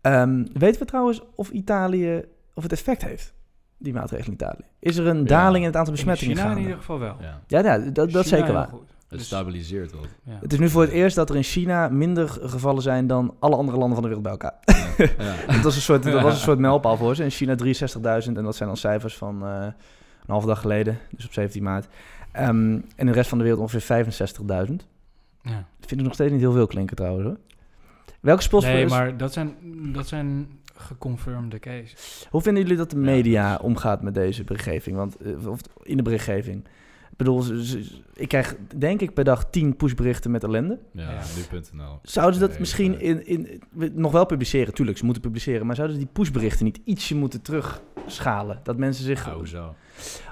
Ehm, 0.00 0.44
weten 0.52 0.80
we 0.80 0.86
trouwens 0.86 1.20
of 1.34 1.50
Italië... 1.50 2.24
Of 2.54 2.62
het 2.62 2.72
effect 2.72 3.04
heeft, 3.04 3.34
die 3.78 3.92
maatregelen 3.92 4.26
in 4.38 4.44
Italië? 4.44 4.64
Is 4.78 4.96
er 4.96 5.06
een 5.06 5.18
Ja. 5.18 5.24
daling 5.24 5.58
in 5.58 5.64
het 5.70 5.76
aantal 5.76 5.92
In 5.94 5.98
besmettingen 6.04 6.36
in 6.36 6.42
gaande? 6.42 6.60
ieder 6.60 6.76
geval 6.76 6.98
wel. 6.98 7.16
Ja, 7.20 7.40
Ja, 7.46 7.58
ja 7.62 7.78
dat, 7.78 7.94
dat 7.94 8.08
China 8.08 8.22
zeker 8.22 8.52
waar. 8.52 8.68
goed. 8.68 8.94
Het 9.08 9.18
Dus- 9.18 9.26
stabiliseert 9.26 9.92
wat. 9.92 10.06
Ja. 10.22 10.38
Het 10.40 10.52
is 10.52 10.58
nu 10.58 10.68
voor 10.68 10.82
het 10.82 10.90
eerst 10.90 11.16
dat 11.16 11.30
er 11.30 11.36
in 11.36 11.42
China 11.42 11.88
minder 11.88 12.28
gevallen 12.28 12.82
zijn 12.82 13.06
dan 13.06 13.34
alle 13.38 13.56
andere 13.56 13.78
landen 13.78 13.94
van 13.94 14.08
de 14.10 14.14
wereld 14.16 14.22
bij 14.22 14.32
elkaar. 14.32 14.58
Ja. 15.18 15.34
dat, 15.54 15.62
was 15.64 15.74
een 15.76 15.82
soort, 15.82 16.02
dat 16.02 16.22
was 16.22 16.34
een 16.34 16.40
soort 16.40 16.58
mijlpaal 16.58 16.96
voor 16.96 17.14
ze. 17.14 17.24
In 17.24 17.30
China 17.30 17.56
63.000 17.64 18.36
en 18.36 18.44
dat 18.44 18.56
zijn 18.56 18.68
dan 18.68 18.76
cijfers 18.76 19.16
van 19.16 19.42
eh, 19.44 19.62
een 19.62 19.72
halve 20.26 20.46
dag 20.46 20.60
geleden, 20.60 20.98
dus 21.10 21.24
op 21.26 21.32
17 21.32 21.62
maart. 21.62 21.88
Ehm, 22.32 22.48
en 22.48 22.84
in 22.96 23.06
de 23.06 23.12
rest 23.12 23.28
van 23.28 23.38
de 23.38 23.44
wereld 23.44 23.62
ongeveer 23.62 24.06
65.000. 24.68 24.74
Ja. 25.42 25.50
Dat 25.78 25.88
vind 25.88 26.00
ik 26.00 26.06
nog 26.06 26.14
steeds 26.14 26.32
niet 26.32 26.40
heel 26.40 26.52
veel 26.52 26.66
klinken 26.66 26.96
trouwens 26.96 27.24
hoor. 27.26 27.36
Welke 28.20 28.42
spots 28.42 28.64
Nee, 28.64 28.86
maar 28.86 29.16
dat 29.16 29.32
zijn, 29.32 29.54
dat 29.92 30.08
zijn 30.08 30.48
geconfirmde 30.74 31.58
cases. 31.58 32.26
Hoe 32.30 32.42
vinden 32.42 32.62
jullie 32.62 32.76
dat 32.76 32.90
de 32.90 32.96
Ja, 32.96 33.02
media 33.02 33.52
dus- 33.52 33.60
omgaat 33.60 34.02
met 34.02 34.14
deze 34.14 34.44
berichtgeving? 34.44 34.96
Want, 34.96 35.16
eh, 35.16 35.46
of 35.46 35.60
in 35.82 35.96
de 35.96 36.02
berichtgeving. 36.02 36.64
Ik 37.18 37.24
bedoel, 37.24 37.44
ik 38.14 38.28
krijg 38.28 38.56
denk 38.76 39.00
ik 39.00 39.14
per 39.14 39.24
dag 39.24 39.50
10 39.50 39.76
pushberichten 39.76 40.30
met 40.30 40.44
ellende. 40.44 40.78
Ja, 40.92 41.20
nu.nl. 41.52 41.98
Zouden 42.02 42.34
ze 42.34 42.40
dat 42.40 42.50
Nee, 42.50 42.58
misschien 42.58 42.90
nee. 42.90 43.00
in, 43.00 43.26
in, 43.26 43.62
nog 43.94 44.12
wel 44.12 44.26
publiceren? 44.26 44.74
Tuurlijk, 44.74 44.98
ze 44.98 45.04
moeten 45.04 45.22
publiceren. 45.22 45.66
Maar 45.66 45.74
zouden 45.76 45.96
ze 45.96 46.02
die 46.02 46.12
pushberichten 46.12 46.64
niet 46.64 46.80
ietsje 46.84 47.14
moeten 47.16 47.42
terugschalen? 47.42 48.60
Dat 48.62 48.76
mensen 48.76 49.04
zich... 49.04 49.26
Ja, 49.26 49.34
hoezo? 49.34 49.74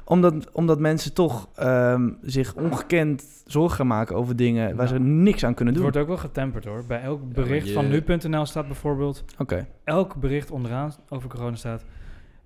Omdat, 0.05 0.51
omdat 0.53 0.79
mensen 0.81 1.14
toch 1.14 1.49
ehm, 1.55 2.11
zich 2.22 2.55
ongekend 2.55 3.25
zorgen 3.46 3.77
gaan 3.77 3.87
maken 3.87 4.16
over 4.16 4.37
dingen 4.37 4.77
waar 4.77 4.88
ze 4.88 4.99
niks 4.99 5.44
aan 5.44 5.55
kunnen 5.55 5.75
Het 5.75 5.83
doen. 5.83 5.92
wordt 5.92 6.09
ook 6.11 6.16
wel 6.18 6.29
getemperd 6.31 6.64
hoor. 6.64 6.85
Bij 6.88 7.01
elk 7.03 7.33
bericht 7.33 7.66
je- 7.66 7.72
van 7.72 7.88
nu.nl 7.88 8.46
staat 8.46 8.66
bijvoorbeeld... 8.66 9.25
Oké. 9.38 9.66
Elk 9.85 10.14
bericht 10.16 10.51
onderaan 10.51 10.92
over 11.09 11.29
corona 11.29 11.57
staat... 11.57 11.81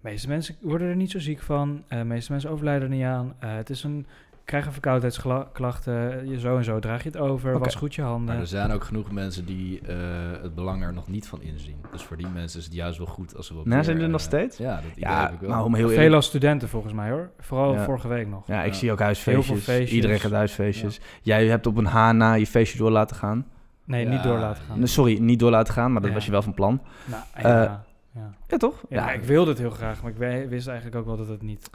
De 0.02 0.08
meeste 0.08 0.28
mensen 0.28 0.56
worden 0.60 0.88
er 0.88 0.96
niet 0.96 1.10
zo 1.10 1.18
ziek 1.18 1.40
van. 1.40 1.82
eh, 1.88 1.98
De 1.98 2.04
meeste 2.04 2.32
mensen 2.32 2.50
overlijden 2.50 2.88
er 2.90 2.94
niet 2.96 3.04
aan. 3.04 3.34
eh, 3.38 3.54
het 3.54 3.70
is 3.70 3.82
een... 3.84 4.06
Krijgen 4.50 4.72
verkoudheidsklachten. 4.72 6.28
Je 6.28 6.38
zo 6.40 6.56
en 6.56 6.64
zo 6.64 6.78
draag 6.78 7.02
je 7.02 7.08
het 7.08 7.18
over. 7.18 7.58
Was 7.58 7.74
goed 7.74 7.94
je 7.94 8.02
handen. 8.02 8.26
Maar 8.26 8.38
er 8.38 8.46
zijn 8.46 8.70
ook 8.72 8.84
genoeg 8.84 9.10
mensen 9.10 9.44
die 9.46 9.80
eh, 9.80 9.96
het 10.42 10.54
belang 10.54 10.82
er 10.82 10.92
nog 10.92 11.08
niet 11.08 11.28
van 11.28 11.42
inzien. 11.42 11.76
Dus 11.92 12.02
voor 12.02 12.16
die 12.16 12.26
mensen 12.26 12.58
is 12.58 12.64
het 12.64 12.74
juist 12.74 12.98
wel 12.98 13.06
goed 13.06 13.36
als 13.36 13.46
ze 13.46 13.54
wat 13.54 13.64
Nou, 13.64 13.76
meer, 13.76 13.84
zijn 13.84 14.00
er 14.00 14.08
nog 14.08 14.20
eh, 14.20 14.26
steeds? 14.26 14.56
Ja, 14.56 14.74
dat 14.74 14.84
idee 14.84 14.94
Ja, 14.96 15.22
heb 15.22 15.32
ik 15.32 15.40
wel. 15.40 15.50
maar 15.50 15.64
om 15.64 15.74
heel 15.74 15.88
Veel 15.88 16.14
als 16.14 16.26
studenten 16.26 16.68
volgens 16.68 16.92
mij 16.92 17.10
hoor. 17.10 17.30
Vooral 17.38 17.72
Ja. 17.74 17.84
vorige 17.84 18.08
week 18.08 18.28
nog. 18.28 18.46
Ja, 18.46 18.62
ik 18.62 18.72
Ja. 18.72 18.78
zie 18.78 18.90
ook 18.92 18.96
Heel 18.98 19.06
huisfeestjes. 19.06 19.46
veel 19.46 19.56
feestjes. 19.74 19.90
Iedereen 19.92 20.20
gaat 20.20 20.30
huisfeestjes. 20.32 21.00
Jij 21.22 21.46
hebt 21.46 21.66
op 21.66 21.76
een 21.76 21.86
H 21.86 22.10
na 22.12 22.32
je 22.32 22.46
feestje 22.46 22.78
door 22.78 22.90
laten 22.90 23.16
gaan. 23.16 23.46
Nee, 23.84 24.04
Ja, 24.04 24.10
niet 24.10 24.22
door 24.22 24.38
laten 24.38 24.62
gaan. 24.64 24.86
Sorry, 24.88 25.18
niet 25.18 25.38
door 25.38 25.50
laten 25.50 25.74
gaan, 25.74 25.92
maar 25.92 26.00
dat 26.00 26.10
Ja. 26.10 26.16
was 26.16 26.24
je 26.24 26.30
wel 26.30 26.42
van 26.42 26.54
plan. 26.54 26.80
Nou, 27.04 27.22
Eh, 27.34 27.42
ja, 27.42 27.84
ja. 28.14 28.30
Ja, 28.48 28.56
toch? 28.56 28.82
Ja, 28.88 29.10
ik 29.12 29.22
wilde 29.22 29.50
het 29.50 29.58
heel 29.58 29.70
graag, 29.70 30.02
maar 30.02 30.10
ik 30.10 30.48
wist 30.48 30.66
eigenlijk 30.66 30.96
ook 30.96 31.06
wel 31.06 31.16
dat 31.16 31.28
het 31.28 31.42
niet... 31.42 31.70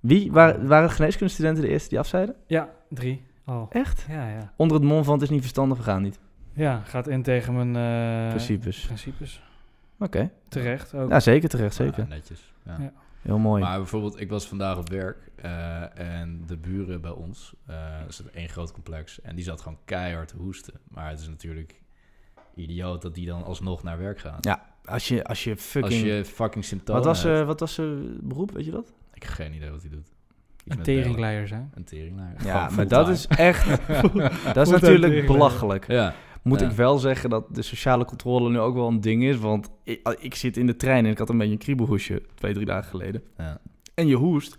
Wie 0.00 0.32
waren, 0.32 0.66
waren 0.66 0.90
geneeskundestudenten 0.90 1.62
de 1.62 1.68
eerste 1.68 1.88
die 1.88 1.98
afzeiden? 1.98 2.34
Ja, 2.46 2.68
drie. 2.88 3.22
Oh. 3.46 3.66
Echt? 3.70 4.04
Ja, 4.08 4.28
ja. 4.28 4.52
Onder 4.56 4.76
het 4.76 4.86
mom 4.86 5.04
van 5.04 5.14
het 5.14 5.22
is 5.22 5.30
niet 5.30 5.40
verstandig, 5.40 5.76
we 5.78 5.82
gaan 5.82 6.02
niet. 6.02 6.18
Ja, 6.52 6.80
gaat 6.84 7.08
in 7.08 7.22
tegen 7.22 7.54
mijn 7.54 7.76
eh, 7.76 8.28
Principes. 8.28 8.84
principes. 8.86 9.42
Oké. 9.98 10.30
Terecht 10.48 10.94
ook. 10.94 11.10
Ja, 11.10 11.20
zeker, 11.20 11.48
terecht, 11.48 11.76
Ja, 11.76 11.84
zeker. 11.84 12.06
netjes. 12.08 12.52
Ja. 12.64 12.76
Ja. 12.80 12.92
Heel 13.22 13.38
mooi. 13.38 13.62
Maar 13.62 13.76
bijvoorbeeld, 13.78 14.20
ik 14.20 14.30
was 14.30 14.46
vandaag 14.48 14.78
op 14.78 14.88
werk 14.88 15.16
eh, 15.36 15.98
en 16.20 16.42
de 16.46 16.56
buren 16.56 17.00
bij 17.00 17.10
ons, 17.10 17.54
eh 17.66 17.76
is 18.08 18.18
het 18.18 18.30
één 18.30 18.48
groot 18.48 18.72
complex, 18.72 19.20
en 19.20 19.34
die 19.34 19.44
zat 19.44 19.60
gewoon 19.60 19.78
keihard 19.84 20.28
te 20.28 20.36
hoesten. 20.36 20.74
Maar 20.88 21.10
het 21.10 21.20
is 21.20 21.28
natuurlijk 21.28 21.82
idioot 22.54 23.02
dat 23.02 23.14
die 23.14 23.26
dan 23.26 23.44
alsnog 23.44 23.82
naar 23.82 23.98
werk 23.98 24.18
gaan. 24.18 24.36
Ja, 24.40 24.62
als 24.84 25.08
je, 25.08 25.24
als 25.24 25.44
je 25.44 25.56
fucking... 25.56 25.92
Als 25.92 26.02
je 26.02 26.24
fucking 26.24 26.64
symptomen 26.64 27.02
wat, 27.02 27.22
was, 27.22 27.24
eh 27.40 27.46
wat 27.46 27.60
was 27.60 27.74
zijn 27.74 28.18
beroep, 28.22 28.50
weet 28.50 28.64
je 28.64 28.70
dat? 28.70 28.92
Ik 29.18 29.24
heb 29.24 29.32
geen 29.32 29.54
idee 29.54 29.70
wat 29.70 29.80
hij 29.80 29.90
doet. 29.90 30.12
Iets 30.64 30.76
Een 30.76 30.82
teringleier 30.82 31.48
zijn. 31.48 31.70
Een 31.74 31.84
teringleier. 31.84 32.34
Ja, 32.44 32.60
Gewoon 32.62 32.76
maar 32.76 32.88
dat 32.88 33.08
is 33.08 33.26
echt... 33.26 33.66
dat 34.54 34.66
is 34.66 34.72
natuurlijk 34.80 35.26
belachelijk. 35.26 35.86
Ja, 35.88 36.14
Moet 36.42 36.60
Ja. 36.60 36.66
ik 36.66 36.72
wel 36.72 36.98
zeggen 36.98 37.30
dat 37.30 37.54
de 37.54 37.62
sociale 37.62 38.04
controle 38.04 38.50
nu 38.50 38.58
ook 38.58 38.74
wel 38.74 38.88
een 38.88 39.00
ding 39.00 39.22
is. 39.24 39.36
Want 39.36 39.70
ik, 39.84 40.16
ik 40.20 40.34
zit 40.34 40.56
in 40.56 40.66
de 40.66 40.76
trein 40.76 41.04
en 41.04 41.10
ik 41.10 41.18
had 41.18 41.28
een 41.28 41.38
beetje 41.38 41.52
een 41.52 41.58
kriebelhoesje 41.58 42.22
twee, 42.34 42.52
drie 42.54 42.66
dagen 42.66 42.90
geleden. 42.90 43.22
ja. 43.38 43.60
En 43.94 44.06
je 44.06 44.16
hoest. 44.16 44.58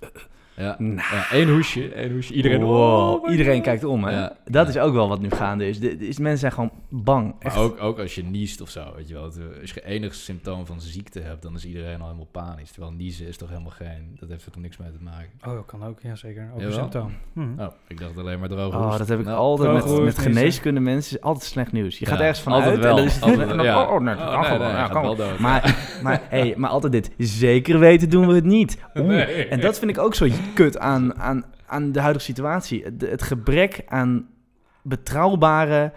Ja, 0.60 0.76
Nou. 0.78 1.52
hoesje, 1.52 1.89
één 1.93 2.12
hoesje. 2.12 2.34
Iedereen, 2.34 2.63
Wow, 2.63 3.24
oh 3.24 3.32
iedereen 3.32 3.62
kijkt 3.62 3.84
om, 3.84 4.04
hè? 4.04 4.12
Ja. 4.12 4.36
Dat 4.45 4.74
Ja. 4.74 4.82
is 4.82 4.88
ook 4.88 4.93
wel 4.93 5.08
wat 5.10 5.22
nu 5.22 5.30
gaande 5.30 5.67
is. 5.67 5.80
De, 5.80 5.98
de- 5.98 6.08
is 6.08 6.17
mensen 6.19 6.39
zijn 6.39 6.52
gewoon 6.52 6.72
bang. 6.89 7.36
Echt. 7.39 7.56
Maar 7.56 7.63
ook, 7.63 7.82
ook 7.82 8.00
als 8.00 8.15
je 8.15 8.24
niest 8.24 8.62
of 8.62 8.69
zo, 8.69 8.84
weet 8.95 9.08
je 9.08 9.13
wel. 9.13 9.24
Eh, 9.24 9.62
Als 9.62 9.72
je 9.74 9.86
enig 9.86 10.13
symptoom 10.15 10.65
van 10.65 10.82
ziekte 10.82 11.19
hebt, 11.19 11.41
dan 11.41 11.56
is 11.56 11.65
iedereen 11.65 12.00
al 12.00 12.06
helemaal 12.06 12.28
panisch. 12.32 12.72
Terwijl 12.72 12.93
niezen 12.93 13.28
is 13.28 13.38
toch 13.38 13.50
helemaal 13.50 13.72
geen... 13.72 14.15
Dat 14.19 14.30
heeft 14.30 14.45
er 14.45 14.52
toch 14.52 14.62
niks 14.62 14.78
mee 14.78 14.91
te 14.91 15.04
maken. 15.04 15.30
Oh, 15.48 15.54
dat 15.54 15.65
kan 15.65 15.84
ook. 15.86 16.00
Ja, 16.02 16.15
zeker. 16.15 16.50
Ook 16.56 16.62
een 16.62 16.74
symptoom. 16.74 17.12
Hm. 17.34 17.41
Oh, 17.60 17.67
ik 17.88 18.00
dacht 18.00 18.17
alleen 18.17 18.39
maar 18.39 18.50
droge 18.50 18.78
Oh, 18.78 18.98
dat 18.98 19.08
heb 19.08 19.19
ik 19.19 19.26
Nou, 19.26 19.38
altijd 19.38 19.74
met, 19.86 20.02
met 20.04 20.17
geneeskunde 20.19 20.80
mensen. 20.80 21.17
is 21.17 21.24
altijd 21.24 21.45
slecht 21.45 21.72
nieuws. 21.72 22.00
Je 22.00 22.06
gaat 22.06 22.19
Ja, 22.19 22.26
ergens 22.26 22.45
altijd 22.45 22.63
vanuit 22.63 22.80
wel, 22.84 22.89
en 22.89 22.95
dan 22.98 23.06
is 23.06 23.13
het... 23.13 23.24
altijd 23.24 23.41
en 23.41 23.48
wel, 23.48 23.58
dan- 23.58 23.65
ja. 23.76 23.84
oh, 23.93 24.00
nee, 24.02 24.15
dat 24.15 24.24
Oh, 24.28 24.32
kan 24.32 24.39
nee, 24.41 24.50
gewoon. 24.50 24.67
nee, 24.67 24.76
ja, 24.76 24.78
gaat 24.84 24.91
kan 24.91 25.02
wel 25.02 25.17
wel. 25.17 25.28
dood. 25.30 25.39
Maar, 25.39 25.76
maar, 26.04 26.22
hey, 26.30 26.54
maar 26.58 26.69
altijd 26.69 26.93
dit. 26.93 27.12
Zeker 27.17 27.80
weten 27.80 28.10
doen 28.10 28.28
we 28.28 28.34
het 28.34 28.43
niet. 28.45 28.78
Oeh. 28.98 29.08
Nee. 29.08 29.48
En 29.48 29.60
dat 29.60 29.80
vind 29.80 29.91
ik 29.91 29.98
ook 29.98 30.15
zo 30.15 30.26
kut 30.53 30.77
aan, 30.77 31.15
aan, 31.19 31.43
aan 31.65 31.91
de 31.91 31.99
huidige 31.99 32.25
situatie. 32.25 32.83
Het, 32.83 33.01
het 33.01 33.21
gebrek 33.21 33.81
aan 33.88 34.27
betrouwbare 34.81 35.91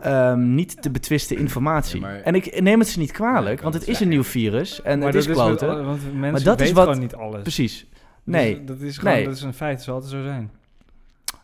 ehm, 0.00 0.54
niet 0.54 0.82
te 0.82 0.90
betwisten 0.90 1.36
informatie. 1.38 2.00
Ja, 2.00 2.06
maar- 2.06 2.20
En 2.20 2.34
ik 2.34 2.60
neem 2.60 2.78
het 2.78 2.88
ze 2.88 2.98
niet 2.98 3.12
kwalijk, 3.12 3.60
want 3.62 3.74
het 3.74 3.82
het 3.86 3.92
is 3.94 4.00
een 4.00 4.08
nieuw 4.08 4.24
virus 4.24 4.82
en 4.82 4.98
maar 4.98 5.06
het 5.06 5.16
is 5.16 5.26
dat 5.26 5.36
met 5.48 5.58
kloten. 5.58 5.84
want 5.86 6.00
mensen 6.14 6.44
dat 6.44 6.58
weten 6.58 6.64
is 6.66 6.72
wat- 6.72 6.84
gewoon 6.86 7.00
niet 7.00 7.14
alles. 7.14 7.42
Precies. 7.42 7.86
Dus 7.90 8.34
Nee, 8.34 8.64
dat 8.64 8.80
is 8.80 8.98
gewoon, 8.98 9.14
nee. 9.14 9.24
dat 9.24 9.34
is 9.34 9.42
een 9.42 9.54
feit, 9.54 9.74
het 9.74 9.82
zal 9.84 9.94
altijd 9.94 10.12
zo 10.12 10.22
zijn. 10.22 10.50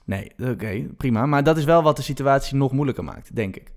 nee, 0.04 0.32
oké, 0.50 0.84
prima. 0.96 1.26
Maar 1.26 1.42
dat 1.44 1.56
is 1.56 1.64
wel 1.64 1.82
wat 1.82 1.96
de 1.96 2.02
situatie 2.02 2.56
nog 2.56 2.72
moeilijker 2.72 3.04
maakt, 3.04 3.36
denk 3.36 3.56
ik. 3.56 3.72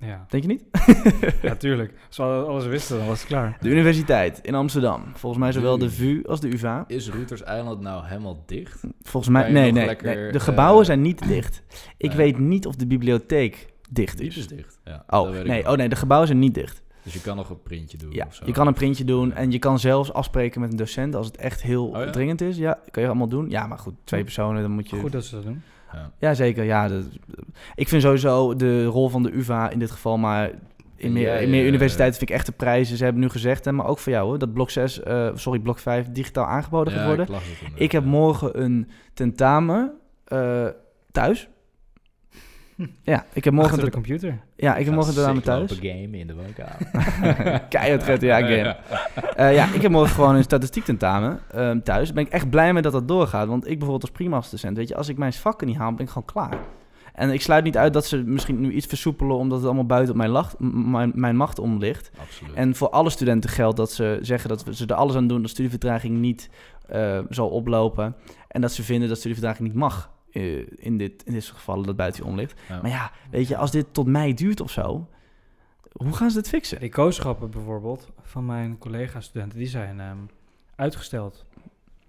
Ja, 0.00 0.26
Denk 0.28 0.42
je 0.42 0.48
niet? 0.48 0.64
ja 1.42 1.54
tuurlijk. 1.56 1.92
Als 2.06 2.16
we 2.16 2.22
alles 2.24 2.66
wisten, 2.66 2.98
dan 2.98 3.06
was 3.06 3.18
het 3.18 3.28
klaar. 3.28 3.56
De 3.60 3.68
universiteit 3.68 4.38
in 4.42 4.54
Amsterdam. 4.54 5.02
Volgens 5.14 5.42
mij 5.42 5.52
zowel 5.52 5.78
de 5.78 5.90
VU 5.90 6.22
als 6.26 6.40
de 6.40 6.52
UvA. 6.52 6.84
Is 6.86 7.10
Routers 7.10 7.42
Eiland 7.42 7.80
nou 7.80 8.06
helemaal 8.06 8.42
dicht? 8.46 8.80
Volgens 9.02 9.32
mij, 9.32 9.50
nee, 9.52 9.72
nee, 9.72 9.86
lekker, 9.86 10.14
nee. 10.16 10.32
De 10.32 10.40
gebouwen 10.40 10.80
eh, 10.80 10.86
zijn 10.86 11.00
niet 11.02 11.28
dicht. 11.28 11.62
Ik 11.96 12.12
weet 12.12 12.38
niet 12.38 12.66
of 12.66 12.74
de 12.76 12.86
bibliotheek 12.86 13.66
dicht 13.90 14.18
Die 14.18 14.26
is. 14.26 14.36
is 14.36 14.48
dicht. 14.48 14.78
Ja, 14.84 15.04
Oh, 15.06 15.30
nee, 15.30 15.62
wel. 15.62 15.72
oh 15.72 15.78
nee, 15.78 15.88
de 15.88 15.96
gebouwen 15.96 16.28
zijn 16.28 16.40
niet 16.40 16.54
dicht. 16.54 16.82
Dus 17.02 17.12
je 17.12 17.20
kan 17.20 17.36
nog 17.36 17.50
een 17.50 17.62
printje 17.62 17.96
doen 17.98 18.12
Ja, 18.12 18.24
of 18.26 18.34
zo. 18.34 18.46
je 18.46 18.52
kan 18.52 18.66
een 18.66 18.74
printje 18.74 19.04
doen 19.04 19.32
en 19.32 19.50
je 19.50 19.58
kan 19.58 19.78
zelfs 19.78 20.12
afspreken 20.12 20.60
met 20.60 20.70
een 20.70 20.76
docent 20.76 21.14
als 21.14 21.26
het 21.26 21.36
echt 21.36 21.62
heel 21.62 21.86
Oh 21.86 21.96
ja? 22.04 22.10
dringend 22.10 22.40
is. 22.40 22.56
Ja, 22.56 22.78
kan 22.90 23.02
je 23.02 23.08
allemaal 23.08 23.28
doen. 23.28 23.50
Ja, 23.50 23.66
maar 23.66 23.78
goed, 23.78 23.94
twee 24.04 24.22
personen, 24.24 24.62
dan 24.62 24.70
moet 24.70 24.90
je... 24.90 24.96
Goed 24.96 25.12
dat 25.12 25.24
ze 25.24 25.34
dat 25.34 25.44
doen. 25.44 25.62
Ja. 25.92 26.10
Ja, 26.18 26.34
zeker. 26.34 26.64
Ja, 26.64 26.88
dat, 26.88 27.04
ik 27.74 27.88
vind 27.88 28.02
sowieso 28.02 28.56
de 28.56 28.84
rol 28.84 29.08
van 29.08 29.22
de 29.22 29.36
UvA 29.36 29.70
in 29.70 29.78
dit 29.78 29.90
geval, 29.90 30.18
maar 30.18 30.50
in 30.96 31.12
meer, 31.12 31.26
Ja, 31.26 31.34
in 31.34 31.50
meer 31.50 31.66
universiteiten 31.66 32.18
vind 32.18 32.30
ik 32.30 32.36
echt 32.36 32.46
de 32.46 32.52
prijzen. 32.52 32.96
Ze 32.96 33.04
hebben 33.04 33.22
nu 33.22 33.28
gezegd, 33.28 33.64
hè, 33.64 33.72
maar 33.72 33.86
ook 33.86 33.98
voor 33.98 34.12
jou 34.12 34.26
hoor, 34.26 34.38
dat 34.38 34.52
blok 34.52 34.70
6, 34.70 35.02
eh, 35.02 35.30
sorry, 35.34 35.58
blok 35.58 35.78
5 35.78 36.06
digitaal 36.12 36.46
aangeboden 36.46 36.92
gaat 36.92 37.06
worden. 37.06 37.28
ik 37.74 37.92
heb 37.92 38.04
morgen 38.04 38.62
een 38.62 38.88
tentamen 39.14 39.92
eh, 40.24 40.66
thuis. 41.12 41.48
Ja, 43.02 43.24
ik 43.32 43.44
heb 43.44 43.52
morgen 43.52 43.72
Achter 43.72 43.88
de 43.88 43.94
computer. 43.94 44.38
ja, 44.56 44.76
ik 44.76 44.84
heb 44.84 44.94
morgen 44.94 45.14
tentamen 45.14 45.36
sick 45.36 45.44
thuis. 45.44 45.78
game 45.78 46.18
in 46.18 46.26
de 46.26 46.34
woonkamer. 46.34 47.60
Keihard 47.68 48.02
GTA 48.02 48.40
game. 48.40 48.76
Eh, 49.36 49.54
ja, 49.54 49.72
ik 49.74 49.82
heb 49.82 49.90
morgen 49.90 50.14
gewoon 50.14 50.34
een 50.34 50.42
statistiek 50.42 50.84
tentamen 50.84 51.40
ehm, 51.50 51.80
thuis. 51.80 52.06
Daar 52.06 52.14
ben 52.14 52.26
ik 52.26 52.32
echt 52.32 52.50
blij 52.50 52.72
mee 52.72 52.82
dat 52.82 52.92
dat 52.92 53.08
doorgaat. 53.08 53.48
Want 53.48 53.62
ik 53.62 53.70
bijvoorbeeld 53.70 54.02
als 54.02 54.10
prima-docent, 54.10 54.76
weet 54.76 54.88
je, 54.88 54.96
als 54.96 55.08
ik 55.08 55.18
mijn 55.18 55.32
vakken 55.32 55.66
niet 55.66 55.76
haal, 55.76 55.92
ben 55.92 56.04
ik 56.04 56.08
gewoon 56.08 56.28
klaar. 56.32 56.58
En 57.12 57.30
ik 57.30 57.40
sluit 57.40 57.64
niet 57.64 57.76
uit 57.76 57.92
dat 57.92 58.06
ze 58.06 58.16
misschien 58.16 58.60
nu 58.60 58.72
iets 58.72 58.86
versoepelen, 58.86 59.36
omdat 59.36 59.58
het 59.58 59.66
allemaal 59.66 59.86
buiten 59.86 60.10
op 60.10 60.16
mijn, 60.16 60.30
lacht, 60.30 60.54
mijn, 60.58 61.12
mijn 61.14 61.36
macht 61.36 61.58
om 61.58 61.78
ligt. 61.78 62.10
Absoluut. 62.20 62.54
En 62.54 62.74
voor 62.74 62.90
alle 62.90 63.10
studenten 63.10 63.50
geldt 63.50 63.76
dat 63.76 63.92
ze 63.92 64.18
zeggen 64.22 64.48
dat 64.48 64.64
ze 64.70 64.86
er 64.86 64.94
alles 64.94 65.16
aan 65.16 65.26
doen 65.26 65.40
dat 65.42 65.50
studievertraging 65.50 66.18
niet 66.18 66.50
eh, 66.86 67.18
zal 67.28 67.48
oplopen. 67.48 68.16
En 68.48 68.60
dat 68.60 68.72
ze 68.72 68.82
vinden 68.82 69.08
dat 69.08 69.18
studievertraging 69.18 69.68
niet 69.68 69.76
mag 69.76 70.10
eh, 70.32 70.58
in, 70.76 70.96
dit, 70.96 71.22
in 71.24 71.32
dit 71.32 71.44
soort 71.44 71.56
gevallen 71.56 71.86
dat 71.86 71.96
buiten 71.96 72.24
je 72.24 72.30
om 72.30 72.36
ligt. 72.36 72.60
Ja. 72.68 72.80
Maar 72.82 72.90
ja, 72.90 73.12
weet 73.30 73.48
je, 73.48 73.56
als 73.56 73.70
dit 73.70 73.86
tot 73.92 74.06
mei 74.06 74.34
duurt 74.34 74.60
of 74.60 74.70
zo, 74.70 75.08
hoe 75.92 76.12
gaan 76.12 76.30
ze 76.30 76.36
dit 76.36 76.48
fixen? 76.48 76.80
Die 76.80 76.88
kooschappen 76.88 77.50
bijvoorbeeld 77.50 78.08
van 78.22 78.46
mijn 78.46 78.78
collega-studenten, 78.78 79.58
die 79.58 79.68
zijn 79.68 80.00
ehm, 80.00 80.18
uitgesteld. 80.76 81.46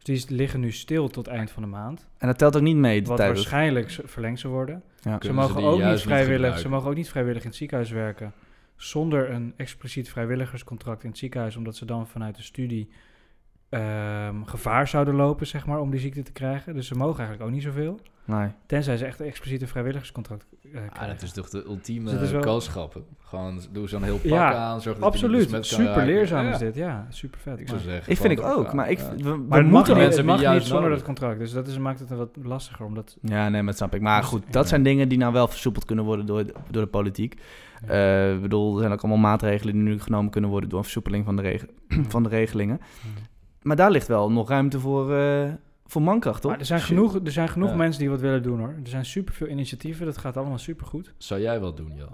Dus 0.04 0.26
die 0.26 0.36
liggen 0.36 0.60
nu 0.60 0.72
stil 0.72 1.08
tot 1.08 1.28
eind 1.28 1.52
van 1.52 1.64
de 1.64 1.70
maand. 1.70 2.08
En 2.18 2.28
dat 2.28 2.38
telt 2.38 2.56
ook 2.56 2.62
niet 2.62 2.76
mee, 2.76 3.02
de 3.02 3.10
Wat 3.10 3.20
waarschijnlijk 3.20 4.00
verlengd 4.04 4.40
zou 4.40 4.54
worden. 4.54 4.84
Ja. 5.02 5.18
Ze 5.22 5.34
mogen, 5.34 5.64
ook 5.64 5.84
niet 5.84 6.02
vrijwillig, 6.02 6.60
ze 6.60 6.70
mogen 6.70 6.90
ook 6.90 6.96
niet 6.96 7.10
vrijwillig 7.10 7.42
in 7.42 7.48
het 7.48 7.58
ziekenhuis 7.58 7.92
werken. 7.92 8.34
Zonder 8.76 9.30
een 9.30 9.54
expliciet 9.58 10.10
vrijwilligerscontract 10.10 11.04
in 11.04 11.10
het 11.10 11.18
ziekenhuis. 11.18 11.56
Omdat 11.56 11.76
ze 11.76 11.86
dan 11.86 12.08
vanuit 12.08 12.36
de 12.36 12.44
studie 12.44 12.90
ehm, 13.70 14.44
gevaar 14.44 14.88
zouden 14.88 15.16
lopen, 15.16 15.48
zeg 15.48 15.66
maar, 15.66 15.80
om 15.80 15.90
die 15.92 16.00
ziekte 16.00 16.24
te 16.24 16.32
krijgen. 16.32 16.74
Dus 16.74 16.88
ze 16.88 16.96
mogen 16.96 17.18
eigenlijk 17.20 17.48
ook 17.50 17.54
niet 17.56 17.64
zoveel. 17.64 18.00
Nee. 18.26 18.48
Tenzij 18.66 18.98
ze 18.98 19.06
echt 19.06 19.20
een 19.20 19.26
expliciete 19.26 19.68
vrijwilligerscontract 19.68 20.46
eh, 20.64 20.70
krijgen. 20.72 20.92
Ah, 21.00 21.08
dat 21.08 21.22
is 21.22 21.32
toch 21.32 21.50
de 21.50 21.64
ultieme 21.66 22.18
Dus 22.18 22.32
kooschappen. 22.40 23.04
Gewoon 23.20 23.62
doe 23.72 23.88
zo'n 23.90 24.04
heel 24.04 24.16
pak 24.18 24.24
Ja, 24.24 24.54
aan, 24.54 24.82
zorg 24.82 24.96
dat 24.98 25.06
Absoluut, 25.06 25.58
super 25.66 25.86
raken. 25.86 26.06
leerzaam 26.06 26.46
Ja, 26.46 26.52
is 26.52 26.58
dit. 26.58 26.76
Ja, 26.76 27.06
super 27.10 27.40
vet. 27.40 27.60
Ik 27.60 27.68
zou 27.68 27.80
zeggen. 27.80 28.12
Ik 28.12 28.18
vind 28.18 28.32
ik 28.32 28.42
ook, 28.46 28.74
maar 28.74 28.90
ik, 28.90 28.98
Ja. 29.00 29.10
we, 29.16 29.24
we 29.24 29.24
Maar 29.24 29.38
het 29.38 29.48
mag, 29.50 29.72
moeten 29.72 29.94
niet, 29.94 30.04
mensen 30.04 30.28
het 30.28 30.42
mag 30.44 30.54
niet 30.54 30.64
zonder 30.64 30.90
dat 30.90 31.04
contract. 31.04 31.40
Dus 31.40 31.52
dat 31.52 31.68
is, 31.68 31.78
maakt 31.78 32.00
het 32.00 32.10
wat 32.10 32.30
lastiger. 32.44 32.86
Omdat, 32.86 33.18
Ja, 33.22 33.42
nee, 33.44 33.52
maar 33.52 33.64
dat 33.66 33.76
snap 33.78 33.96
ik. 33.96 34.02
Maar 34.02 34.24
goed, 34.24 34.44
dat 34.52 34.64
ja. 34.64 34.70
zijn 34.70 34.84
dingen 34.84 35.10
die 35.10 35.18
nou 35.18 35.34
wel 35.34 35.48
versoepeld 35.48 35.86
kunnen 35.86 36.06
worden 36.06 36.26
door, 36.26 36.46
de- 36.46 36.54
door 36.70 36.82
de 36.84 36.88
politiek. 36.90 37.42
Ja. 37.88 37.88
Eh, 37.94 38.34
Ik 38.34 38.42
bedoel, 38.42 38.74
er 38.74 38.80
zijn 38.80 38.92
ook 38.94 39.02
allemaal 39.02 39.22
maatregelen 39.32 39.74
die 39.74 39.84
nu 39.84 40.00
genomen 40.00 40.32
kunnen 40.32 40.50
worden 40.50 40.70
door 40.70 40.78
een 40.78 40.84
versoepeling 40.84 41.26
van 41.26 41.36
de, 41.36 41.42
reg- 41.42 41.66
van 42.14 42.24
de 42.24 42.30
regelingen. 42.30 42.80
Maar 43.62 43.76
daar 43.76 43.92
ligt 43.92 44.08
wel 44.08 44.32
nog 44.32 44.50
ruimte 44.50 44.80
voor, 44.80 45.16
eh, 45.16 45.50
voor 45.86 46.02
mankracht, 46.02 46.42
toch? 46.42 46.52
Maar 46.52 46.60
er 46.60 46.66
zijn 46.66 46.82
genoeg, 46.82 47.20
er 47.24 47.32
zijn 47.32 47.50
genoeg 47.50 47.70
Ja. 47.70 47.76
mensen 47.76 48.00
die 48.02 48.10
wat 48.10 48.20
willen 48.22 48.44
doen 48.44 48.60
hoor. 48.60 48.68
Er 48.84 48.90
zijn 48.90 49.06
superveel 49.06 49.48
initiatieven, 49.48 50.06
dat 50.06 50.18
gaat 50.18 50.38
allemaal 50.38 50.58
supergoed. 50.58 51.14
Zou 51.18 51.42
jij 51.42 51.60
wat 51.60 51.78
doen, 51.78 51.92
ja? 51.96 52.08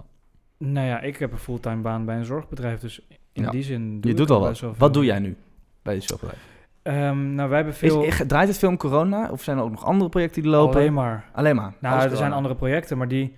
Nou 0.58 0.86
ja, 0.86 1.00
ik 1.00 1.16
heb 1.16 1.32
een 1.32 1.38
fulltime 1.38 1.82
baan 1.82 2.04
bij 2.04 2.16
een 2.16 2.24
zorgbedrijf, 2.24 2.80
dus 2.80 3.00
in 3.32 3.42
Ja. 3.42 3.50
die 3.50 3.62
zin 3.62 3.90
doe 4.00 4.00
Je 4.02 4.08
ik 4.10 4.16
doet 4.16 4.30
al 4.30 4.40
best 4.40 4.50
wat. 4.50 4.60
wel 4.60 4.70
Wat 4.70 4.78
veel. 4.78 4.90
doe 4.92 5.04
jij 5.04 5.18
nu 5.18 5.36
bij 5.82 5.94
de 5.94 6.00
zorgbedrijf? 6.00 6.40
Ehm, 6.82 7.34
nou, 7.34 7.48
wij 7.48 7.56
hebben 7.56 7.74
veel... 7.74 8.02
is- 8.02 8.22
draait 8.26 8.48
het 8.48 8.58
film 8.58 8.76
corona? 8.76 9.30
Of 9.30 9.42
zijn 9.42 9.56
er 9.58 9.62
ook 9.62 9.70
nog 9.70 9.84
andere 9.84 10.10
projecten 10.10 10.42
die 10.42 10.50
lopen? 10.50 10.76
Alleen 10.80 10.92
maar. 10.94 11.30
Alleen 11.32 11.56
maar. 11.56 11.74
Nou, 11.80 12.02
er 12.10 12.16
zijn 12.16 12.32
andere 12.32 12.54
projecten, 12.54 12.98
maar 12.98 13.08
die... 13.08 13.34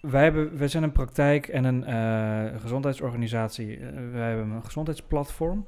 Wij, 0.00 0.22
hebben, 0.22 0.58
wij 0.58 0.68
zijn 0.68 0.82
een 0.82 0.92
praktijk 0.92 1.46
en 1.48 1.64
een 1.64 1.84
eh, 1.84 2.60
gezondheidsorganisatie. 2.60 3.76
Eh, 3.76 3.88
wij 4.12 4.28
hebben 4.28 4.50
een 4.50 4.64
gezondheidsplatform. 4.64 5.64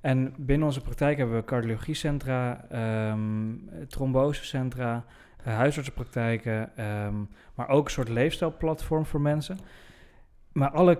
En 0.00 0.34
binnen 0.36 0.66
onze 0.66 0.80
praktijk 0.80 1.18
hebben 1.18 1.36
we 1.36 1.44
cardiologiecentra, 1.44 2.64
ehm 2.70 3.52
trombosecentra, 3.88 5.04
eh, 5.44 5.54
huisartsenpraktijken, 5.54 6.76
ehm, 6.76 7.14
maar 7.54 7.68
ook 7.68 7.84
een 7.84 7.90
soort 7.90 8.08
leefstijlplatform 8.08 9.06
voor 9.06 9.20
mensen. 9.20 9.58
Maar 10.52 10.70
alle, 10.70 10.98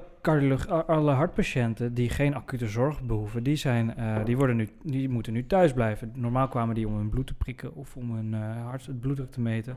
alle 0.87 1.13
hartpatiënten 1.13 1.95
die 1.95 2.09
geen 2.09 2.35
acute 2.35 2.69
zorg 2.69 3.03
behoeven, 3.03 3.43
die, 3.43 3.57
zijn, 3.57 3.97
eh, 3.97 4.25
die, 4.25 4.37
worden 4.37 4.57
nu, 4.57 4.69
die 4.83 5.09
moeten 5.09 5.33
nu 5.33 5.47
thuis 5.47 5.73
blijven. 5.73 6.13
Normaal 6.15 6.49
kwamen 6.49 6.75
die 6.75 6.89
om 6.89 6.97
hun 6.97 7.09
bloed 7.09 7.27
te 7.27 7.35
prikken 7.35 7.75
of 7.75 7.97
om 7.97 8.15
hun 8.15 8.35
eh, 8.35 8.65
hart, 8.65 8.87
het 8.87 9.01
bloeddruk 9.01 9.31
te 9.31 9.41
meten. 9.41 9.77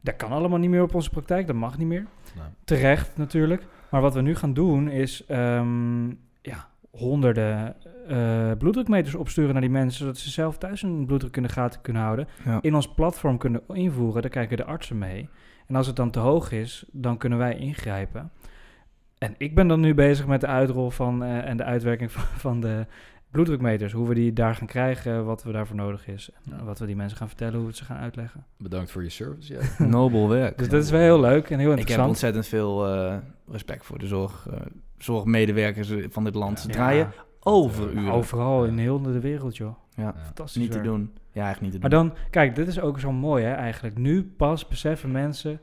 Dat 0.00 0.16
kan 0.16 0.30
allemaal 0.30 0.58
niet 0.58 0.70
meer 0.70 0.82
op 0.82 0.94
onze 0.94 1.10
praktijk, 1.10 1.46
dat 1.46 1.56
mag 1.56 1.78
niet 1.78 1.86
meer. 1.86 2.06
Nou, 2.36 2.48
Terecht 2.64 3.16
natuurlijk. 3.16 3.66
Maar 3.90 4.00
wat 4.00 4.14
we 4.14 4.20
nu 4.20 4.34
gaan 4.34 4.54
doen 4.54 4.88
is 4.88 5.26
ehm, 5.26 6.08
ja, 6.40 6.68
honderden 6.90 7.76
eh, 8.08 8.50
bloeddrukmeters 8.58 9.14
opsturen 9.14 9.52
naar 9.52 9.60
die 9.60 9.70
mensen, 9.70 9.98
zodat 9.98 10.18
ze 10.18 10.30
zelf 10.30 10.58
thuis 10.58 10.80
hun 10.82 11.06
bloeddruk 11.06 11.36
in 11.36 11.42
de 11.42 11.48
gaten 11.48 11.80
kunnen 11.80 12.02
houden. 12.02 12.28
Ja. 12.44 12.58
In 12.60 12.74
ons 12.74 12.88
platform 12.94 13.38
kunnen 13.38 13.62
invoeren, 13.72 14.22
daar 14.22 14.30
kijken 14.30 14.56
de 14.56 14.64
artsen 14.64 14.98
mee. 14.98 15.28
En 15.66 15.76
als 15.76 15.86
het 15.86 15.96
dan 15.96 16.10
te 16.10 16.18
hoog 16.18 16.52
is, 16.52 16.84
dan 16.92 17.16
kunnen 17.16 17.38
wij 17.38 17.56
ingrijpen. 17.56 18.30
En 19.18 19.34
ik 19.38 19.54
ben 19.54 19.68
dan 19.68 19.80
nu 19.80 19.94
bezig 19.94 20.26
met 20.26 20.40
de 20.40 20.46
uitrol 20.46 20.90
van 20.90 21.22
eh, 21.24 21.48
en 21.48 21.56
de 21.56 21.64
uitwerking 21.64 22.12
van, 22.12 22.22
van 22.50 22.60
de 22.60 22.86
bloeddrukmeters. 23.30 23.92
Hoe 23.92 24.08
we 24.08 24.14
die 24.14 24.32
daar 24.32 24.54
gaan 24.54 24.66
krijgen, 24.66 25.24
wat 25.24 25.42
we 25.42 25.52
daarvoor 25.52 25.76
nodig 25.76 26.06
is. 26.08 26.30
En 26.44 26.56
Ja. 26.56 26.64
wat 26.64 26.78
we 26.78 26.86
die 26.86 26.96
mensen 26.96 27.16
gaan 27.18 27.28
vertellen, 27.28 27.52
hoe 27.54 27.62
we 27.62 27.68
het 27.68 27.76
ze 27.76 27.84
gaan 27.84 27.96
uitleggen. 27.98 28.44
bedankt 28.58 28.90
voor 28.90 29.02
je 29.02 29.08
service, 29.08 29.52
ja. 29.54 29.60
Nobel 29.86 30.28
werk. 30.28 30.58
Dus 30.58 30.68
dat 30.68 30.82
is 30.82 30.90
wel 30.90 31.00
heel 31.00 31.20
leuk 31.20 31.50
en 31.50 31.58
heel 31.58 31.72
Ik 31.72 31.78
heb 31.78 31.78
interessant. 31.78 32.08
ontzettend 32.08 32.46
veel 32.46 32.86
eh, 32.94 33.16
respect 33.48 33.84
voor 33.84 33.98
de 33.98 34.06
zorg, 34.06 34.46
eh, 34.50 34.56
zorgmedewerkers 34.98 35.92
van 36.10 36.24
dit 36.24 36.34
land. 36.34 36.60
Ze 36.60 36.66
Ja. 36.68 36.72
draaien 36.74 37.12
overuren. 37.42 38.12
Overal 38.12 38.64
in 38.64 38.78
heel 38.78 39.02
de 39.02 39.20
wereld, 39.20 39.56
joh. 39.56 39.74
Ja. 39.94 40.14
Fantastisch 40.24 40.62
Niet 40.62 40.72
te 40.72 40.80
doen. 40.80 41.12
Ja, 41.32 41.48
echt 41.50 41.60
niet 41.60 41.72
te 41.72 41.78
Maar 41.78 41.90
doen. 41.90 42.06
dan, 42.08 42.16
kijk, 42.30 42.54
dit 42.54 42.68
is 42.68 42.80
ook 42.80 43.00
zo 43.00 43.12
mooi, 43.12 43.44
hè, 43.44 43.52
eigenlijk. 43.52 43.98
Nu 43.98 44.32
pas 44.36 44.68
beseffen 44.68 45.10
mensen 45.10 45.60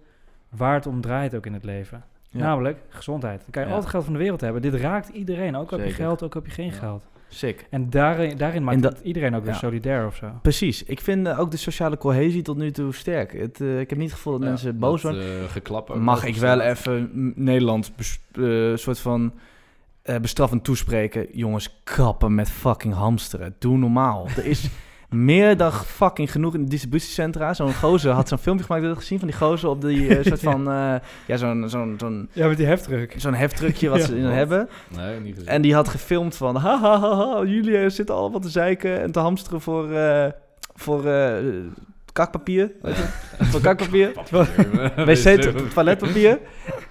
waar 0.50 0.74
het 0.74 0.88
om 0.88 1.02
draait 1.02 1.36
ook 1.36 1.46
in 1.46 1.54
het 1.54 1.64
leven. 1.64 2.04
Ja. 2.30 2.40
Namelijk 2.40 2.78
gezondheid. 2.90 3.40
Dan 3.42 3.50
kan 3.52 3.62
je 3.62 3.68
Ja. 3.68 3.74
altijd 3.74 3.92
geld 3.92 4.04
van 4.04 4.14
de 4.14 4.20
wereld 4.20 4.42
hebben. 4.42 4.62
Dit 4.62 4.74
raakt 4.74 5.08
iedereen, 5.10 5.56
ook 5.56 5.72
heb 5.72 5.86
je 5.86 5.92
geld, 5.92 6.24
ook 6.24 6.34
heb 6.34 6.46
je 6.46 6.52
geen 6.52 6.66
Ja. 6.66 6.72
geld. 6.72 7.04
Sick. 7.32 7.68
En 7.70 7.90
daarin, 7.90 8.38
daarin 8.38 8.64
maakt 8.64 8.76
En 8.76 8.82
dat- 8.82 8.98
het 8.98 9.06
iedereen 9.06 9.36
ook 9.36 9.44
weer 9.44 9.54
ja. 9.54 9.58
solidair 9.60 10.06
of 10.06 10.16
zo. 10.16 10.28
Precies. 10.42 10.84
Ik 10.84 11.00
vind 11.02 11.28
eh, 11.28 11.40
ook 11.40 11.52
de 11.52 11.58
sociale 11.58 11.98
cohesie 11.98 12.42
tot 12.42 12.58
nu 12.58 12.72
toe 12.72 12.94
sterk. 12.94 13.34
Het, 13.34 13.62
eh, 13.62 13.80
ik 13.80 13.90
heb 13.90 14.00
niet 14.00 14.08
het 14.10 14.18
gevoel 14.18 14.34
dat 14.34 14.42
Ja, 14.42 14.48
mensen 14.50 14.80
boos 14.80 15.02
dat, 15.02 15.14
worden. 15.16 15.96
eh, 15.96 16.02
Mag 16.02 16.26
ik 16.26 16.36
wel 16.36 16.60
even 16.60 17.10
Nederland 17.36 17.92
eh, 18.32 18.76
soort 18.76 19.00
van 19.00 19.34
bestraffend 20.22 20.64
toespreken. 20.64 21.28
Jongens, 21.32 21.80
kappen 21.84 22.36
met 22.36 22.50
fucking 22.50 22.94
hamsteren. 22.94 23.56
Doe 23.60 23.78
normaal. 23.78 24.28
Er 24.38 24.46
is 24.46 24.70
meer 25.10 25.58
dan 25.58 25.72
fucking 25.74 26.32
genoeg 26.32 26.54
in 26.54 26.64
de 26.64 26.70
distributiecentra. 26.70 27.54
Zo'n 27.54 27.74
gozer 27.74 28.12
had 28.12 28.28
zo'n 28.28 28.38
filmpje 28.38 28.66
gemaakt, 28.66 28.82
heb 28.84 28.92
je 28.92 28.98
dat 28.98 29.06
gezien? 29.08 29.20
Van 29.20 29.28
die 29.28 29.38
gozer 29.38 29.70
op 29.70 29.82
die 29.82 30.18
eh, 30.18 30.26
soort 30.28 30.40
van... 30.40 30.72
eh, 30.72 30.96
ja, 31.28 31.38
zo'n 31.38 31.70
zo'n 31.70 31.96
zo'n 32.00 32.30
Ja, 32.34 32.48
met 32.48 32.58
die 32.58 32.66
heftruck. 32.66 33.14
zo'n 33.18 33.34
heftruckje 33.34 33.90
wat 33.90 34.00
Ja. 34.02 34.06
ze 34.06 34.18
in 34.18 34.24
hebben. 34.26 34.70
Nee, 34.98 35.20
niet 35.20 35.34
gezien. 35.34 35.50
En 35.50 35.62
die 35.62 35.74
had 35.74 35.88
gefilmd 35.90 36.36
van... 36.36 36.56
Ha, 36.56 36.80
ha, 36.80 37.00
ha, 37.00 37.16
ha, 37.16 37.44
jullie 37.46 37.78
eh, 37.78 37.90
zitten 37.90 38.16
al 38.16 38.32
wat 38.32 38.42
te 38.42 38.50
zeiken 38.50 39.02
en 39.02 39.12
te 39.12 39.20
hamsteren 39.20 39.62
voor... 39.62 39.92
eh, 39.92 40.26
voor 40.76 41.06
eh, 41.06 41.34
kakpapier. 42.14 42.72
Weet 42.82 42.96
je? 42.96 43.04
voor 43.46 43.62
kakpapier. 43.62 44.10
Papier, 44.12 45.06
wc 45.06 45.42
toiletpapier. 45.74 46.40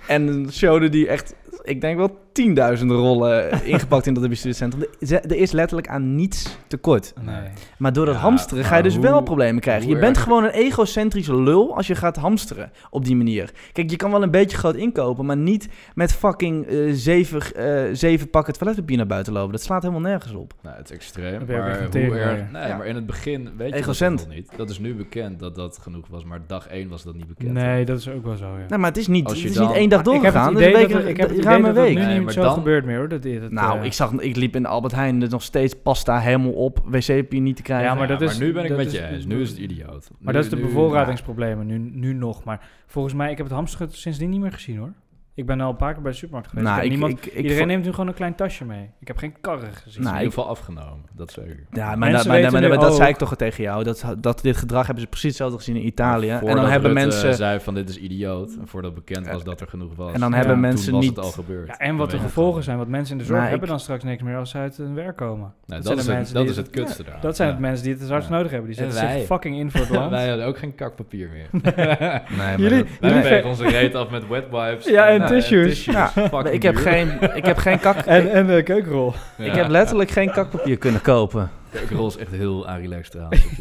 En 0.06 0.46
showde 0.52 0.88
die 0.88 1.08
echt 1.08 1.34
ik 1.68 1.80
denk 1.80 1.96
wel 1.96 2.18
tienduizenden 2.32 2.96
rollen 2.96 3.50
ingepakt 3.72 4.06
in 4.06 4.14
dat 4.14 4.28
bestuurscentrum. 4.28 4.82
Er- 5.00 5.24
Er 5.30 5.36
is 5.36 5.50
letterlijk 5.52 5.88
aan 5.88 6.14
niets 6.14 6.58
tekort. 6.66 7.12
Nee. 7.24 7.34
Maar 7.78 7.92
door 7.92 8.04
dat 8.06 8.14
Ja, 8.14 8.20
hamsteren 8.20 8.64
ga 8.64 8.76
je 8.76 8.82
dus 8.82 8.94
hoe- 8.94 9.02
wel 9.02 9.22
problemen 9.22 9.60
krijgen. 9.60 9.88
Je 9.88 9.98
bent 9.98 10.16
erg- 10.16 10.24
gewoon 10.24 10.44
een 10.44 10.50
egocentrische 10.50 11.36
lul 11.42 11.76
als 11.76 11.86
je 11.86 11.94
gaat 11.94 12.16
hamsteren 12.16 12.70
op 12.90 13.04
die 13.04 13.16
manier. 13.16 13.50
Kijk, 13.72 13.90
je 13.90 13.96
kan 13.96 14.10
wel 14.10 14.22
een 14.22 14.30
beetje 14.30 14.56
groot 14.56 14.74
inkopen, 14.76 15.26
maar 15.26 15.36
niet 15.36 15.68
met 15.94 16.12
fucking 16.12 16.66
eh, 16.66 16.76
zeven, 16.92 17.54
eh, 17.54 17.94
zeven 17.94 18.30
pakken 18.30 18.54
toiletpapier 18.58 18.96
naar 18.96 19.06
buiten 19.06 19.32
lopen. 19.32 19.52
Dat 19.52 19.62
slaat 19.62 19.82
helemaal 19.82 20.02
nergens 20.10 20.32
op. 20.32 20.52
Nou, 20.62 20.76
het 20.76 20.90
is 20.90 20.96
extreem. 20.96 21.46
Maar 21.46 21.88
hoe 21.92 22.18
erg... 22.18 22.50
Nee, 22.52 22.66
Ja. 22.68 22.76
maar 22.76 22.86
in 22.86 22.94
het 22.94 23.06
begin 23.06 23.48
weet 23.56 23.68
je 23.70 23.74
Egocent. 23.74 24.18
dat 24.18 24.26
nog 24.26 24.36
niet. 24.36 24.50
Dat 24.56 24.70
is 24.70 24.78
nu 24.78 24.94
bekend 24.94 25.38
dat 25.38 25.54
dat 25.54 25.78
genoeg 25.82 26.06
was. 26.10 26.24
Maar 26.24 26.40
dag 26.46 26.66
één 26.68 26.88
was 26.88 27.02
dat 27.02 27.14
niet 27.14 27.26
bekend. 27.28 27.52
Nee, 27.52 27.84
dat 27.84 27.98
is 27.98 28.08
ook 28.08 28.24
wel 28.24 28.36
zo, 28.36 28.46
ja. 28.46 28.64
Nou, 28.68 28.80
maar 28.80 28.90
het 28.90 28.98
is 28.98 29.06
niet, 29.06 29.24
Als 29.24 29.32
het 29.32 29.42
je 29.42 29.48
is 29.48 29.54
dan- 29.54 29.66
niet 29.66 29.76
één 29.76 29.88
dag 29.88 30.00
ik 30.00 30.06
heb 30.06 30.14
het 30.14 30.22
doorgegaan. 30.32 30.52
idee 30.52 30.72
dat 30.88 31.02
week, 31.02 31.08
ik 31.08 31.16
heb 31.16 31.28
het 31.28 31.38
idee 31.58 31.70
een 31.70 31.74
dat 31.76 31.84
week. 31.84 31.96
nu 31.98 32.04
Nee, 32.04 32.14
niet 32.14 32.24
maar 32.24 32.32
zo 32.32 32.42
dan- 32.42 32.54
gebeurt 32.54 32.84
meer, 32.84 32.96
hoor. 32.96 33.08
Dat, 33.08 33.22
dat, 33.22 33.50
Nou, 33.50 33.78
eh, 33.78 33.84
ik, 33.84 33.92
zag, 33.92 34.12
ik 34.12 34.36
liep 34.36 34.56
in 34.56 34.66
Albert 34.66 34.94
Heijn 34.94 35.22
er 35.22 35.28
nog 35.30 35.42
steeds 35.42 35.74
pasta 35.82 36.18
helemaal 36.20 36.52
op. 36.52 36.78
Wc-papier 36.84 37.40
niet 37.40 37.56
te 37.56 37.62
krijgen. 37.62 37.86
Ja, 37.86 37.94
maar 37.94 38.08
Ja, 38.10 38.16
dat 38.16 38.30
is- 38.30 38.38
nu 38.38 38.52
ben 38.52 38.62
ik 38.62 38.68
dat 38.68 38.78
met 38.78 38.86
is- 38.86 38.92
je 38.92 39.06
eens. 39.06 39.24
Nu 39.24 39.40
is 39.40 39.48
het 39.48 39.58
idioot. 39.58 40.08
Maar 40.10 40.18
Nu- 40.20 40.32
dat 40.32 40.44
is 40.44 40.50
de 40.50 40.56
nu- 40.56 40.62
bevoorradingsproblemen 40.62 41.66
nu, 41.66 41.78
nu 41.78 42.12
nog. 42.12 42.44
Maar 42.44 42.68
volgens 42.86 43.14
mij, 43.14 43.30
ik 43.30 43.36
heb 43.36 43.46
het 43.46 43.54
hamsteren 43.54 43.88
sindsdien 43.92 44.30
niet 44.30 44.40
meer 44.40 44.52
gezien 44.52 44.76
hoor. 44.78 44.92
Ik 45.38 45.46
ben 45.46 45.60
al 45.60 45.70
een 45.70 45.76
paar 45.76 45.92
keer 45.92 46.02
bij 46.02 46.10
de 46.10 46.16
supermarkt 46.16 46.48
geweest. 46.48 46.66
Nou, 46.68 46.78
Ik 46.78 46.84
heb 46.84 46.92
ik, 46.92 46.98
niemand, 47.06 47.26
ik, 47.26 47.32
ik 47.32 47.42
iedereen 47.42 47.66
neemt 47.66 47.84
nu 47.84 47.90
gewoon 47.90 48.06
een 48.08 48.14
klein 48.14 48.34
tasje 48.34 48.64
mee. 48.64 48.90
Ik 49.00 49.06
heb 49.08 49.16
geen 49.16 49.34
karren 49.40 49.72
gezien. 49.74 50.02
Nou, 50.02 50.14
in 50.16 50.22
ieder 50.22 50.34
geval 50.34 50.50
afgenomen. 50.50 51.04
Dat 51.12 51.30
zeker. 51.32 51.66
Ja, 51.72 51.84
maar, 51.86 51.98
Mensen 51.98 52.16
dat, 52.16 52.26
maar, 52.26 52.36
weten 52.36 52.52
maar- 52.52 52.60
nu 52.62 52.68
maar 52.68 52.78
dat 52.78 52.90
ook- 52.90 52.96
zei 52.96 53.08
ik 53.08 53.16
toch 53.16 53.36
tegen 53.36 53.62
jou. 53.62 53.84
Dat, 53.84 54.04
dat 54.18 54.40
dit 54.42 54.56
gedrag 54.56 54.84
hebben 54.86 55.02
ze 55.04 55.08
precies 55.10 55.28
hetzelfde 55.28 55.56
gezien 55.58 55.76
in 55.76 55.86
Italië. 55.86 56.30
En 56.30 56.56
dan 56.56 56.64
hebben 56.64 56.92
mensen... 56.92 57.34
zei 57.34 57.60
van 57.60 57.74
dit 57.74 57.88
is 57.88 57.96
idioot. 57.98 58.56
En 58.60 58.68
voordat 58.68 58.94
bekend 58.94 59.28
was 59.28 59.44
dat 59.44 59.60
er 59.60 59.68
genoeg 59.68 59.94
was. 59.96 60.12
En 60.12 60.20
dan 60.20 60.34
hebben 60.34 60.60
mensen 60.60 60.84
toen 60.86 60.94
was 60.94 61.04
niet... 61.06 61.16
het 61.16 61.24
al 61.24 61.30
gebeurd. 61.30 61.66
Ja, 61.68 61.78
en 61.78 61.96
wat 61.96 62.10
de 62.10 62.18
gevolgen 62.18 62.62
zijn. 62.62 62.76
Want 62.76 62.88
mensen 62.88 63.12
in 63.12 63.18
de 63.18 63.24
zorg 63.24 63.36
Nou, 63.36 63.44
ik- 63.44 63.50
hebben 63.58 63.68
dan 63.68 63.80
straks 63.80 64.04
niks 64.04 64.22
meer 64.22 64.36
als 64.36 64.50
ze 64.50 64.58
uit 64.58 64.76
hun 64.76 64.94
werk 64.94 65.16
komen. 65.16 65.44
al. 65.44 65.52
Nee, 65.66 65.80
dat 65.80 65.86
dat, 65.86 65.86
zijn 65.86 65.98
is 65.98 66.06
het, 66.06 66.14
mensen 66.16 66.34
dat 66.34 66.42
die 66.42 66.50
is 66.52 66.56
het 66.58 66.66
het- 66.66 66.74
kutste 66.74 67.02
daar. 67.04 67.20
Dat 67.20 67.36
zijn 67.36 67.48
het 67.48 67.58
mensen 67.58 67.82
die 67.84 67.92
het 67.92 68.02
het 68.02 68.10
hardst 68.10 68.30
nodig 68.30 68.50
hebben. 68.50 68.70
Die 68.70 68.80
En 68.84 68.92
zetten 68.92 69.10
zich 69.12 69.26
fucking 69.26 69.56
in 69.58 69.70
voor 69.70 69.80
het 69.80 69.90
land. 69.98 70.10
Wij 70.10 70.28
hadden 70.28 70.46
ook 70.46 70.58
geen 70.58 70.74
kakpapier 70.74 71.28
meer. 71.32 71.46
Nee, 71.76 72.36
maar 72.36 72.60
Jullie- 72.60 72.84
dat- 73.00 73.12
Wij 73.12 73.22
vegen 73.22 73.48
onze 73.48 73.68
reet 73.68 73.94
af 73.94 74.10
met 74.10 74.28
wet 74.28 74.44
wipes. 74.50 74.84
Ja, 74.86 75.06
en 75.08 75.22
eh, 75.22 75.27
tissues. 75.28 75.84
Ja, 75.84 76.12
ik 76.50 76.62
heb 76.62 76.76
geen, 76.76 77.08
ik 77.34 77.44
heb 77.44 77.58
geen 77.58 77.80
kak... 77.80 77.96
En, 77.96 78.32
en 78.32 78.46
keukenrol. 78.62 79.14
Ja. 79.36 79.44
Ik 79.44 79.54
heb 79.54 79.68
letterlijk 79.68 80.10
geen 80.10 80.30
kakpapier 80.30 80.76
kunnen 80.76 81.00
kopen. 81.00 81.50
Ik 81.72 81.90
rol 81.90 82.06
is 82.06 82.16
echt 82.16 82.30
heel 82.30 82.68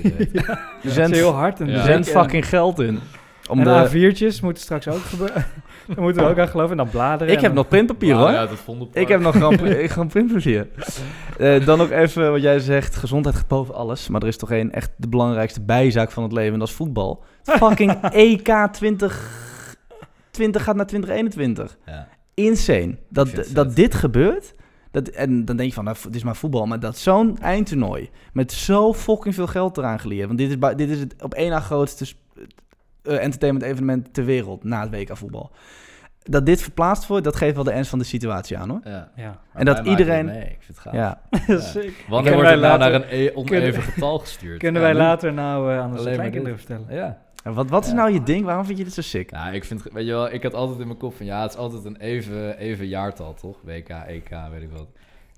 je 0.02 0.14
reet. 0.18 0.36
Er 0.84 0.92
heel 1.12 1.32
hard. 1.34 1.60
En 1.60 1.70
er 1.70 1.90
en- 1.90 2.04
fucking 2.06 2.48
geld 2.48 2.80
in. 2.80 3.00
Om 3.50 3.60
en 3.60 3.66
de, 3.92 4.12
A4'tjes 4.12 4.42
moeten 4.42 4.64
straks 4.64 4.88
ook 4.88 5.02
gebeuren. 5.02 5.46
Daar 5.88 6.02
moeten 6.02 6.24
we 6.24 6.30
ook 6.30 6.40
aan 6.40 6.48
geloven. 6.48 6.72
En 6.72 6.78
dan 6.78 6.90
bladeren. 6.90 7.34
ik 7.34 7.42
heb 7.42 7.54
nog 7.54 7.68
printpapier 7.68 8.14
Wauw, 8.14 8.24
hoor. 8.26 8.34
Ja, 8.34 8.46
dat. 8.94 9.02
Ik 9.02 9.08
heb 9.08 9.20
nog 9.20 9.34
gewoon, 9.36 9.56
pri- 9.62 9.88
gewoon 9.90 10.08
printpapier. 10.08 10.68
Eh, 11.38 11.66
dan 11.66 11.78
nog 11.78 11.90
even 11.92 12.32
wat 12.32 12.42
jij 12.42 12.60
zegt. 12.60 12.96
Gezondheid 12.96 13.36
gaat 13.36 13.48
boven 13.48 13.74
alles. 13.76 14.08
Maar 14.08 14.22
er 14.22 14.28
is 14.28 14.38
toch 14.38 14.52
één 14.52 14.72
echt 14.72 14.92
de 14.96 15.08
belangrijkste 15.08 15.62
bijzaak 15.62 16.12
van 16.12 16.24
het 16.24 16.32
leven. 16.32 16.54
En 16.54 16.60
dat 16.60 16.68
is 16.68 16.74
voetbal. 16.74 17.24
Fucking 17.44 17.92
EK 18.12 18.48
2020 20.38 20.64
gaat 20.64 20.76
naar 20.76 20.86
2021. 20.86 21.78
Ja. 21.86 22.08
Insane. 22.34 22.96
Dat, 23.10 23.36
dat 23.36 23.66
vet. 23.68 23.76
dit 23.76 23.96
gebeurt. 23.96 24.54
Dat, 24.92 25.08
en 25.08 25.46
dan 25.46 25.56
denk 25.58 25.70
je 25.70 25.76
van, 25.76 25.84
nou, 25.84 25.98
het 26.02 26.16
is 26.16 26.24
maar 26.24 26.36
voetbal. 26.36 26.66
Maar 26.66 26.80
dat 26.80 26.98
zo'n 26.98 27.38
eindtoernooi 27.40 28.10
met 28.34 28.52
zo 28.52 28.94
fucking 28.94 29.36
veel 29.36 29.48
geld 29.48 29.78
eraan 29.78 30.00
geleerd. 30.00 30.28
Want 30.28 30.40
dit 30.40 30.50
is, 30.50 30.76
dit 30.76 30.90
is 30.90 31.00
het 31.00 31.16
op 31.24 31.34
één 31.34 31.50
na 31.50 31.60
grootste 31.60 32.06
eh, 33.04 33.24
entertainment 33.24 33.66
evenement 33.66 34.14
ter 34.14 34.26
wereld 34.26 34.64
na 34.64 34.82
het 34.82 34.90
WK 34.90 35.18
voetbal. 35.18 35.52
Dat 36.24 36.46
dit 36.46 36.62
verplaatst 36.62 37.08
wordt, 37.08 37.24
dat 37.24 37.36
geeft 37.36 37.56
wel 37.56 37.64
de 37.64 37.72
ernst 37.72 37.90
van 37.90 38.00
de 38.00 38.06
situatie 38.06 38.58
aan 38.58 38.70
hoor. 38.70 38.82
Ja. 38.84 39.12
Ja. 39.16 39.40
En 39.54 39.66
dat 39.66 39.86
iedereen- 39.86 40.26
mee. 40.26 40.42
Ik 40.44 40.58
vind 40.60 40.68
het 40.68 40.80
gaaf. 40.80 40.94
Ja, 40.94 41.22
Ja. 41.48 41.60
Sick. 41.60 42.06
Wanneer 42.10 42.34
wordt 42.34 42.50
wij 42.50 42.52
het 42.58 42.62
nou 42.62 42.80
later- 42.80 43.00
naar 43.00 43.10
een 43.12 43.20
e- 43.20 43.32
oneven 43.36 43.82
getal 43.82 44.20
gestuurd? 44.20 44.60
Kunnen 44.60 44.82
wij 44.82 44.94
later 44.94 45.34
nou 45.34 45.72
eh, 45.74 45.80
aan 45.80 45.96
kleinkinderen 45.96 46.44
dit. 46.58 46.66
vertellen? 46.66 46.86
Ja. 46.96 47.26
En 47.48 47.54
wat, 47.54 47.70
wat 47.70 47.84
is 47.84 47.90
Ja. 47.90 47.96
nou 47.96 48.12
je 48.14 48.24
ding? 48.24 48.46
Waarom 48.46 48.66
vind 48.66 48.78
je 48.78 48.84
dit 48.84 48.94
zo 48.94 49.02
sick? 49.02 49.32
Ja, 49.32 49.50
ik 49.50 49.64
vind, 49.64 49.84
weet 49.94 50.06
je 50.06 50.12
wel, 50.12 50.34
ik 50.34 50.44
had 50.44 50.54
altijd 50.54 50.80
in 50.80 50.88
mijn 50.88 51.00
kop 51.00 51.16
van 51.16 51.26
ja, 51.26 51.42
het 51.42 51.52
is 51.52 51.58
altijd 51.58 51.86
een 51.86 51.98
even, 51.98 52.58
even 52.58 52.88
jaartal, 52.88 53.34
toch? 53.34 53.58
WK, 53.64 53.90
EK, 54.08 54.30
weet 54.52 54.62
ik 54.62 54.70
wat. 54.72 54.88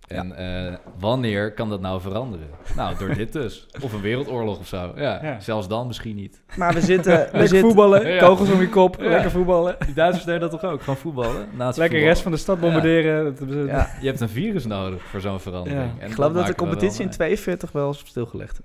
En 0.08 0.36
eh, 0.38 0.76
wanneer 1.00 1.54
kan 1.54 1.70
dat 1.70 1.82
nou 1.82 2.02
veranderen? 2.02 2.48
Nou, 2.76 2.98
door 2.98 3.14
dit 3.14 3.34
dus. 3.34 3.68
Of 3.84 3.94
een 3.94 4.02
wereldoorlog 4.02 4.60
of 4.60 4.68
zo. 4.68 4.92
Ja, 4.96 5.20
Ja. 5.24 5.40
zelfs 5.40 5.68
dan 5.68 5.88
misschien 5.88 6.16
niet. 6.16 6.42
Maar 6.58 6.74
we 6.74 6.82
zitten... 6.82 7.14
We 7.18 7.20
Lekker 7.24 7.40
zitten 7.48 7.60
voetballen, 7.62 8.08
Ja. 8.08 8.20
kogels 8.20 8.52
om 8.52 8.62
je 8.62 8.70
kop, 8.70 9.00
Ja. 9.02 9.10
lekker 9.10 9.32
voetballen. 9.32 9.76
Die 9.86 9.94
Duitsers 9.94 10.26
deden 10.26 10.42
dat 10.42 10.52
toch 10.52 10.64
ook? 10.64 10.82
Gewoon 10.82 10.98
voetballen? 11.00 11.48
Naast 11.58 11.78
Lekker 11.78 12.00
rest 12.00 12.22
van 12.22 12.32
de 12.32 12.38
stad 12.38 12.60
bombarderen. 12.60 13.36
Je 14.02 14.08
hebt 14.08 14.20
een 14.20 14.30
virus 14.30 14.66
nodig 14.66 15.02
voor 15.04 15.22
zo'n 15.22 15.40
verandering. 15.40 15.92
Ja. 15.96 16.02
En 16.02 16.08
ik 16.08 16.14
geloof 16.14 16.34
dat 16.34 16.48
de 16.48 16.56
competitie 16.56 17.00
in 17.02 17.06
mee. 17.08 17.16
42 17.16 17.72
wel 17.72 17.90
is 17.90 18.00
stilgelegd. 18.06 18.60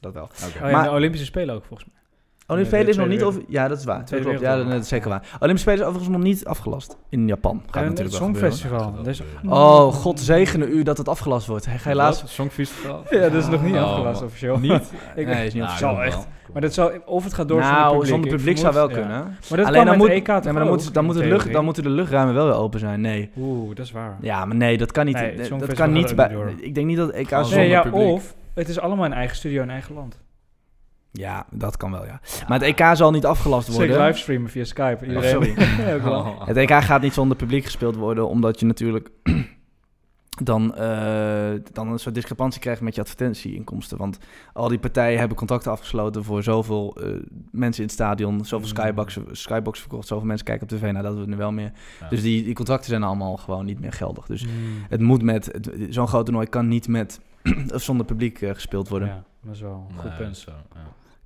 Dat 0.00 0.12
wel. 0.12 0.22
Oké. 0.24 0.64
Oh 0.64 0.70
ja, 0.70 0.76
Maar- 0.76 0.84
de 0.84 0.90
Olympische 0.90 1.26
Spelen 1.26 1.54
ook 1.54 1.64
volgens 1.64 1.88
mij. 1.92 2.02
Olympische 2.46 2.76
Spelen 2.76 2.88
is 2.92 2.96
nog 2.96 3.08
niet 3.08 3.22
over... 3.22 3.42
Ja, 3.48 3.68
dat 3.68 3.78
is 3.78 3.84
waar. 3.84 4.04
Klopt. 4.04 4.40
Ja, 4.40 4.56
dat 4.64 4.80
is 4.82 4.88
zeker 4.88 5.08
waar. 5.08 5.22
Olympische 5.40 5.58
Spelen 5.70 5.78
is 5.80 5.86
overigens 5.86 6.16
nog 6.16 6.22
niet 6.22 6.44
afgelast. 6.44 6.96
In 7.08 7.26
Japan 7.26 7.62
gaat 7.66 7.82
En 7.82 7.88
het 7.88 7.98
natuurlijk 7.98 8.16
gebeuren. 8.16 8.56
Songfestival. 8.58 9.02
Dus, 9.02 9.22
Oh, 9.48 9.92
god 9.92 10.20
zegene 10.20 10.66
u 10.66 10.82
dat 10.82 10.98
het 10.98 11.08
afgelast 11.08 11.46
wordt. 11.46 11.66
Helaas... 11.68 12.20
Wat? 12.20 12.30
Songfestival? 12.30 13.02
Ja, 13.10 13.20
dat 13.20 13.32
is 13.34 13.48
nog 13.48 13.62
niet 13.62 13.74
Oh, 13.74 13.82
afgelast 13.82 14.22
officieel. 14.22 14.58
Niet? 14.58 14.92
Ik, 15.16 15.26
Nee, 15.26 15.46
is 15.46 15.54
niet 15.54 15.62
Nou, 15.62 15.74
officieel. 15.74 16.02
echt. 16.02 16.14
wel. 16.14 16.24
Maar 16.52 16.62
dat 16.62 16.74
zou, 16.74 17.00
of 17.04 17.24
het 17.24 17.34
gaat 17.34 17.48
door 17.48 17.60
nou, 17.60 17.72
zonder 17.72 17.90
publiek. 17.98 18.08
zonder 18.08 18.36
publiek 18.36 18.58
zou 18.58 18.74
wel 18.74 18.88
ja. 18.88 18.94
kunnen. 18.94 19.18
Maar 19.48 19.58
dat 19.58 19.66
Alleen 19.66 19.72
kan 19.72 19.74
dan 19.74 19.84
met 19.84 19.96
moet, 19.98 20.08
EK 20.08 20.26
maar 20.26 20.42
dan, 20.42 20.66
moet, 20.66 20.94
dan, 20.94 21.02
in 21.02 21.04
moeten 21.04 21.22
de 21.22 21.28
lucht, 21.28 21.52
dan 21.52 21.64
moeten 21.64 21.82
de 21.82 21.88
luchtruimen 21.88 22.34
wel 22.34 22.44
weer 22.46 22.54
open 22.54 22.80
zijn. 22.80 23.00
Nee. 23.00 23.30
Oeh, 23.38 23.68
dat 23.76 23.84
is 23.84 23.92
waar. 23.92 24.16
Ja, 24.20 24.44
maar 24.44 24.56
nee, 24.56 24.78
dat 24.78 24.92
kan 24.92 25.04
niet. 25.04 25.14
Nee, 25.14 25.36
het 25.36 25.60
dat 25.60 25.72
kan 25.74 25.92
niet 25.92 26.16
bij. 26.16 26.36
Ik 26.56 26.74
denk 26.74 26.86
niet 26.86 26.96
dat 26.96 27.06
het 27.06 27.16
EK 27.16 27.28
zonder 27.28 27.56
Nee, 27.56 27.68
ja, 27.68 27.82
publiek. 27.82 28.02
of 28.08 28.34
het 28.54 28.68
is 28.68 28.78
allemaal 28.80 29.04
een 29.04 29.12
eigen 29.12 29.36
studio 29.36 29.62
in 29.62 29.70
eigen 29.70 29.94
land. 29.94 30.22
Ja, 31.16 31.46
dat 31.50 31.76
kan 31.76 31.90
wel, 31.90 32.04
ja. 32.04 32.20
Maar 32.48 32.60
het 32.60 32.68
EK 32.78 32.96
zal 32.96 33.10
niet 33.10 33.26
afgelast 33.26 33.66
Zeker 33.72 33.86
worden. 33.86 34.06
livestreamen 34.06 34.50
via 34.50 34.64
Skype. 34.64 34.98
Oh, 35.04 35.08
Iedereen. 35.08 35.30
sorry. 35.30 35.54
Oh. 36.12 36.40
Het 36.46 36.56
EK 36.56 36.70
gaat 36.72 37.02
niet 37.02 37.12
zonder 37.12 37.36
publiek 37.36 37.64
gespeeld 37.64 37.96
worden, 37.96 38.28
omdat 38.28 38.60
je 38.60 38.66
natuurlijk 38.66 39.10
dan, 40.42 40.74
eh, 40.74 41.50
dan 41.72 41.88
een 41.88 41.98
soort 41.98 42.14
discrepantie 42.14 42.60
krijgt 42.60 42.80
met 42.80 42.94
je 42.94 43.00
advertentieinkomsten. 43.00 43.98
Want 43.98 44.18
al 44.52 44.68
die 44.68 44.78
partijen 44.78 45.18
hebben 45.18 45.36
contracten 45.36 45.70
afgesloten 45.72 46.24
voor 46.24 46.42
zoveel 46.42 46.96
eh, 47.00 47.08
mensen 47.50 47.82
in 47.82 47.88
het 47.88 47.92
stadion, 47.98 48.44
zoveel 48.44 48.68
Mm. 48.68 48.74
skybox, 48.76 49.18
skybox 49.32 49.80
verkocht, 49.80 50.06
zoveel 50.06 50.26
mensen 50.26 50.46
kijken 50.46 50.62
op 50.70 50.78
tv. 50.78 50.90
Nou, 50.92 51.02
dat 51.04 51.14
we 51.14 51.26
nu 51.26 51.36
wel 51.36 51.52
meer. 51.52 51.72
Ja. 52.00 52.08
Dus 52.08 52.22
die, 52.22 52.44
die 52.44 52.54
contracten 52.54 52.88
zijn 52.88 53.02
allemaal 53.02 53.36
gewoon 53.36 53.64
niet 53.64 53.80
meer 53.80 53.92
geldig. 53.92 54.26
Dus 54.26 54.44
Mm. 54.46 54.50
het 54.88 55.00
moet 55.00 55.22
met, 55.22 55.58
zo'n 55.88 56.08
groot 56.08 56.24
toernooi 56.24 56.46
kan 56.46 56.68
niet 56.68 56.88
met 56.88 57.20
of 57.74 57.82
zonder 57.82 58.06
publiek 58.06 58.40
eh, 58.42 58.50
gespeeld 58.54 58.88
worden. 58.88 59.08
Ja, 59.08 59.22
dat 59.42 59.54
is 59.54 59.60
wel 59.60 59.86
een 59.90 59.98
goed 59.98 60.10
Nee, 60.10 60.18
punt. 60.18 60.36
zo, 60.36 60.50
ja. 60.74 60.80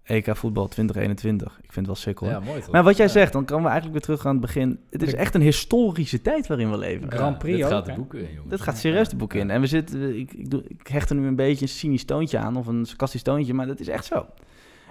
EK 0.08 0.36
voetbal 0.36 0.68
2021. 0.68 1.52
Ik 1.62 1.72
vind 1.72 1.74
het 1.74 1.86
wel 1.86 1.94
sick 1.94 2.18
hoor. 2.18 2.28
Ja, 2.28 2.40
mooi 2.40 2.60
toch? 2.60 2.70
Maar 2.70 2.82
wat 2.82 2.96
jij 2.96 3.06
Ja. 3.06 3.12
zegt, 3.12 3.32
dan 3.32 3.44
komen 3.44 3.64
we 3.64 3.70
eigenlijk 3.70 3.98
weer 3.98 4.06
terug 4.16 4.26
aan 4.26 4.32
het 4.36 4.40
begin. 4.40 4.78
Het 4.90 5.02
is 5.02 5.14
echt 5.14 5.34
een 5.34 5.40
historische 5.40 6.22
tijd 6.22 6.46
waarin 6.46 6.70
we 6.70 6.78
leven. 6.78 7.10
Grand 7.12 7.38
Prix 7.38 7.56
dit 7.56 7.64
ook, 7.66 7.70
gaat 7.72 7.84
de 7.86 7.92
boeken 7.92 8.18
in, 8.18 8.28
jongens. 8.34 8.50
Dit 8.50 8.60
gaat 8.60 8.78
serieus 8.78 9.08
de 9.08 9.16
boek 9.16 9.34
in. 9.34 9.50
En 9.50 9.60
we 9.60 9.66
zitten, 9.66 10.18
ik, 10.18 10.32
ik, 10.32 10.50
doe, 10.50 10.62
ik 10.68 10.86
hecht 10.86 11.10
er 11.10 11.16
nu 11.16 11.26
een 11.26 11.36
beetje 11.36 11.62
een 11.64 11.68
cynisch 11.70 12.04
toontje 12.04 12.38
aan, 12.38 12.56
of 12.56 12.66
een 12.66 12.84
sarcastisch 12.86 13.22
toontje, 13.22 13.54
maar 13.54 13.66
dat 13.66 13.80
is 13.80 13.88
echt 13.88 14.04
zo. 14.04 14.26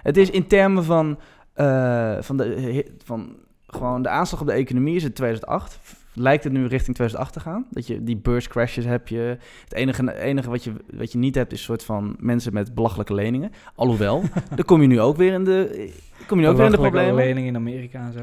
Het 0.02 0.18
is 0.18 0.30
in 0.30 0.48
termen 0.48 0.84
van, 0.84 1.20
eh, 1.54 2.18
van, 2.20 2.38
de, 2.38 2.86
van 3.04 3.36
gewoon 3.68 4.02
de 4.02 4.10
aanslag 4.10 4.42
op 4.42 4.48
de 4.48 4.54
economie 4.54 4.96
is 4.96 5.04
het 5.04 5.16
2008. 5.16 5.80
Lijkt 6.20 6.44
het 6.44 6.54
nu 6.54 6.60
richting 6.62 6.96
2008 6.96 7.34
te 7.34 7.40
gaan? 7.40 7.66
Dat 7.70 7.88
je 7.88 8.04
die 8.04 8.18
beurscrashes 8.18 8.86
heb 8.86 9.08
je. 9.08 9.38
Het 9.64 9.74
enige, 9.74 10.20
enige 10.20 10.50
wat, 10.50 10.64
je, 10.64 10.74
wat 10.94 11.12
je 11.12 11.18
niet 11.18 11.36
hebt 11.36 11.52
is 11.52 11.58
een 11.60 11.66
soort 11.66 11.84
van 11.84 12.16
mensen 12.20 12.54
met 12.54 12.76
belachelijke 12.76 13.14
leningen. 13.14 13.52
Alhoewel, 13.76 14.24
dan 14.56 14.66
kom 14.66 14.82
je 14.82 14.88
nu 14.88 15.02
ook 15.02 15.18
weer 15.18 15.34
in 15.34 15.44
de, 15.44 15.92
kom 16.28 16.40
je 16.40 16.44
nu 16.44 16.52
ook 16.52 16.58
weer 16.58 16.66
in 16.66 16.72
de 16.72 16.78
Belachelijke 16.78 16.90
problemen. 16.90 17.16
lening 17.16 17.48
in 17.48 17.56
Amerika 17.56 18.06
en 18.06 18.14
zo. 18.14 18.20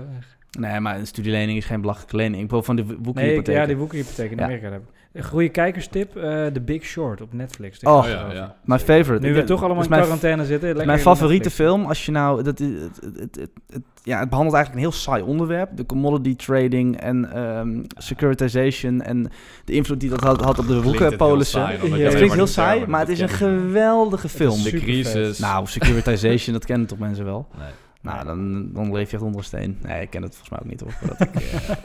Nee, 0.58 0.80
maar 0.80 0.98
een 0.98 1.06
studielening 1.06 1.58
is 1.58 1.64
geen 1.64 1.80
belachelijke 1.80 2.16
lening. 2.16 2.42
Ik 2.42 2.48
bedoel 2.48 2.62
van 2.62 2.76
de 2.76 2.84
Nee, 2.84 2.96
boekhypotheek. 2.96 3.54
ja, 3.56 3.66
die 3.66 3.76
boekenhypotheek 3.76 4.30
in 4.30 4.36
Ja. 4.36 4.44
Amerika. 4.44 4.70
heb 4.70 4.80
ik. 4.80 4.86
Een 5.12 5.24
goede 5.24 5.48
kijkerstip, 5.48 6.16
eh 6.16 6.46
The 6.46 6.60
Big 6.60 6.82
Short 6.84 7.20
op 7.20 7.32
Netflix. 7.32 7.78
Oh. 7.80 7.96
Oh, 7.96 8.04
ja, 8.08 8.32
ja. 8.32 8.56
Mijn 8.64 8.80
favorite. 8.80 9.26
Nu 9.26 9.34
we 9.34 9.44
toch 9.44 9.62
allemaal 9.62 9.82
in 9.82 9.88
mijn 9.88 10.00
quarantaine 10.02 10.44
zitten. 10.44 10.68
lekker 10.68 10.86
Mijn 10.86 10.98
favoriete 10.98 11.44
Netflix. 11.48 11.70
film, 11.70 11.84
als 11.86 12.06
je 12.06 12.12
nou... 12.12 12.42
Dat, 12.42 12.60
is- 12.60 12.68
het, 12.82 12.98
het, 13.00 13.14
het, 13.20 13.34
het, 13.36 13.50
het- 13.68 13.82
ja, 14.02 14.18
het 14.18 14.28
behandelt 14.28 14.56
eigenlijk 14.56 14.84
een 14.86 14.90
heel 14.90 15.00
saai 15.00 15.22
onderwerp. 15.22 15.76
De 15.76 15.86
commodity 15.86 16.36
trading 16.36 17.00
en 17.00 17.32
ehm, 17.32 17.82
securitization 17.96 19.02
en 19.02 19.30
de 19.64 19.72
invloed 19.72 20.00
die 20.00 20.10
dat 20.10 20.20
had, 20.20 20.40
had 20.40 20.58
op 20.58 20.66
de 20.66 20.80
Klinkt 20.80 20.84
het 20.86 20.98
heel 20.98 21.08
boekenpolissen. 21.08 21.60
saai, 21.60 21.72
Ja, 21.74 22.04
Het 22.04 22.14
klinkt 22.14 22.34
heel 22.34 22.44
de 22.44 22.50
saai, 22.50 22.70
termen, 22.70 22.90
maar 22.90 23.00
het 23.00 23.08
is 23.08 23.20
een 23.20 23.28
geweldige 23.28 24.28
film. 24.28 24.62
De 24.62 24.70
crisis. 24.70 25.38
Nou, 25.38 25.66
securitization, 25.66 26.52
dat 26.54 26.64
kennen 26.64 26.86
toch 26.86 26.98
mensen 26.98 27.24
wel? 27.24 27.46
Nee. 27.58 27.66
Nou, 28.04 28.24
dan, 28.24 28.72
dan 28.72 28.92
leef 28.92 29.10
je 29.10 29.16
echt 29.16 29.24
onder 29.24 29.40
een 29.40 29.46
steen. 29.46 29.78
Nee, 29.82 30.02
ik 30.02 30.10
ken 30.10 30.22
het 30.22 30.36
volgens 30.36 30.50
mij 30.50 30.60
ook 30.60 30.70
niet 30.70 30.80
hoor. 30.80 31.18
ik, 31.18 31.34
eh, 31.34 31.76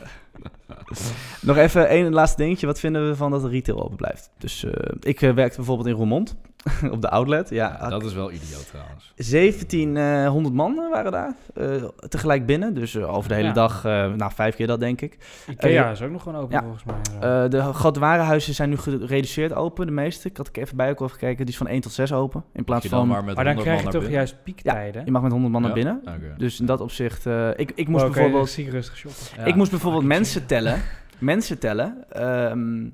Nog 1.49 1.57
even 1.57 1.87
één 1.87 2.13
laatste 2.13 2.41
dingetje. 2.41 2.65
Wat 2.65 2.79
vinden 2.79 3.07
we 3.07 3.15
van 3.15 3.31
dat 3.31 3.41
de 3.41 3.49
retail 3.49 3.83
open 3.83 3.97
blijft? 3.97 4.31
Dus 4.37 4.63
eh, 4.63 4.95
ik 4.99 5.21
eh, 5.21 5.33
werkte 5.33 5.57
bijvoorbeeld 5.57 5.87
in 5.87 5.93
Roermond 5.93 6.35
op 6.91 7.01
de 7.01 7.09
outlet. 7.09 7.49
Ja, 7.49 7.77
Ja, 7.79 7.89
dat 7.89 8.03
is 8.03 8.13
wel 8.13 8.31
idioot 8.31 8.67
trouwens. 8.67 9.13
1700 9.15 10.55
man 10.55 10.75
waren 10.91 11.11
daar 11.11 11.35
eh, 11.55 11.83
tegelijk 12.09 12.45
binnen. 12.45 12.73
Dus 12.73 12.95
eh, 12.95 13.13
over 13.15 13.29
de 13.29 13.35
hele 13.35 13.47
Ja. 13.47 13.53
dag, 13.53 13.85
eh, 13.85 14.13
nou 14.13 14.31
vijf 14.33 14.55
keer 14.55 14.67
dat 14.67 14.79
denk 14.79 15.01
ik. 15.01 15.17
Ikea 15.49 15.91
is 15.91 16.01
ook 16.01 16.11
nog 16.11 16.23
gewoon 16.23 16.41
open 16.41 16.55
ja. 16.55 16.61
volgens 16.61 16.83
mij. 16.83 16.95
Eh, 17.19 17.49
de 17.49 17.73
grote 17.73 17.99
warenhuizen 17.99 18.53
zijn 18.53 18.69
nu 18.69 18.77
gereduceerd 18.77 19.53
open, 19.53 19.85
de 19.85 19.91
meeste. 19.91 20.27
Ik 20.29 20.37
had 20.37 20.47
er 20.47 20.61
even 20.61 20.77
bij 20.77 20.89
ook 20.89 21.01
over 21.01 21.13
gekeken. 21.19 21.45
Die 21.45 21.53
is 21.53 21.57
van 21.57 21.67
1 21.67 21.81
tot 21.81 21.91
6 21.91 22.13
open. 22.13 22.43
In 22.53 22.63
plaats 22.63 22.87
van, 22.87 23.07
maar 23.07 23.23
met 23.23 23.35
maar 23.35 23.43
dan 23.43 23.53
100 23.53 23.67
krijg 23.67 23.79
je 23.79 23.83
toch 23.85 23.93
binnen? 23.93 24.11
juist 24.11 24.35
piektijden? 24.43 25.05
je 25.05 25.11
mag 25.11 25.21
met 25.21 25.31
100 25.31 25.51
man 25.53 25.61
naar 25.61 25.73
binnen. 25.73 26.01
Dus 26.37 26.59
in 26.59 26.65
dat 26.65 26.81
opzicht, 26.81 27.25
eh, 27.25 27.49
ik, 27.55 27.71
ik 27.75 27.87
moest 27.87 28.03
Oké, 28.03 28.13
bijvoorbeeld... 28.13 28.49
zie 28.49 28.65
ik 28.65 28.71
rustig 28.71 28.97
shoppen. 28.97 29.23
Ja. 29.37 29.45
Ik 29.45 29.55
moest 29.55 29.71
bijvoorbeeld 29.71 30.03
fucking 30.03 30.19
mensen 30.21 30.45
tellen, 30.45 30.81
mensen 31.19 31.59
tellen 31.59 32.05
ehm, 32.09 32.87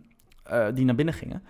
eh, 0.43 0.65
die 0.73 0.85
naar 0.85 0.95
binnen 0.95 1.13
gingen. 1.13 1.43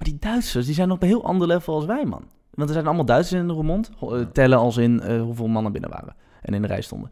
Maar 0.00 0.08
die 0.08 0.18
Duitsers, 0.20 0.66
die 0.66 0.74
zijn 0.74 0.90
op 0.90 1.02
een 1.02 1.08
heel 1.08 1.24
ander 1.24 1.46
level 1.46 1.74
als 1.74 1.84
wij, 1.84 2.04
man. 2.04 2.22
Want 2.50 2.68
er 2.68 2.74
zijn 2.74 2.86
allemaal 2.86 3.04
Duitsers 3.04 3.40
in 3.40 3.46
de 3.46 3.52
Roermond. 3.54 3.90
Eh, 4.00 4.20
tellen 4.32 4.58
als 4.58 4.76
in 4.76 5.00
eh, 5.00 5.20
hoeveel 5.22 5.46
mannen 5.46 5.72
binnen 5.72 5.90
waren 5.90 6.14
en 6.42 6.54
in 6.54 6.62
de 6.62 6.68
rij 6.68 6.80
stonden. 6.82 7.10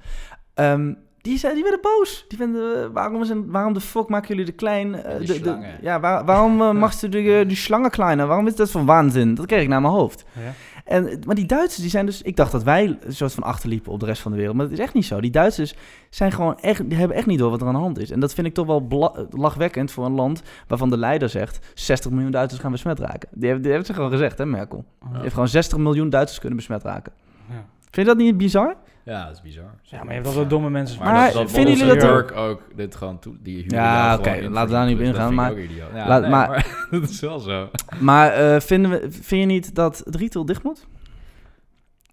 Ehm, 0.55 0.95
die, 1.21 1.39
zijn, 1.39 1.55
die 1.55 1.63
werden 1.63 1.81
boos. 1.83 2.25
Die 2.29 2.39
vinden, 2.39 2.83
eh, 2.85 2.89
waarom, 2.93 3.23
een, 3.23 3.51
waarom 3.51 3.73
de 3.73 3.81
fuck 3.81 4.09
maken 4.09 4.29
jullie 4.29 4.45
de 4.45 4.53
klein? 4.53 4.93
de, 4.93 5.41
de- 5.43 5.51
ja, 5.83 6.01
waar- 6.01 6.25
waarom 6.25 6.61
uh, 6.61 6.73
mag 6.85 6.93
ze 6.93 7.09
die, 7.09 7.47
die 7.47 7.57
slangen 7.57 7.91
kleiner? 7.91 8.27
Waarom 8.27 8.47
is 8.47 8.57
dat 8.57 8.71
voor 8.71 8.85
waanzin? 8.85 9.35
Dat 9.35 9.47
kreeg 9.47 9.63
ik 9.63 9.69
naar 9.69 9.81
mijn 9.81 9.93
hoofd. 9.93 10.25
Ja. 10.33 10.41
En, 10.89 11.21
maar 11.27 11.35
die 11.35 11.47
Duitsers, 11.47 11.81
die 11.81 11.91
zijn 11.91 12.07
dus... 12.07 12.23
Ik 12.23 12.37
dacht 12.37 12.53
dat 12.53 12.63
wij 12.63 12.99
een 13.01 13.15
soort 13.15 13.33
van 13.33 13.43
achterliepen 13.43 13.93
op 13.93 14.01
de 14.01 14.07
rest 14.07 14.23
van 14.23 14.31
de 14.31 14.37
wereld. 14.37 14.57
Maar 14.57 14.65
dat 14.65 14.79
is 14.79 14.85
echt 14.85 14.95
niet 14.95 15.05
zo. 15.05 15.21
Die 15.21 15.31
Duitsers 15.31 15.75
zijn 16.11 16.33
gewoon 16.33 16.59
echt... 16.59 16.89
Die 16.91 16.99
hebben 16.99 17.17
echt 17.17 17.27
niet 17.27 17.39
door 17.39 17.51
wat 17.51 17.61
er 17.61 17.67
aan 17.67 17.73
de 17.73 17.81
hand 17.81 17.99
is. 17.99 18.11
En 18.11 18.21
dat 18.21 18.35
vind 18.35 18.47
ik 18.47 18.55
toch 18.55 18.67
wel 18.67 19.29
lachwekkend 19.31 19.91
voor 19.91 20.05
een 20.05 20.13
land... 20.13 20.43
waarvan 20.67 20.91
de 20.91 20.99
leider 20.99 21.29
zegt... 21.29 21.73
60 21.75 22.11
miljoen 22.11 22.31
Duitsers 22.31 22.61
gaan 22.61 22.73
besmet 22.73 22.99
raken. 22.99 23.29
Die 23.33 23.49
heeft, 23.49 23.63
die 23.63 23.73
heeft 23.73 23.87
ze 23.87 23.95
gewoon 23.95 24.11
gezegd, 24.11 24.39
hè, 24.39 24.47
Merkel. 24.47 24.85
Die 25.11 25.21
heeft 25.21 25.33
gewoon 25.33 25.49
60 25.49 25.79
miljoen 25.79 26.11
Duitsers 26.11 26.39
kunnen 26.39 26.59
besmet 26.59 26.83
raken. 26.83 27.13
Ja. 27.49 27.65
Vind 27.81 28.07
je 28.07 28.15
dat 28.15 28.17
niet 28.17 28.37
bizar? 28.37 28.77
Ja, 29.09 29.25
dat 29.27 29.35
is 29.35 29.43
bizar. 29.43 29.65
Ja, 29.83 29.97
maar 29.99 30.07
je 30.09 30.13
hebt 30.15 30.27
altijd 30.27 30.51
domme 30.51 30.71
mensen. 30.71 30.99
Maar, 30.99 31.13
Maar 31.13 31.25
dat, 31.25 31.33
dat 31.33 31.51
vinden 31.51 31.75
jullie 31.77 31.95
dat 31.95 32.01
Turk 32.01 32.37
ook 32.37 32.63
dit 32.77 32.97
gewoon 32.97 33.19
toe, 33.19 33.35
die 33.43 33.65
Ja, 33.71 34.17
oké, 34.19 34.31
in 34.31 34.51
laten 34.51 34.69
we 34.69 34.75
daar 34.75 34.87
niet 34.87 34.97
op 34.97 35.03
ingaan, 35.03 35.29
vind 35.35 35.41
ik 35.41 35.51
ook 35.51 35.71
idioot. 35.71 35.89
Ja, 35.95 36.09
laat- 36.09 36.21
nee, 36.23 36.31
maar- 36.31 36.49
maar, 36.49 36.87
dat 37.01 37.09
is 37.11 37.21
wel 37.21 37.39
zo. 37.39 37.71
Maar 38.01 38.33
eh, 38.33 38.61
vinden 38.61 38.91
we, 38.91 39.07
vind 39.11 39.41
je 39.41 39.47
niet 39.47 39.75
dat 39.75 40.03
het 40.05 40.15
retail 40.15 40.45
dicht 40.45 40.63
moet? 40.63 40.87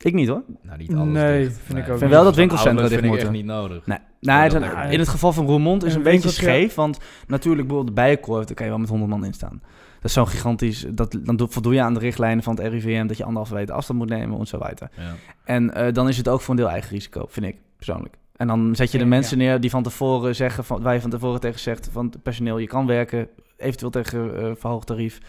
Ik 0.05 0.13
niet 0.13 0.27
hoor. 0.27 0.41
Nou, 0.61 0.77
niet 0.77 0.93
alles 0.95 1.07
Nee, 1.13 1.43
dicht. 1.43 1.57
vind 1.57 1.69
ik 1.69 1.75
ook 1.77 1.79
Ik 1.79 1.85
vind 1.85 2.01
niet. 2.01 2.09
wel 2.09 2.23
dat 2.23 2.35
winkelcentra 2.35 2.81
dicht 2.87 2.93
vind 2.93 3.03
ik 3.03 3.09
moeten. 3.09 3.27
echt 3.27 3.37
niet 3.37 3.45
nodig. 3.45 3.85
Nee, 3.85 3.97
het- 4.37 4.53
ik. 4.53 4.91
in 4.91 4.99
het 4.99 5.07
geval 5.07 5.33
van 5.33 5.45
Roermond 5.45 5.83
is 5.83 5.91
Een 5.91 5.97
een 5.97 6.03
beetje 6.03 6.29
scheef. 6.29 6.75
Want 6.75 6.99
natuurlijk 7.27 7.67
bijvoorbeeld 7.67 7.95
de 7.95 8.01
Bijenkorf, 8.01 8.45
daar 8.45 8.55
kan 8.55 8.65
je 8.65 8.71
wel 8.71 8.79
met 8.81 8.89
100 8.89 9.11
man 9.11 9.25
in 9.25 9.33
staan. 9.33 9.61
Dat 9.95 10.03
is 10.03 10.13
zo'n 10.13 10.27
gigantisch... 10.27 10.85
Dat, 10.89 11.17
dan 11.23 11.35
doe- 11.35 11.47
voldoe 11.49 11.73
je 11.73 11.81
aan 11.81 11.93
de 11.93 11.99
richtlijnen 11.99 12.43
van 12.43 12.55
het 12.59 12.67
RIVM... 12.73 13.07
dat 13.07 13.17
je 13.17 13.23
anderhalve 13.23 13.53
meter 13.53 13.75
afstand 13.75 13.99
moet 13.99 14.09
nemen 14.09 14.39
en 14.39 14.47
zo 14.47 14.59
weiter. 14.59 14.89
Ja. 14.97 15.13
En 15.43 15.73
eh, 15.73 15.93
dan 15.93 16.07
is 16.07 16.17
het 16.17 16.27
ook 16.27 16.41
voor 16.41 16.53
een 16.53 16.59
deel 16.59 16.69
eigen 16.69 16.91
risico, 16.91 17.25
vind 17.29 17.45
ik 17.45 17.55
persoonlijk. 17.75 18.15
En 18.35 18.47
dan 18.47 18.75
zet 18.75 18.91
je 18.91 18.97
de 18.97 19.03
Ja, 19.03 19.09
mensen 19.09 19.37
neer 19.37 19.59
die 19.59 19.69
van 19.69 19.83
tevoren 19.83 20.35
zeggen... 20.35 20.63
Van, 20.63 20.81
waar 20.81 20.93
je 20.93 21.01
van 21.01 21.09
tevoren 21.09 21.39
tegen 21.39 21.59
zegt 21.59 21.89
van 21.91 22.05
het 22.05 22.23
personeel... 22.23 22.57
je 22.57 22.67
kan 22.67 22.85
werken, 22.85 23.27
eventueel 23.57 23.91
tegen 23.91 24.37
eh 24.37 24.51
verhoogd 24.57 24.87
tarief. 24.87 25.19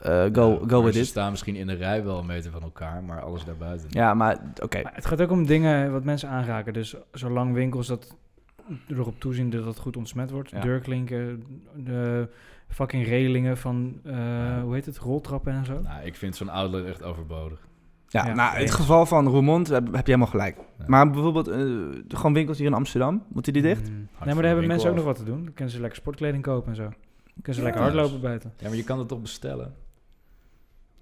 Eh, 0.00 0.24
go 0.32 0.50
Ja, 0.62 0.68
go 0.68 0.82
with 0.82 0.94
Ze 0.94 1.00
it. 1.00 1.06
staan 1.06 1.30
misschien 1.30 1.56
in 1.56 1.66
de 1.66 1.74
rij 1.74 2.04
wel 2.04 2.18
een 2.18 2.26
meter 2.26 2.50
van 2.50 2.62
elkaar, 2.62 3.02
maar 3.04 3.20
alles 3.20 3.44
daarbuiten. 3.44 3.86
Ja, 3.90 4.14
maar 4.14 4.38
oké. 4.62 4.82
Maar 4.82 4.94
het 4.94 5.06
gaat 5.06 5.20
ook 5.22 5.30
om 5.30 5.46
dingen 5.46 5.92
wat 5.92 6.04
mensen 6.04 6.28
aanraken. 6.28 6.72
Dus 6.72 6.94
zolang 7.12 7.54
winkels 7.54 7.86
dat 7.86 8.16
erop 8.88 9.20
toezien 9.20 9.50
dat 9.50 9.64
het 9.64 9.78
goed 9.78 9.96
ontsmet 9.96 10.30
wordt. 10.30 10.50
Ja. 10.50 10.60
Deurklinken, 10.60 11.44
de 11.76 12.28
fucking 12.68 13.06
relingen 13.06 13.56
van, 13.58 14.00
eh, 14.04 14.12
Ja. 14.16 14.60
hoe 14.62 14.74
heet 14.74 14.86
het, 14.86 14.98
roltrappen 14.98 15.52
en 15.52 15.64
zo. 15.64 15.80
Nou, 15.80 16.04
ik 16.04 16.16
vind 16.16 16.36
zo'n 16.36 16.48
outlet 16.48 16.84
echt 16.86 17.02
overbodig. 17.02 17.68
Ja, 18.08 18.26
Ja, 18.26 18.34
nou, 18.34 18.56
in 18.56 18.62
het 18.62 18.70
geval 18.74 19.06
van 19.06 19.26
Roermond 19.28 19.68
heb, 19.68 19.84
heb 19.86 19.94
je 20.06 20.12
helemaal 20.12 20.26
gelijk. 20.26 20.56
Ja. 20.78 20.84
Maar 20.86 21.10
bijvoorbeeld 21.10 21.48
eh, 21.48 21.58
gewoon 22.08 22.32
winkels 22.34 22.58
hier 22.58 22.66
in 22.66 22.74
Amsterdam, 22.74 23.22
moeten 23.28 23.52
die 23.52 23.62
dicht? 23.62 23.88
Mm. 23.90 23.96
Nee, 23.96 24.06
maar 24.18 24.24
daar 24.24 24.34
hebben 24.34 24.50
winkel 24.52 24.68
mensen 24.68 24.88
ook 24.90 24.96
nog 24.96 25.04
wat 25.04 25.16
te 25.16 25.24
doen. 25.24 25.44
Dan 25.44 25.54
kunnen 25.54 25.74
ze 25.74 25.80
lekker 25.80 25.98
sportkleding 25.98 26.42
kopen 26.42 26.68
en 26.70 26.76
zo. 26.76 26.82
Dan 26.82 26.92
kunnen 27.42 27.54
ze 27.54 27.60
Ja, 27.60 27.62
lekker 27.66 27.82
hardlopen 27.82 28.20
buiten. 28.20 28.52
Ja, 28.58 28.68
maar 28.68 28.76
je 28.76 28.84
kan 28.84 28.98
het 28.98 29.08
toch 29.08 29.20
bestellen? 29.20 29.74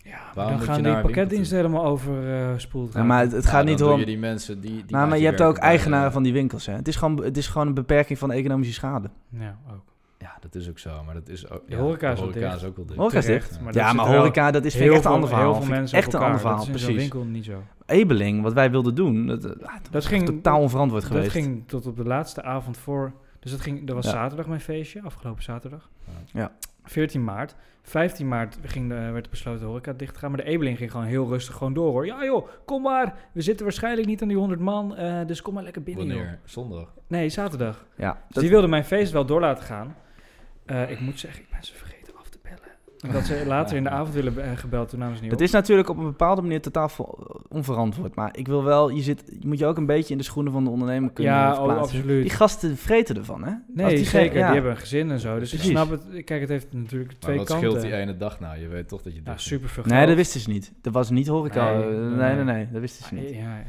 Ja, 0.09 0.19
maar 0.35 0.49
dan 0.49 0.61
gaan 0.61 0.83
die 0.83 1.01
pakketdiensten 1.01 1.57
helemaal 1.57 1.85
overspoeld 1.85 2.93
Ja, 2.93 3.03
maar 3.03 3.21
het, 3.21 3.33
het 3.33 3.47
gaat 3.47 3.65
niet 3.65 3.83
om... 3.83 3.99
je 3.99 4.05
die 4.07 4.19
mensen 4.19 4.61
die... 4.61 4.71
die 4.73 4.85
Nou, 4.89 5.09
maar 5.09 5.19
je 5.19 5.25
hebt 5.25 5.41
ook 5.43 5.55
de- 5.55 5.61
eigenaren 5.61 6.13
van 6.13 6.23
die 6.23 6.33
winkels. 6.33 6.67
Hè. 6.67 6.73
Het, 6.73 6.89
is 6.89 6.97
gewoon, 6.97 7.23
het 7.25 7.37
is 7.37 7.47
gewoon 7.47 7.67
een 7.67 7.75
beperking 7.75 8.19
van 8.19 8.29
de 8.29 8.35
economische 8.35 8.73
schade. 8.75 9.11
Ja, 9.29 9.57
ook. 9.73 9.83
Ja, 10.19 10.37
dat 10.41 10.55
is 10.55 10.69
ook 10.69 10.79
zo, 10.79 11.03
maar 11.07 11.15
dat 11.15 11.29
is 11.29 11.51
ook... 11.51 11.63
De 11.69 11.75
ja, 11.77 11.81
horeca 11.83 12.11
is 12.11 12.19
horeca 12.19 12.55
ook 12.67 12.77
wel 12.77 12.85
dicht. 12.87 12.99
Horeca 12.99 13.19
is 13.19 13.25
dicht. 13.25 13.61
maar 13.61 13.73
dat 13.73 13.83
ja, 13.83 13.93
maar 13.93 14.07
horeca, 14.07 14.51
dat 14.51 14.65
is 14.65 14.73
vind 14.73 14.85
ik 14.85 14.91
heel 14.91 14.97
echt 14.97 14.97
een 14.97 15.03
veel- 15.03 15.13
ander 15.13 15.29
verhaal. 15.29 15.53
Heel 15.53 15.63
veel 15.63 15.75
mensen 15.75 15.99
echt 15.99 16.13
een 16.15 16.21
ander 16.21 16.41
verhaal, 16.41 16.67
Dat 16.67 16.75
is 16.75 16.87
in 16.87 16.97
winkel 16.97 17.25
niet 17.25 17.45
zo. 17.45 17.63
Ebeling, 17.87 18.43
wat 18.43 18.53
wij 18.53 18.71
wilden 18.71 18.95
doen, 18.95 19.27
dat, 19.27 19.43
dat, 19.43 19.59
dat 19.61 19.81
Dat 19.91 20.05
ging 20.07 20.25
totaal 20.27 20.61
onverantwoord 20.61 21.03
Dat 21.03 21.11
geweest. 21.13 21.31
ging 21.33 21.63
tot 21.67 21.87
op 21.87 21.97
de 21.97 22.05
laatste 22.05 22.43
avond 22.43 22.77
voor. 22.77 23.13
Dus 23.41 23.51
dat, 23.51 23.61
ging, 23.61 23.87
dat 23.87 23.95
was 23.97 24.05
Ja. 24.05 24.11
zaterdag 24.11 24.47
mijn 24.47 24.61
feestje, 24.61 25.03
afgelopen 25.03 25.43
zaterdag. 25.43 25.89
Ja. 26.33 26.53
14 26.89 27.25
maart. 27.25 27.55
15 27.83 28.29
maart 28.29 28.59
ging 28.63 28.89
de, 28.89 28.95
werd 29.11 29.31
besloten 29.31 29.61
de 29.61 29.67
horeca 29.67 29.93
dicht 29.93 30.13
te 30.15 30.19
gaan. 30.21 30.31
Maar 30.31 30.41
de 30.41 30.47
Ebeling 30.47 30.79
ging 30.79 30.91
gewoon 30.91 31.07
heel 31.07 31.29
rustig 31.29 31.55
gewoon 31.55 31.73
door 31.75 31.91
hoor. 31.91 32.07
Ja 32.07 32.25
joh, 32.25 32.49
kom 32.65 32.83
maar. 32.83 33.15
We 33.33 33.41
zitten 33.43 33.65
waarschijnlijk 33.65 34.07
niet 34.07 34.23
aan 34.23 34.29
die 34.29 34.37
100 34.37 34.61
man. 34.61 34.97
eh, 34.97 35.27
dus 35.27 35.43
kom 35.43 35.55
maar 35.55 35.63
lekker 35.63 35.83
binnen 35.83 36.07
joh. 36.07 36.17
Wanneer? 36.17 36.39
Zondag. 36.45 36.95
Nee, 37.07 37.29
zaterdag. 37.29 37.87
Ja, 37.97 38.13
Dus 38.13 38.21
dat, 38.29 38.43
die 38.43 38.53
wilde 38.53 38.67
mijn 38.69 38.85
feest 38.85 39.13
wel 39.13 39.25
door 39.27 39.41
laten 39.41 39.65
gaan. 39.65 39.97
Eh, 40.67 40.91
ik 40.91 41.01
moet 41.01 41.19
zeggen, 41.19 41.43
ik 41.43 41.51
ben 41.51 41.65
ze 41.65 41.75
had 43.07 43.25
ze 43.27 43.43
later 43.47 43.77
in 43.77 43.83
de 43.85 43.91
avond 43.91 44.15
willen 44.15 44.45
eh, 44.45 44.57
gebeld, 44.57 44.89
toen 44.89 44.99
namen 44.99 45.17
ze 45.17 45.23
niet 45.23 45.31
dat 45.31 45.41
op. 45.41 45.47
is 45.47 45.53
natuurlijk 45.53 45.89
op 45.89 45.97
een 45.99 46.05
bepaalde 46.05 46.43
manier 46.43 46.61
totaal 46.61 46.91
onverantwoord. 47.49 48.15
Maar 48.15 48.37
ik 48.37 48.47
wil 48.47 48.65
wel, 48.65 48.89
je, 48.91 49.03
zit, 49.03 49.23
je 49.41 49.47
moet 49.47 49.59
je 49.59 49.67
ook 49.67 49.77
een 49.77 49.87
beetje 49.87 50.13
in 50.13 50.19
de 50.19 50.25
schoenen 50.25 50.53
van 50.53 50.65
de 50.65 50.71
ondernemer 50.71 51.11
kunnen 51.11 51.33
Ja, 51.33 51.63
oh, 51.63 51.77
absoluut. 51.77 52.23
Die 52.23 52.31
gasten 52.31 52.77
vreten 52.77 53.17
ervan, 53.17 53.45
hè? 53.45 53.51
Als 53.51 53.61
Nee, 53.75 53.97
die 53.97 54.05
zeker. 54.05 54.37
ja. 54.39 54.45
Die 54.45 54.55
hebben 54.55 54.71
een 54.71 54.77
gezin 54.79 55.11
en 55.11 55.21
zo. 55.21 55.39
Dus 55.39 55.49
Precies. 55.49 55.69
ik 55.69 55.77
snap 55.77 55.91
het. 55.91 56.25
Kijk, 56.25 56.41
het 56.41 56.49
heeft 56.49 56.73
natuurlijk 56.73 57.11
Maar 57.11 57.21
twee 57.21 57.37
wat 57.37 57.47
kanten. 57.47 57.71
scheelt 57.71 57.85
die 57.85 57.95
ene 57.95 58.17
dag 58.17 58.41
nou? 58.41 58.59
Je 58.61 58.69
weet 58.69 58.89
toch 58.89 59.03
dat 59.03 59.13
je 59.15 59.21
Ja, 59.25 59.31
dicht 59.31 59.41
super 59.41 59.69
veel 59.69 59.85
Nee, 59.87 60.07
dat 60.07 60.17
wisten 60.17 60.41
ze 60.41 60.51
niet. 60.51 60.73
Dat 60.83 60.93
was 60.93 61.11
niet 61.11 61.27
horeca. 61.27 61.73
Nee, 61.73 61.83
eh, 61.83 61.89
Nee, 61.89 62.17
nee. 62.17 62.35
nee, 62.35 62.45
nee, 62.45 62.69
dat 62.73 62.81
wisten 62.81 63.05
ze 63.07 63.15
niet. 63.15 63.29
Ja, 63.31 63.41
ja. 63.41 63.65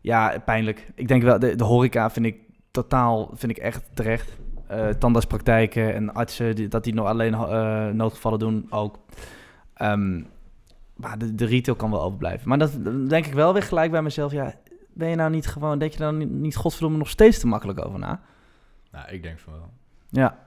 Ja, 0.00 0.38
pijnlijk. 0.44 0.86
Ik 0.94 1.08
denk 1.08 1.22
wel, 1.22 1.38
de, 1.38 1.56
de 1.56 1.64
horeca 1.64 2.10
vind 2.10 2.26
ik 2.26 2.36
totaal, 2.70 3.30
vind 3.34 3.52
ik 3.52 3.58
echt 3.58 3.82
terecht. 3.94 4.36
Eh 4.66 4.88
tandartspraktijken 4.88 5.94
en 5.94 6.14
artsen, 6.14 6.54
die, 6.56 6.68
dat 6.68 6.84
die 6.84 6.94
nog 6.94 7.06
alleen 7.06 7.34
eh, 7.34 7.88
noodgevallen 7.88 8.38
doen, 8.38 8.66
ook. 8.70 8.98
Ehm, 9.74 10.22
maar 10.94 11.18
de, 11.18 11.34
de 11.34 11.44
retail 11.44 11.76
kan 11.76 11.90
wel 11.90 12.02
overblijven. 12.02 12.48
Maar 12.48 12.58
dat 12.58 12.84
dan 12.84 13.06
denk 13.06 13.26
ik 13.26 13.32
wel 13.32 13.52
weer 13.52 13.62
gelijk 13.62 13.90
bij 13.90 14.02
mezelf, 14.02 14.32
ja, 14.32 14.54
ben 14.92 15.08
je 15.08 15.16
nou 15.16 15.30
niet 15.30 15.46
gewoon, 15.46 15.78
denk 15.78 15.92
je 15.92 15.98
nou 15.98 16.16
niet, 16.16 16.30
niet 16.30 16.56
godverdomme 16.56 16.98
nog 16.98 17.08
steeds 17.08 17.38
te 17.38 17.46
makkelijk 17.46 17.86
over 17.86 17.98
na? 17.98 18.20
Nou, 18.90 19.08
ik 19.10 19.22
denk 19.22 19.38
van 19.38 19.52
wel. 19.52 19.70
Ja, 20.08 20.38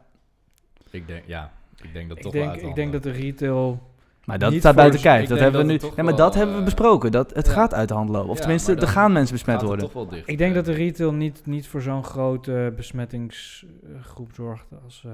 Ik 0.92 1.08
denk, 1.08 1.24
ja, 1.26 1.52
ik 1.82 1.94
denk 1.94 2.10
dat 2.10 2.18
Ik 2.18 2.24
toch 2.24 2.32
denk, 2.32 2.46
wel 2.46 2.54
uit 2.54 2.64
de 2.64 2.70
ik 2.70 2.76
denk 2.76 2.92
dat 2.92 3.04
de 3.04 3.12
retail... 3.12 3.87
maar 4.28 4.40
dat 4.40 4.52
Niet 4.52 4.60
staat 4.60 4.76
buiten 4.76 5.00
kijf. 5.00 5.30
Dat 5.30 5.40
hebben 5.40 5.62
we 5.62 5.68
nu, 5.72 5.78
toch 5.78 5.96
maar 5.96 6.06
wel, 6.06 6.16
dat 6.16 6.34
hebben 6.34 6.54
we 6.54 6.60
eh, 6.60 6.66
besproken. 6.66 7.12
Dat, 7.12 7.34
het 7.34 7.46
ja. 7.46 7.52
gaat 7.52 7.74
uit 7.74 7.88
de 7.88 7.94
hand 7.94 8.10
lopen. 8.10 8.30
Of 8.30 8.36
Ja, 8.36 8.42
tenminste, 8.42 8.76
er 8.76 8.88
gaan 8.88 9.12
mensen 9.12 9.34
besmet 9.36 9.52
gaat 9.60 9.62
het 9.62 9.70
worden. 9.70 9.86
toch 9.86 9.96
wel 10.04 10.08
dicht. 10.18 10.28
Ik 10.30 10.38
denk 10.38 10.56
dat 10.56 10.66
de 10.66 10.72
Eh, 10.72 10.78
retail 10.78 11.14
niet, 11.14 11.42
niet 11.46 11.68
voor 11.68 11.82
zo'n 11.82 12.04
grote 12.04 12.74
besmettingsgroep 12.76 14.32
zorgt 14.34 14.66
als 14.84 15.04
eh, 15.06 15.12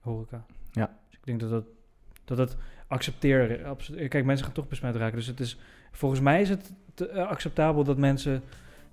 horeca. 0.00 0.44
Ja. 0.72 0.86
Dus 1.08 1.18
ik 1.18 1.24
denk 1.24 1.40
dat 1.40 1.50
dat, 1.50 1.64
dat 2.24 2.38
het 2.38 2.56
accepteren... 2.86 3.64
abs- 3.64 3.92
Kijk, 4.08 4.24
mensen 4.24 4.44
gaan 4.46 4.54
toch 4.54 4.68
besmet 4.68 4.96
raken. 4.96 5.16
Dus 5.16 5.26
het 5.26 5.40
is, 5.40 5.58
volgens 5.92 6.20
mij 6.20 6.40
is 6.40 6.48
het 6.48 6.72
te- 6.94 7.08
eh, 7.08 7.26
acceptabel 7.28 7.84
dat 7.84 7.96
mensen 7.96 8.42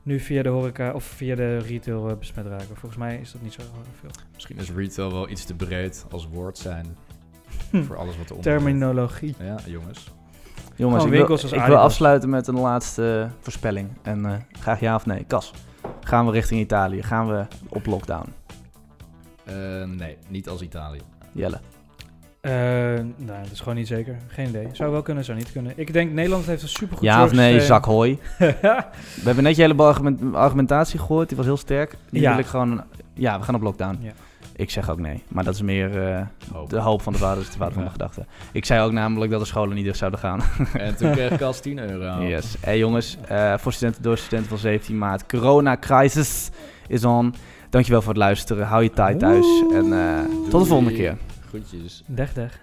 nu 0.03 0.19
via 0.19 0.43
de 0.43 0.49
horeca 0.49 0.93
of 0.93 1.03
via 1.03 1.35
de 1.35 1.57
retail 1.57 2.09
eh, 2.09 2.17
besmet 2.17 2.45
raken. 2.45 2.67
Volgens 2.75 2.97
mij 2.97 3.17
is 3.21 3.31
dat 3.31 3.41
niet 3.41 3.53
zo 3.53 3.61
eh, 3.61 3.67
veel. 3.99 4.09
Misschien 4.33 4.57
is 4.57 4.71
retail 4.71 5.11
wel 5.11 5.29
iets 5.29 5.45
te 5.45 5.53
breed 5.55 6.05
als 6.11 6.27
woord 6.27 6.57
zijn 6.57 6.85
voor 7.71 7.97
alles 7.97 8.17
wat 8.17 8.29
er 8.29 8.39
Terminologie. 8.39 9.35
Ja, 9.39 9.55
jongens. 9.65 10.15
Jongens, 10.75 11.03
ik 11.03 11.09
wil, 11.11 11.39
ik 11.51 11.69
afsluiten 11.69 12.29
met 12.29 12.47
een 12.47 12.59
laatste 12.59 13.21
eh, 13.23 13.31
voorspelling. 13.41 13.89
En 14.01 14.25
eh, 14.25 14.33
graag 14.59 14.79
ja 14.79 14.95
of 14.95 15.05
nee. 15.05 15.23
Kas, 15.27 15.53
gaan 16.03 16.25
we 16.25 16.31
richting 16.31 16.61
Italië? 16.61 17.03
Gaan 17.03 17.27
we 17.27 17.45
op 17.69 17.85
lockdown? 17.85 18.33
Eh, 19.43 19.55
nee, 19.83 20.17
niet 20.27 20.49
als 20.49 20.61
Italië. 20.61 21.01
Jelle. 21.31 21.59
Eh, 22.41 22.51
nou, 23.15 23.41
dat 23.43 23.51
is 23.51 23.59
gewoon 23.59 23.75
niet 23.75 23.87
zeker. 23.87 24.17
Geen 24.27 24.47
idee. 24.47 24.67
Zou 24.71 24.91
wel 24.91 25.01
kunnen, 25.01 25.25
zou 25.25 25.37
niet 25.37 25.51
kunnen. 25.51 25.73
Ik 25.75 25.93
denk 25.93 26.11
Nederland 26.11 26.45
heeft 26.45 26.61
een 26.61 26.67
supergoed 26.67 27.03
Ja 27.03 27.23
of 27.23 27.31
nee, 27.31 27.61
zak 27.61 27.85
hooi. 27.85 28.19
We 28.37 29.23
hebben 29.23 29.43
net 29.43 29.55
je 29.55 29.61
hele 29.61 29.83
argument- 29.83 30.35
argumentatie 30.35 30.99
gehoord. 30.99 31.27
Die 31.27 31.37
was 31.37 31.45
heel 31.45 31.57
sterk. 31.57 31.97
Nu 32.09 32.19
Ja. 32.19 32.29
wil 32.29 32.39
ik 32.39 32.45
gewoon... 32.45 32.83
Ja, 33.13 33.39
we 33.39 33.45
gaan 33.45 33.55
op 33.55 33.61
lockdown. 33.61 33.97
Ja. 34.01 34.11
Ik 34.57 34.69
zeg 34.69 34.89
ook 34.89 34.99
nee. 34.99 35.23
Maar 35.27 35.43
dat 35.43 35.53
is 35.53 35.61
meer 35.61 36.07
eh, 36.07 36.25
de 36.67 36.79
hoop 36.79 37.01
van 37.01 37.13
de 37.13 37.19
vader 37.19 37.41
is 37.41 37.49
de 37.49 37.57
vader 37.57 37.73
van 37.73 37.81
mijn 37.81 37.91
gedachten. 37.91 38.27
Ik 38.51 38.65
zei 38.65 38.81
ook 38.81 38.91
namelijk 38.91 39.31
dat 39.31 39.39
de 39.39 39.45
scholen 39.45 39.75
niet 39.75 39.85
dicht 39.85 39.97
zouden 39.97 40.19
gaan. 40.19 40.41
en 40.73 40.95
toen 40.95 41.11
kreeg 41.11 41.31
ik 41.31 41.41
als 41.41 41.59
10 41.67 41.79
euro. 41.79 42.23
Yes. 42.23 42.55
Hey 42.59 42.77
jongens, 42.77 43.17
uh, 43.31 43.57
voor 43.57 43.73
studenten 43.73 44.03
door 44.03 44.17
studenten 44.17 44.49
van 44.49 44.57
17 44.57 44.97
maart. 44.97 45.25
Corona 45.25 45.77
crisis 45.77 46.49
is 46.87 47.05
on. 47.05 47.33
Dankjewel 47.69 48.01
voor 48.01 48.13
het 48.13 48.21
luisteren. 48.21 48.67
Hou 48.67 48.83
je 48.83 48.89
tijd 48.89 49.19
thuis. 49.19 49.63
En 49.73 49.93
eh, 49.93 50.49
tot 50.49 50.61
de 50.61 50.67
volgende 50.67 50.93
keer. 50.93 51.17
Groetjes. 51.47 52.03
Dag. 52.05 52.33
deg. 52.33 52.59